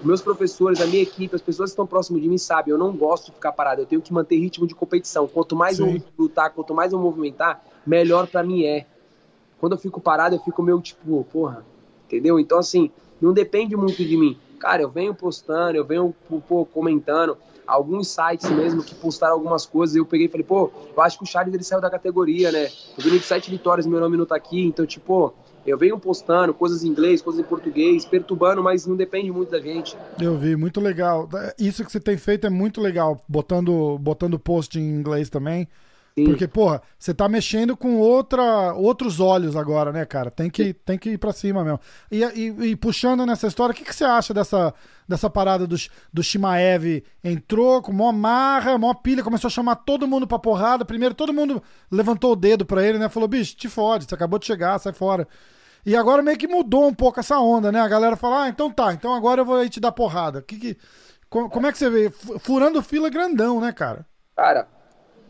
meus 0.04 0.21
professores, 0.21 0.80
a 0.80 0.86
minha 0.86 1.02
equipe, 1.02 1.36
as 1.36 1.41
pessoas 1.41 1.69
que 1.69 1.73
estão 1.73 1.86
próximas 1.86 2.21
de 2.21 2.30
mim 2.30 2.38
sabem, 2.38 2.71
eu 2.71 2.78
não 2.78 2.95
gosto 2.95 3.28
de 3.28 3.32
ficar 3.34 3.52
parado, 3.52 3.82
eu 3.82 3.86
tenho 3.86 4.02
que 4.02 4.13
manter 4.13 4.38
ritmo 4.38 4.65
de 4.65 4.73
competição. 4.73 5.28
Quanto 5.28 5.56
mais 5.56 5.78
Sim. 5.78 5.95
eu 5.95 6.02
lutar, 6.17 6.52
quanto 6.52 6.73
mais 6.73 6.93
eu 6.93 6.99
movimentar, 6.99 7.63
melhor 7.86 8.28
para 8.28 8.43
mim 8.43 8.63
é. 8.63 8.86
Quando 9.60 9.73
eu 9.73 9.78
fico 9.78 9.99
parado, 9.99 10.36
eu 10.36 10.39
fico 10.39 10.63
meio 10.63 10.80
tipo, 10.80 11.25
porra, 11.25 11.65
entendeu? 12.06 12.39
Então, 12.39 12.58
assim, 12.58 12.89
não 13.19 13.34
depende 13.34 13.75
muito 13.75 14.04
de 14.04 14.15
mim. 14.15 14.38
Cara, 14.60 14.82
eu 14.82 14.89
venho 14.89 15.13
postando, 15.15 15.78
eu 15.78 15.86
venho 15.86 16.13
pô, 16.48 16.65
comentando, 16.65 17.38
alguns 17.65 18.10
sites 18.10 18.50
mesmo 18.50 18.84
que 18.84 18.93
postaram 18.95 19.34
algumas 19.34 19.65
coisas, 19.65 19.95
eu 19.95 20.06
peguei 20.06 20.26
e 20.28 20.30
falei, 20.30 20.45
pô, 20.45 20.72
eu 20.95 21.02
acho 21.02 21.17
que 21.17 21.24
o 21.24 21.28
Charles 21.28 21.54
ele 21.54 21.63
saiu 21.63 21.80
da 21.80 21.89
categoria, 21.89 22.52
né? 22.52 22.65
Eu 22.98 23.04
vi 23.04 23.19
sete 23.19 23.50
vitórias, 23.50 23.86
meu 23.86 24.00
nome 24.00 24.17
não 24.17 24.26
tá 24.26 24.36
aqui, 24.36 24.62
então, 24.65 24.86
tipo, 24.86 25.34
eu 25.65 25.78
venho 25.78 26.00
postando 26.00 26.54
coisas 26.54 26.84
em 26.84 26.88
inglês, 26.88 27.22
coisas 27.22 27.39
em 27.39 27.48
português, 27.48 28.06
perturbando, 28.06 28.63
mas 28.63 28.86
não 28.86 28.95
depende 28.95 29.32
muito 29.32 29.52
da 29.52 29.60
gente. 29.60 29.95
Eu 30.19 30.38
vi, 30.38 30.56
muito 30.56 30.82
legal. 30.82 31.30
Isso 31.58 31.86
que 31.86 31.91
você 31.91 32.00
tem 32.00 32.17
feito 32.17 32.48
é 32.48 32.50
muito 32.50 32.82
legal, 32.82 33.24
botando, 33.28 33.98
botando 34.00 34.39
post 34.39 34.80
em 34.80 34.84
inglês 34.84 35.30
também. 35.30 35.67
Sim. 36.19 36.25
Porque, 36.25 36.47
porra, 36.47 36.82
você 36.97 37.13
tá 37.13 37.29
mexendo 37.29 37.77
com 37.77 37.97
outra, 37.97 38.73
outros 38.73 39.19
olhos 39.19 39.55
agora, 39.55 39.91
né, 39.91 40.05
cara? 40.05 40.29
Tem 40.29 40.49
que, 40.49 40.73
tem 40.73 40.97
que 40.97 41.12
ir 41.12 41.17
pra 41.17 41.32
cima 41.32 41.63
mesmo. 41.63 41.79
E, 42.12 42.23
e, 42.23 42.71
e 42.71 42.75
puxando 42.75 43.25
nessa 43.25 43.47
história, 43.47 43.71
o 43.71 43.75
que, 43.75 43.86
que 43.86 43.95
você 43.95 44.03
acha 44.03 44.34
dessa, 44.34 44.73
dessa 45.08 45.29
parada 45.29 45.65
do, 45.65 45.75
do 46.12 46.21
Shimaev? 46.21 47.03
Entrou 47.23 47.82
com 47.82 47.93
mó 47.93 48.12
marra, 48.12 48.77
mó 48.77 48.93
pilha, 48.93 49.23
começou 49.23 49.47
a 49.47 49.51
chamar 49.51 49.75
todo 49.77 50.08
mundo 50.08 50.27
pra 50.27 50.38
porrada. 50.38 50.84
Primeiro, 50.84 51.15
todo 51.15 51.34
mundo 51.34 51.63
levantou 51.89 52.34
o 52.34 52.36
dedo 52.36 52.65
pra 52.65 52.84
ele, 52.84 52.97
né? 52.97 53.08
Falou, 53.08 53.29
bicho, 53.29 53.55
te 53.55 53.69
fode, 53.69 54.05
você 54.05 54.15
acabou 54.15 54.38
de 54.38 54.45
chegar, 54.45 54.77
sai 54.79 54.93
fora. 54.93 55.27
E 55.86 55.95
agora 55.95 56.21
meio 56.21 56.38
que 56.38 56.47
mudou 56.47 56.88
um 56.88 56.93
pouco 56.93 57.19
essa 57.19 57.39
onda, 57.39 57.71
né? 57.71 57.79
A 57.79 57.88
galera 57.88 58.17
fala, 58.17 58.43
ah, 58.43 58.49
então 58.49 58.69
tá, 58.69 58.93
então 58.93 59.13
agora 59.13 59.41
eu 59.41 59.45
vou 59.45 59.55
aí 59.55 59.69
te 59.69 59.79
dar 59.79 59.93
porrada. 59.93 60.41
Que 60.41 60.58
que, 60.58 60.77
como, 61.29 61.49
como 61.49 61.67
é 61.67 61.71
que 61.71 61.77
você 61.77 61.89
vê? 61.89 62.10
Furando 62.39 62.82
fila 62.82 63.10
grandão, 63.10 63.62
né, 63.62 63.71
cara? 63.71 64.05
Cara, 64.36 64.67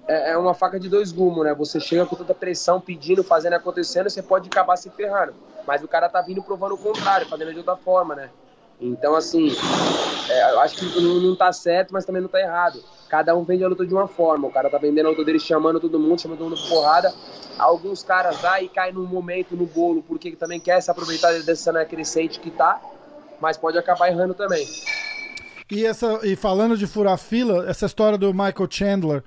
é, 0.10 0.32
é 0.32 0.38
uma 0.38 0.56
faca 0.56 0.80
de 0.80 0.90
dois 0.90 1.12
gumes, 1.12 1.44
né? 1.44 1.54
Você 1.54 1.80
chega 1.80 2.04
com 2.04 2.16
tanta 2.16 2.34
pressão, 2.34 2.82
pedindo, 2.82 3.24
fazendo, 3.24 3.54
acontecendo, 3.54 4.10
você 4.10 4.24
pode 4.24 4.50
acabar 4.50 4.76
se 4.76 4.90
ferrando. 4.90 5.36
Mas 5.68 5.84
o 5.84 5.88
cara 5.88 6.10
tá 6.10 6.20
vindo 6.20 6.42
provando 6.42 6.74
o 6.74 6.78
contrário, 6.80 7.28
fazendo 7.28 7.52
de 7.52 7.60
outra 7.60 7.78
forma, 7.78 8.16
né? 8.16 8.32
Então, 8.82 9.14
assim, 9.16 9.52
é, 10.28 10.52
eu 10.52 10.60
acho 10.62 10.78
que 10.78 11.00
não, 11.00 11.20
não 11.20 11.36
tá 11.36 11.54
certo, 11.54 11.92
mas 11.94 12.06
também 12.06 12.24
não 12.24 12.30
tá 12.30 12.40
errado. 12.40 12.84
Cada 13.08 13.36
um 13.36 13.44
vende 13.44 13.64
a 13.64 13.68
luta 13.68 13.86
de 13.86 13.94
uma 13.94 14.08
forma. 14.08 14.48
O 14.48 14.52
cara 14.52 14.68
tá 14.68 14.80
vendendo 14.80 15.06
a 15.06 15.10
luta 15.10 15.24
dele 15.24 15.40
chamando 15.40 15.80
todo 15.80 16.00
mundo, 16.00 16.20
chamando 16.20 16.40
todo 16.40 16.50
mundo 16.50 16.70
porrada. 16.70 17.14
Alguns 17.60 18.02
caras 18.02 18.38
vai 18.38 18.64
e 18.64 18.70
cai 18.70 18.92
num 18.92 19.06
momento 19.06 19.56
no 19.56 19.68
bolo, 19.68 20.02
porque 20.02 20.32
também 20.32 20.60
quer 20.60 20.82
se 20.82 20.90
aproveitar 20.90 21.34
dessa 21.34 21.56
cena 21.56 21.86
crescente 21.86 22.40
que 22.40 22.50
tá, 22.50 22.82
mas 23.40 23.58
pode 23.58 23.78
acabar 23.78 24.08
errando 24.08 24.34
também. 24.34 24.66
E, 25.70 25.86
essa, 25.86 26.20
e 26.24 26.36
falando 26.36 26.76
de 26.76 26.88
furar 26.88 27.18
fila, 27.18 27.70
essa 27.70 27.86
história 27.86 28.18
do 28.18 28.34
Michael 28.34 28.68
Chandler, 28.72 29.24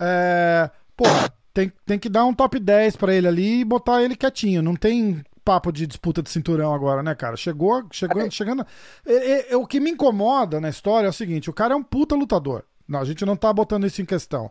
é, 0.00 0.70
porra, 0.96 1.32
tem, 1.52 1.72
tem 1.84 1.98
que 1.98 2.08
dar 2.08 2.24
um 2.24 2.34
top 2.34 2.58
10 2.58 2.96
para 2.96 3.14
ele 3.14 3.26
ali 3.26 3.60
e 3.60 3.64
botar 3.64 4.02
ele 4.02 4.16
quietinho. 4.16 4.62
Não 4.62 4.76
tem 4.76 5.22
papo 5.44 5.72
de 5.72 5.86
disputa 5.86 6.22
de 6.22 6.30
cinturão 6.30 6.74
agora, 6.74 7.02
né, 7.02 7.14
cara? 7.14 7.36
Chegou, 7.36 7.84
chegou, 7.90 8.22
é. 8.22 8.30
chegando. 8.30 8.66
É, 9.06 9.52
é, 9.52 9.56
o 9.56 9.66
que 9.66 9.80
me 9.80 9.90
incomoda 9.90 10.60
na 10.60 10.68
história 10.68 11.06
é 11.06 11.10
o 11.10 11.12
seguinte: 11.12 11.48
o 11.48 11.54
cara 11.54 11.74
é 11.74 11.76
um 11.76 11.82
puta 11.82 12.14
lutador. 12.14 12.64
Não, 12.86 13.00
a 13.00 13.04
gente 13.04 13.24
não 13.24 13.36
tá 13.36 13.52
botando 13.52 13.86
isso 13.86 14.00
em 14.00 14.04
questão. 14.04 14.50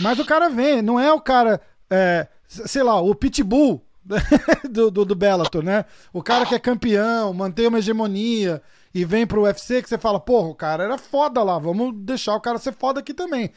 Mas 0.00 0.18
o 0.18 0.24
cara 0.24 0.48
vem, 0.48 0.82
não 0.82 0.98
é 0.98 1.12
o 1.12 1.20
cara, 1.20 1.60
é, 1.90 2.26
sei 2.46 2.82
lá, 2.82 3.00
o 3.00 3.14
Pitbull 3.14 3.82
do, 4.70 4.90
do, 4.90 5.04
do 5.04 5.14
Bellator, 5.14 5.62
né? 5.62 5.84
O 6.12 6.22
cara 6.22 6.46
que 6.46 6.54
é 6.54 6.58
campeão, 6.58 7.32
mantém 7.32 7.66
uma 7.66 7.78
hegemonia 7.78 8.62
e 8.94 9.04
vem 9.04 9.26
pro 9.26 9.42
UFC 9.42 9.82
que 9.82 9.88
você 9.88 9.98
fala, 9.98 10.18
porra, 10.18 10.48
o 10.48 10.54
cara 10.54 10.84
era 10.84 10.98
foda 10.98 11.42
lá, 11.42 11.58
vamos 11.58 11.94
deixar 11.94 12.34
o 12.34 12.40
cara 12.40 12.58
ser 12.58 12.72
foda 12.72 13.00
aqui 13.00 13.12
também. 13.12 13.50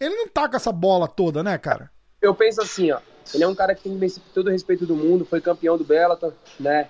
Ele 0.00 0.14
não 0.14 0.28
tá 0.28 0.48
com 0.48 0.56
essa 0.56 0.72
bola 0.72 1.08
toda, 1.08 1.42
né, 1.42 1.56
cara? 1.58 1.90
Eu 2.20 2.34
penso 2.34 2.60
assim, 2.60 2.90
ó. 2.90 2.98
Ele 3.34 3.42
é 3.42 3.48
um 3.48 3.54
cara 3.54 3.74
que 3.74 3.82
tem 3.82 3.98
todo 4.32 4.48
o 4.48 4.50
respeito 4.50 4.86
do 4.86 4.94
mundo, 4.94 5.24
foi 5.24 5.40
campeão 5.40 5.76
do 5.76 5.84
Bellator, 5.84 6.32
né? 6.60 6.88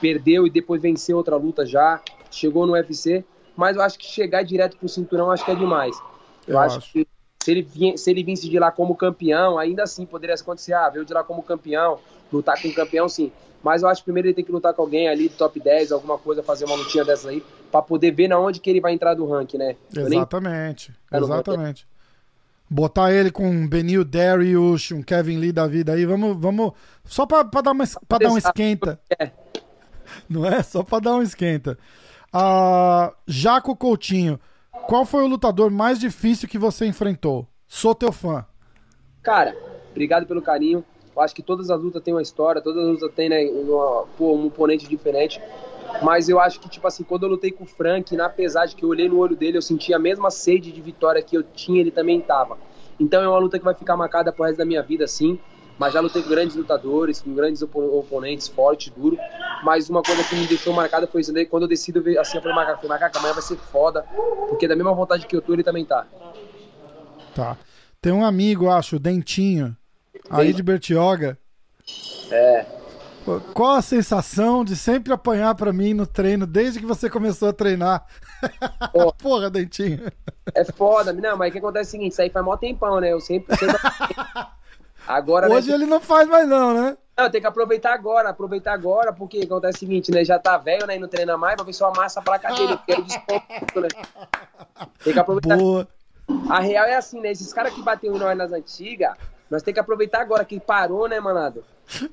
Perdeu 0.00 0.46
e 0.46 0.50
depois 0.50 0.80
venceu 0.80 1.16
outra 1.16 1.36
luta 1.36 1.66
já, 1.66 2.00
chegou 2.30 2.66
no 2.66 2.72
UFC, 2.72 3.24
mas 3.56 3.76
eu 3.76 3.82
acho 3.82 3.98
que 3.98 4.06
chegar 4.06 4.42
direto 4.42 4.76
pro 4.76 4.88
cinturão 4.88 5.30
acho 5.30 5.44
que 5.44 5.50
é 5.50 5.54
demais. 5.54 5.96
Eu, 6.46 6.54
eu 6.54 6.58
acho, 6.58 6.78
acho, 6.78 6.92
que 6.92 7.06
se 7.42 7.50
ele, 7.50 7.62
vinha, 7.62 7.96
se 7.98 8.10
ele 8.10 8.22
visse 8.22 8.48
de 8.48 8.58
lá 8.58 8.70
como 8.70 8.96
campeão, 8.96 9.58
ainda 9.58 9.82
assim 9.82 10.06
poderia 10.06 10.34
acontecer, 10.34 10.72
ah, 10.72 10.88
veio 10.88 11.04
de 11.04 11.12
lá 11.12 11.22
como 11.22 11.42
campeão, 11.42 11.98
lutar 12.32 12.60
com 12.60 12.68
um 12.68 12.72
campeão 12.72 13.08
sim. 13.08 13.30
Mas 13.62 13.82
eu 13.82 13.88
acho 13.88 14.00
que 14.00 14.04
primeiro 14.04 14.28
ele 14.28 14.34
tem 14.34 14.44
que 14.44 14.52
lutar 14.52 14.72
com 14.72 14.82
alguém 14.82 15.08
ali 15.08 15.28
do 15.28 15.34
top 15.34 15.60
10, 15.60 15.92
alguma 15.92 16.16
coisa, 16.16 16.42
fazer 16.42 16.64
uma 16.64 16.76
lutinha 16.76 17.04
dessa 17.04 17.28
aí, 17.28 17.44
para 17.70 17.82
poder 17.82 18.12
ver 18.12 18.28
na 18.28 18.38
onde 18.38 18.60
que 18.60 18.70
ele 18.70 18.80
vai 18.80 18.92
entrar 18.92 19.14
do 19.14 19.26
ranking, 19.26 19.58
né? 19.58 19.76
Exatamente, 19.94 20.94
nem... 21.10 21.22
exatamente 21.22 21.86
botar 22.68 23.12
ele 23.12 23.30
com 23.30 23.48
um 23.48 23.68
Benil 23.68 24.04
Darius, 24.04 24.90
um 24.92 25.02
Kevin 25.02 25.38
Lee 25.38 25.52
da 25.52 25.66
vida 25.66 25.92
aí, 25.92 26.04
vamos, 26.04 26.36
vamos 26.38 26.72
só 27.04 27.26
para 27.26 27.42
dar 27.62 27.72
uma 27.72 27.84
para 28.06 28.26
dar 28.26 28.32
um 28.32 28.38
esquenta. 28.38 29.00
É. 29.18 29.30
Não 30.28 30.44
é 30.44 30.62
só 30.62 30.82
para 30.82 31.00
dar 31.00 31.16
um 31.16 31.22
esquenta. 31.22 31.78
Uh, 32.34 33.14
Jaco 33.26 33.76
Coutinho, 33.76 34.38
qual 34.86 35.04
foi 35.04 35.22
o 35.22 35.26
lutador 35.26 35.70
mais 35.70 35.98
difícil 35.98 36.48
que 36.48 36.58
você 36.58 36.86
enfrentou? 36.86 37.46
Sou 37.66 37.94
teu 37.94 38.12
fã. 38.12 38.44
Cara, 39.22 39.56
obrigado 39.90 40.26
pelo 40.26 40.42
carinho. 40.42 40.84
Eu 41.14 41.22
acho 41.22 41.34
que 41.34 41.42
todas 41.42 41.68
as 41.68 41.80
lutas 41.80 42.02
têm 42.02 42.14
uma 42.14 42.22
história, 42.22 42.62
todas 42.62 42.82
as 42.82 42.88
lutas 42.92 43.14
têm 43.14 43.28
né, 43.28 43.44
uma, 43.50 44.06
pô, 44.16 44.34
um 44.34 44.46
oponente 44.46 44.88
diferente. 44.88 45.40
Mas 46.02 46.28
eu 46.28 46.38
acho 46.40 46.60
que, 46.60 46.68
tipo 46.68 46.86
assim, 46.86 47.02
quando 47.02 47.24
eu 47.24 47.30
lutei 47.30 47.50
com 47.50 47.64
o 47.64 47.66
Frank, 47.66 48.14
na 48.16 48.28
pesagem 48.28 48.76
que 48.76 48.84
eu 48.84 48.88
olhei 48.88 49.08
no 49.08 49.18
olho 49.18 49.36
dele, 49.36 49.58
eu 49.58 49.62
senti 49.62 49.92
a 49.92 49.98
mesma 49.98 50.30
sede 50.30 50.70
de 50.70 50.80
vitória 50.80 51.22
que 51.22 51.36
eu 51.36 51.42
tinha, 51.42 51.80
ele 51.80 51.90
também 51.90 52.20
tava. 52.20 52.56
Então 53.00 53.22
é 53.22 53.28
uma 53.28 53.38
luta 53.38 53.58
que 53.58 53.64
vai 53.64 53.74
ficar 53.74 53.96
marcada 53.96 54.32
pro 54.32 54.44
resto 54.44 54.58
da 54.58 54.64
minha 54.64 54.82
vida, 54.82 55.06
sim. 55.06 55.38
Mas 55.78 55.94
já 55.94 56.00
lutei 56.00 56.22
com 56.22 56.28
grandes 56.28 56.56
lutadores, 56.56 57.20
com 57.20 57.32
grandes 57.32 57.62
oponentes, 57.62 58.48
forte, 58.48 58.90
duro. 58.90 59.16
Mas 59.62 59.88
uma 59.88 60.02
coisa 60.02 60.24
que 60.24 60.34
me 60.34 60.46
deixou 60.46 60.72
marcada 60.72 61.06
foi 61.06 61.20
isso. 61.20 61.32
Quando 61.48 61.62
eu 61.62 61.68
decido, 61.68 62.02
assim, 62.18 62.36
eu 62.36 62.42
falei, 62.42 62.56
Macaco, 62.56 62.88
Macaco, 62.88 63.18
amanhã 63.18 63.32
vai 63.32 63.42
ser 63.42 63.56
foda. 63.56 64.04
Porque 64.48 64.66
da 64.66 64.74
mesma 64.74 64.92
vontade 64.92 65.26
que 65.26 65.36
eu 65.36 65.40
tô, 65.40 65.52
ele 65.52 65.62
também 65.62 65.84
tá. 65.84 66.04
Tá. 67.32 67.56
Tem 68.02 68.12
um 68.12 68.24
amigo, 68.24 68.68
acho, 68.68 68.98
Dentinho, 68.98 69.76
aí 70.28 70.52
de 70.52 70.64
Bertioga. 70.64 71.38
É. 72.30 72.77
Qual 73.54 73.74
a 73.74 73.82
sensação 73.82 74.64
de 74.64 74.76
sempre 74.76 75.12
apanhar 75.12 75.54
para 75.54 75.72
mim 75.72 75.94
no 75.94 76.06
treino 76.06 76.46
desde 76.46 76.80
que 76.80 76.86
você 76.86 77.10
começou 77.10 77.48
a 77.48 77.52
treinar? 77.52 78.06
Porra, 78.92 79.12
Porra 79.18 79.50
Dentinho. 79.50 80.10
É 80.54 80.64
foda, 80.64 81.12
não, 81.12 81.36
mas 81.36 81.50
o 81.50 81.52
que 81.52 81.58
acontece 81.58 81.88
é 81.88 81.88
o 81.88 81.92
seguinte, 81.92 82.12
isso 82.12 82.22
aí 82.22 82.30
faz 82.30 82.44
mó 82.44 82.56
tempão, 82.56 83.00
né? 83.00 83.12
Eu 83.12 83.20
sempre. 83.20 83.56
sempre... 83.56 83.76
Agora, 85.06 85.50
Hoje 85.50 85.70
né, 85.70 85.74
ele 85.74 85.86
não 85.86 86.00
faz 86.00 86.28
mais, 86.28 86.46
não, 86.46 86.74
né? 86.74 86.96
Não, 87.16 87.30
tem 87.30 87.40
que 87.40 87.46
aproveitar 87.46 87.94
agora, 87.94 88.28
aproveitar 88.28 88.74
agora, 88.74 89.10
porque 89.10 89.40
acontece 89.40 89.78
o 89.78 89.80
seguinte, 89.80 90.12
né? 90.12 90.22
Já 90.22 90.38
tá 90.38 90.58
velho, 90.58 90.86
né? 90.86 90.96
E 90.96 90.98
não 90.98 91.08
treina 91.08 91.34
mais, 91.36 91.56
pra 91.56 91.64
ver 91.64 91.72
se 91.72 91.82
eu 91.82 91.88
amassa 91.88 92.20
a 92.20 92.22
placa 92.22 92.52
dele. 92.52 92.74
Eu 92.74 92.78
quero 92.86 93.02
desconto, 93.04 93.80
né? 93.80 93.88
Tem 95.02 95.14
que 95.14 95.18
aproveitar. 95.18 95.56
Boa. 95.56 95.88
A 96.50 96.60
real 96.60 96.84
é 96.84 96.94
assim, 96.94 97.20
né? 97.20 97.30
Esses 97.30 97.52
caras 97.54 97.72
que 97.72 97.82
bateram 97.82 98.18
nós 98.18 98.36
nas 98.36 98.52
antigas, 98.52 99.16
nós 99.50 99.62
tem 99.62 99.72
que 99.72 99.80
aproveitar 99.80 100.20
agora 100.20 100.44
que 100.44 100.60
parou, 100.60 101.08
né, 101.08 101.18
manado? 101.18 101.64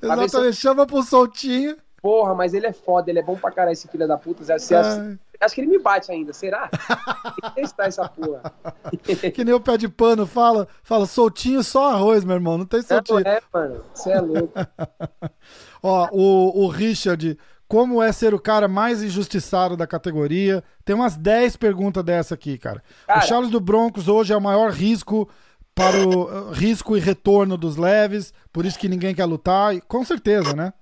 Exatamente, 0.01 0.55
se... 0.55 0.61
chama 0.61 0.85
pro 0.85 1.03
soltinho. 1.03 1.77
Porra, 2.01 2.35
mas 2.35 2.53
ele 2.53 2.67
é 2.67 2.73
foda, 2.73 3.09
ele 3.09 3.17
é 3.19 3.23
bom 3.23 3.35
pra 3.35 3.51
caralho, 3.51 3.73
esse 3.73 3.87
filho 3.87 4.07
da 4.07 4.15
puta. 4.15 4.43
Você, 4.43 4.75
assim, 4.75 5.17
acho 5.39 5.55
que 5.55 5.61
ele 5.61 5.71
me 5.71 5.79
bate 5.79 6.11
ainda, 6.11 6.33
será? 6.33 6.69
Tem 6.69 7.49
que 7.49 7.55
testar 7.55 7.85
essa 7.85 8.07
porra. 8.07 8.53
que 9.33 9.43
nem 9.43 9.53
o 9.53 9.59
pé 9.59 9.75
de 9.75 9.89
pano 9.89 10.27
fala, 10.27 10.67
fala 10.83 11.07
soltinho 11.07 11.63
só 11.63 11.91
arroz, 11.91 12.23
meu 12.23 12.35
irmão, 12.35 12.59
não 12.59 12.65
tem 12.65 12.83
soltinho. 12.83 13.21
Não 13.21 13.31
é, 13.31 13.41
mano, 13.51 13.83
você 13.91 14.11
é 14.11 14.21
louco. 14.21 14.53
Ó, 15.81 16.07
o, 16.11 16.65
o 16.65 16.67
Richard, 16.67 17.39
como 17.67 18.01
é 18.01 18.11
ser 18.11 18.35
o 18.35 18.39
cara 18.39 18.67
mais 18.67 19.01
injustiçado 19.01 19.75
da 19.75 19.87
categoria? 19.87 20.63
Tem 20.83 20.95
umas 20.95 21.17
10 21.17 21.57
perguntas 21.57 22.03
dessa 22.03 22.35
aqui, 22.35 22.57
cara. 22.57 22.83
cara. 23.07 23.19
O 23.19 23.23
Charles 23.23 23.49
do 23.49 23.59
Broncos 23.59 24.07
hoje 24.07 24.31
é 24.31 24.37
o 24.37 24.41
maior 24.41 24.69
risco 24.69 25.27
para 25.75 25.97
o 25.97 26.23
uh, 26.23 26.51
risco 26.51 26.95
e 26.95 27.01
retorno 27.01 27.57
dos 27.57 27.75
leves, 27.75 28.33
por 28.51 28.65
isso 28.65 28.79
que 28.79 28.87
ninguém 28.87 29.13
quer 29.13 29.25
lutar, 29.25 29.79
com 29.81 30.05
certeza, 30.05 30.53
né? 30.53 30.73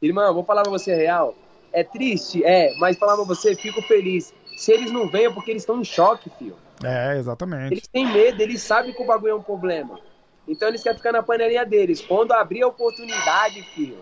Irmão, 0.00 0.32
vou 0.32 0.42
falar 0.42 0.62
pra 0.62 0.70
você 0.70 0.94
real. 0.94 1.34
É 1.70 1.84
triste, 1.84 2.42
é, 2.42 2.74
mas 2.78 2.96
falar 2.96 3.16
pra 3.16 3.24
você, 3.24 3.54
fico 3.54 3.82
feliz. 3.82 4.32
Se 4.56 4.72
eles 4.72 4.90
não 4.90 5.08
vêm 5.08 5.26
é 5.26 5.30
porque 5.30 5.50
eles 5.50 5.62
estão 5.62 5.78
em 5.78 5.84
choque, 5.84 6.30
filho. 6.38 6.56
É, 6.82 7.18
exatamente. 7.18 7.74
Eles 7.74 7.86
têm 7.86 8.10
medo, 8.10 8.40
eles 8.40 8.62
sabem 8.62 8.94
que 8.94 9.02
o 9.02 9.06
bagulho 9.06 9.32
é 9.32 9.34
um 9.34 9.42
problema. 9.42 10.00
Então 10.46 10.68
eles 10.68 10.82
querem 10.82 10.96
ficar 10.96 11.12
na 11.12 11.22
panelinha 11.22 11.66
deles. 11.66 12.00
Quando 12.00 12.32
abrir 12.32 12.62
a 12.62 12.68
oportunidade, 12.68 13.62
filho. 13.74 13.98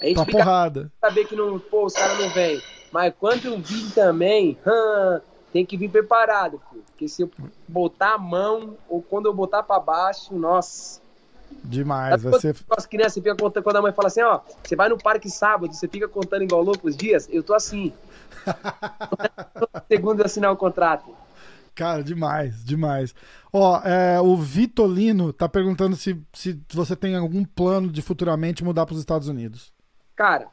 A 0.00 0.06
gente 0.06 0.16
tá 0.16 0.26
porrada. 0.26 0.90
saber 1.00 1.26
que 1.26 1.36
não, 1.36 1.58
pô, 1.58 1.86
os 1.86 1.94
caras 1.94 2.18
não 2.18 2.28
vêm. 2.30 2.60
Mas 2.90 3.14
quando 3.18 3.56
vir 3.62 3.92
também, 3.94 4.58
hum, 4.66 5.20
tem 5.54 5.64
que 5.64 5.76
vir 5.76 5.88
preparado. 5.88 6.60
Porque 6.88 7.06
se 7.06 7.22
eu 7.22 7.30
botar 7.68 8.14
a 8.14 8.18
mão, 8.18 8.76
ou 8.88 9.00
quando 9.00 9.26
eu 9.26 9.32
botar 9.32 9.62
para 9.62 9.78
baixo, 9.78 10.34
nossa. 10.36 11.00
Demais, 11.62 12.24
vai 12.24 12.40
ser. 12.40 12.56
As 12.76 12.84
crianças 12.84 13.14
fica 13.14 13.36
contando, 13.36 13.62
quando 13.62 13.76
a 13.76 13.82
mãe 13.82 13.92
fala 13.92 14.08
assim, 14.08 14.22
ó, 14.22 14.40
você 14.60 14.74
vai 14.74 14.88
no 14.88 14.98
parque 14.98 15.30
sábado, 15.30 15.72
você 15.72 15.86
fica 15.86 16.08
contando 16.08 16.42
igual 16.42 16.60
louco 16.60 16.88
os 16.88 16.96
dias, 16.96 17.28
eu 17.30 17.40
tô 17.40 17.54
assim. 17.54 17.92
Segundo 19.86 20.18
eu 20.18 20.26
assinar 20.26 20.50
o 20.50 20.56
contrato. 20.56 21.14
Cara, 21.72 22.02
demais, 22.02 22.64
demais. 22.64 23.14
Ó, 23.52 23.80
é, 23.84 24.20
o 24.20 24.36
Vitolino 24.36 25.32
tá 25.32 25.48
perguntando 25.48 25.94
se, 25.94 26.20
se 26.32 26.58
você 26.72 26.96
tem 26.96 27.14
algum 27.14 27.44
plano 27.44 27.92
de 27.92 28.02
futuramente 28.02 28.64
mudar 28.64 28.86
para 28.86 28.94
os 28.94 28.98
Estados 28.98 29.28
Unidos. 29.28 29.72
Cara, 30.16 30.48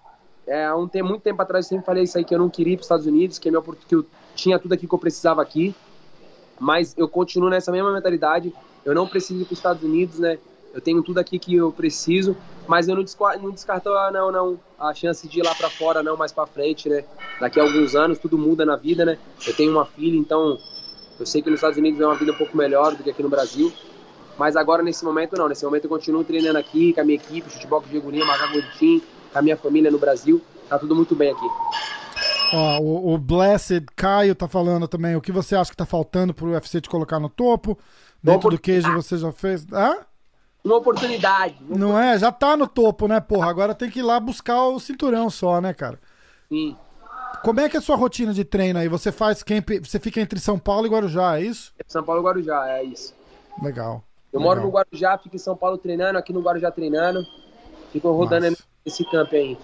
é, 0.45 0.71
um, 0.75 0.87
tem 0.87 1.01
muito 1.01 1.23
tempo 1.23 1.41
atrás 1.41 1.65
eu 1.65 1.69
sempre 1.69 1.85
falei 1.85 2.03
isso 2.03 2.19
aí, 2.19 2.23
que 2.23 2.35
eu 2.35 2.39
não 2.39 2.49
queria 2.49 2.73
ir 2.73 2.77
para 2.77 2.81
os 2.81 2.85
Estados 2.85 3.07
Unidos, 3.07 3.39
que, 3.39 3.49
é 3.49 3.51
meu, 3.51 3.63
que 3.63 3.95
eu 3.95 4.05
tinha 4.35 4.59
tudo 4.59 4.73
aqui 4.73 4.87
que 4.87 4.93
eu 4.93 4.99
precisava 4.99 5.41
aqui, 5.41 5.75
mas 6.59 6.93
eu 6.97 7.07
continuo 7.07 7.49
nessa 7.49 7.71
mesma 7.71 7.91
mentalidade. 7.91 8.53
Eu 8.85 8.95
não 8.95 9.07
preciso 9.07 9.41
ir 9.41 9.45
para 9.45 9.53
os 9.53 9.59
Estados 9.59 9.83
Unidos, 9.83 10.19
né? 10.19 10.37
Eu 10.73 10.79
tenho 10.79 11.03
tudo 11.03 11.19
aqui 11.19 11.37
que 11.37 11.55
eu 11.55 11.71
preciso, 11.71 12.35
mas 12.67 12.87
eu 12.87 12.95
não, 12.95 13.03
não 13.03 13.53
não, 14.11 14.31
não, 14.31 14.59
a 14.79 14.93
chance 14.93 15.27
de 15.27 15.39
ir 15.39 15.43
lá 15.43 15.53
para 15.53 15.69
fora, 15.69 16.01
não, 16.01 16.15
mais 16.15 16.31
para 16.31 16.47
frente, 16.47 16.87
né? 16.87 17.03
Daqui 17.39 17.59
a 17.59 17.63
alguns 17.63 17.93
anos 17.93 18.19
tudo 18.19 18.37
muda 18.37 18.65
na 18.65 18.77
vida, 18.77 19.03
né? 19.03 19.17
Eu 19.45 19.53
tenho 19.53 19.71
uma 19.71 19.85
filha, 19.85 20.17
então 20.17 20.57
eu 21.19 21.25
sei 21.25 21.41
que 21.41 21.49
nos 21.49 21.57
Estados 21.57 21.77
Unidos 21.77 21.99
é 21.99 22.05
uma 22.05 22.15
vida 22.15 22.31
um 22.31 22.37
pouco 22.37 22.55
melhor 22.55 22.95
do 22.95 23.03
que 23.03 23.09
aqui 23.09 23.21
no 23.21 23.29
Brasil, 23.29 23.71
Mas 24.37 24.55
agora, 24.55 24.81
nesse 24.81 25.03
momento, 25.03 25.37
não. 25.37 25.47
Nesse 25.49 25.63
momento, 25.63 25.85
eu 25.85 25.89
continuo 25.89 26.23
treinando 26.23 26.57
aqui 26.57 26.93
com 26.93 27.01
a 27.01 27.03
minha 27.03 27.17
equipe, 27.17 27.47
futebol 27.49 27.81
com 27.81 27.87
o 27.87 28.79
Team, 28.79 29.01
com 29.31 29.39
a 29.39 29.41
minha 29.41 29.57
família 29.57 29.91
no 29.91 29.99
Brasil. 29.99 30.41
Tá 30.69 30.79
tudo 30.79 30.95
muito 30.95 31.13
bem 31.13 31.31
aqui. 31.31 31.45
Ó, 32.53 32.79
o, 32.79 33.13
o, 33.13 33.17
Blessed 33.17 33.85
Caio 33.95 34.35
tá 34.35 34.47
falando 34.47 34.87
também. 34.87 35.15
O 35.15 35.21
que 35.21 35.31
você 35.31 35.55
acha 35.55 35.71
que 35.71 35.77
tá 35.77 35.85
faltando 35.85 36.33
pro 36.33 36.51
UFC 36.51 36.81
te 36.81 36.89
colocar 36.89 37.19
no 37.19 37.29
topo? 37.29 37.77
Dentro 38.21 38.49
do 38.49 38.59
queijo 38.59 38.91
você 38.93 39.17
já 39.17 39.31
fez. 39.31 39.65
Hã? 39.71 39.97
Uma 40.63 40.75
oportunidade. 40.75 41.57
Não 41.61 41.97
é? 41.97 42.19
Já 42.19 42.31
tá 42.31 42.55
no 42.55 42.67
topo, 42.67 43.07
né, 43.07 43.19
porra? 43.19 43.49
Agora 43.49 43.73
tem 43.73 43.89
que 43.89 43.99
ir 43.99 44.03
lá 44.03 44.19
buscar 44.19 44.67
o 44.67 44.79
cinturão 44.79 45.29
só, 45.29 45.59
né, 45.59 45.73
cara? 45.73 45.99
Sim. 46.49 46.77
Como 47.43 47.59
é 47.59 47.67
que 47.67 47.75
é 47.75 47.79
a 47.79 47.81
sua 47.81 47.95
rotina 47.95 48.33
de 48.33 48.43
treino 48.43 48.77
aí? 48.77 48.87
Você 48.87 49.11
faz 49.11 49.41
camp, 49.41 49.69
você 49.83 49.99
fica 49.99 50.21
entre 50.21 50.39
São 50.39 50.59
Paulo 50.59 50.85
e 50.85 50.89
Guarujá, 50.89 51.39
é 51.39 51.43
isso? 51.43 51.73
São 51.87 52.03
Paulo 52.03 52.21
e 52.21 52.25
Guarujá, 52.25 52.69
é 52.69 52.83
isso. 52.83 53.15
Legal. 53.63 54.03
Eu 54.31 54.39
legal. 54.39 54.55
moro 54.55 54.67
no 54.67 54.71
Guarujá, 54.71 55.17
fico 55.17 55.35
em 55.35 55.39
São 55.39 55.55
Paulo 55.55 55.77
treinando, 55.77 56.19
aqui 56.19 56.31
no 56.31 56.41
Guarujá 56.41 56.69
treinando. 56.69 57.25
Fico 57.91 58.11
rodando 58.11 58.51
Nossa. 58.51 58.63
nesse 58.85 59.03
campo 59.05 59.35
aí. 59.35 59.57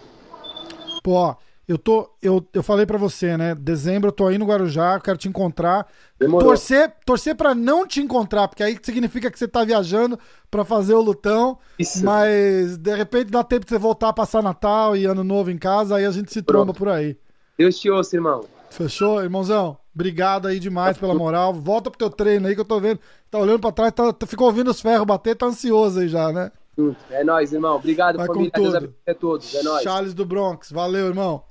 Pô, 1.04 1.36
eu 1.67 1.77
tô. 1.77 2.10
Eu, 2.21 2.47
eu 2.53 2.63
falei 2.63 2.86
para 2.86 2.97
você, 2.97 3.36
né? 3.36 3.53
Dezembro 3.53 4.08
eu 4.08 4.12
tô 4.13 4.25
aí 4.27 4.38
no 4.38 4.45
Guarujá, 4.45 4.99
quero 5.01 5.17
te 5.17 5.27
encontrar. 5.27 5.86
Demorou. 6.17 6.47
Torcer, 6.47 6.93
torcer 7.06 7.36
para 7.36 7.53
não 7.53 7.86
te 7.86 7.99
encontrar, 7.99 8.47
porque 8.47 8.63
aí 8.63 8.77
significa 8.82 9.30
que 9.30 9.38
você 9.38 9.47
tá 9.47 9.65
viajando 9.65 10.17
para 10.49 10.63
fazer 10.63 10.93
o 10.93 11.01
lutão. 11.01 11.58
Isso. 11.77 12.06
Mas 12.06 12.77
de 12.77 12.95
repente 12.95 13.32
dá 13.32 13.43
tempo 13.43 13.65
de 13.65 13.69
você 13.69 13.77
voltar 13.77 14.10
a 14.10 14.13
passar 14.13 14.41
Natal 14.41 14.95
e 14.95 15.06
Ano 15.06 15.25
Novo 15.25 15.51
em 15.51 15.58
casa, 15.58 15.97
aí 15.97 16.06
a 16.06 16.12
gente 16.12 16.32
se 16.32 16.41
tromba 16.41 16.73
por 16.73 16.88
aí. 16.88 17.17
Deus 17.58 17.77
te 17.77 17.89
ouça, 17.89 18.15
irmão. 18.15 18.45
Fechou, 18.69 19.21
irmãozão? 19.21 19.77
Obrigado 19.93 20.47
aí 20.47 20.60
demais 20.60 20.97
pela 20.97 21.15
moral. 21.15 21.53
Volta 21.53 21.89
pro 21.89 21.97
teu 21.97 22.10
treino 22.10 22.47
aí 22.47 22.56
que 22.56 22.62
eu 22.62 22.65
tô 22.65 22.80
vendo. 22.80 22.99
Tá 23.30 23.39
olhando 23.39 23.60
pra 23.60 23.71
trás, 23.71 23.91
tá, 23.91 24.13
ficou 24.25 24.47
ouvindo 24.47 24.69
os 24.69 24.80
ferros 24.80 25.06
bater, 25.06 25.36
tá 25.36 25.47
ansioso 25.47 25.99
aí 25.99 26.08
já, 26.08 26.32
né? 26.32 26.51
É 27.10 27.23
nóis, 27.23 27.51
irmão. 27.51 27.75
Obrigado, 27.75 28.17
Vai 28.17 28.27
família. 28.27 28.51
Deus 28.53 28.75
a 29.08 29.13
todos. 29.15 29.56
É 29.56 29.63
nóis. 29.63 29.84
Charles 29.84 30.13
do 30.13 30.25
Bronx. 30.25 30.71
Valeu, 30.71 31.08
irmão. 31.08 31.43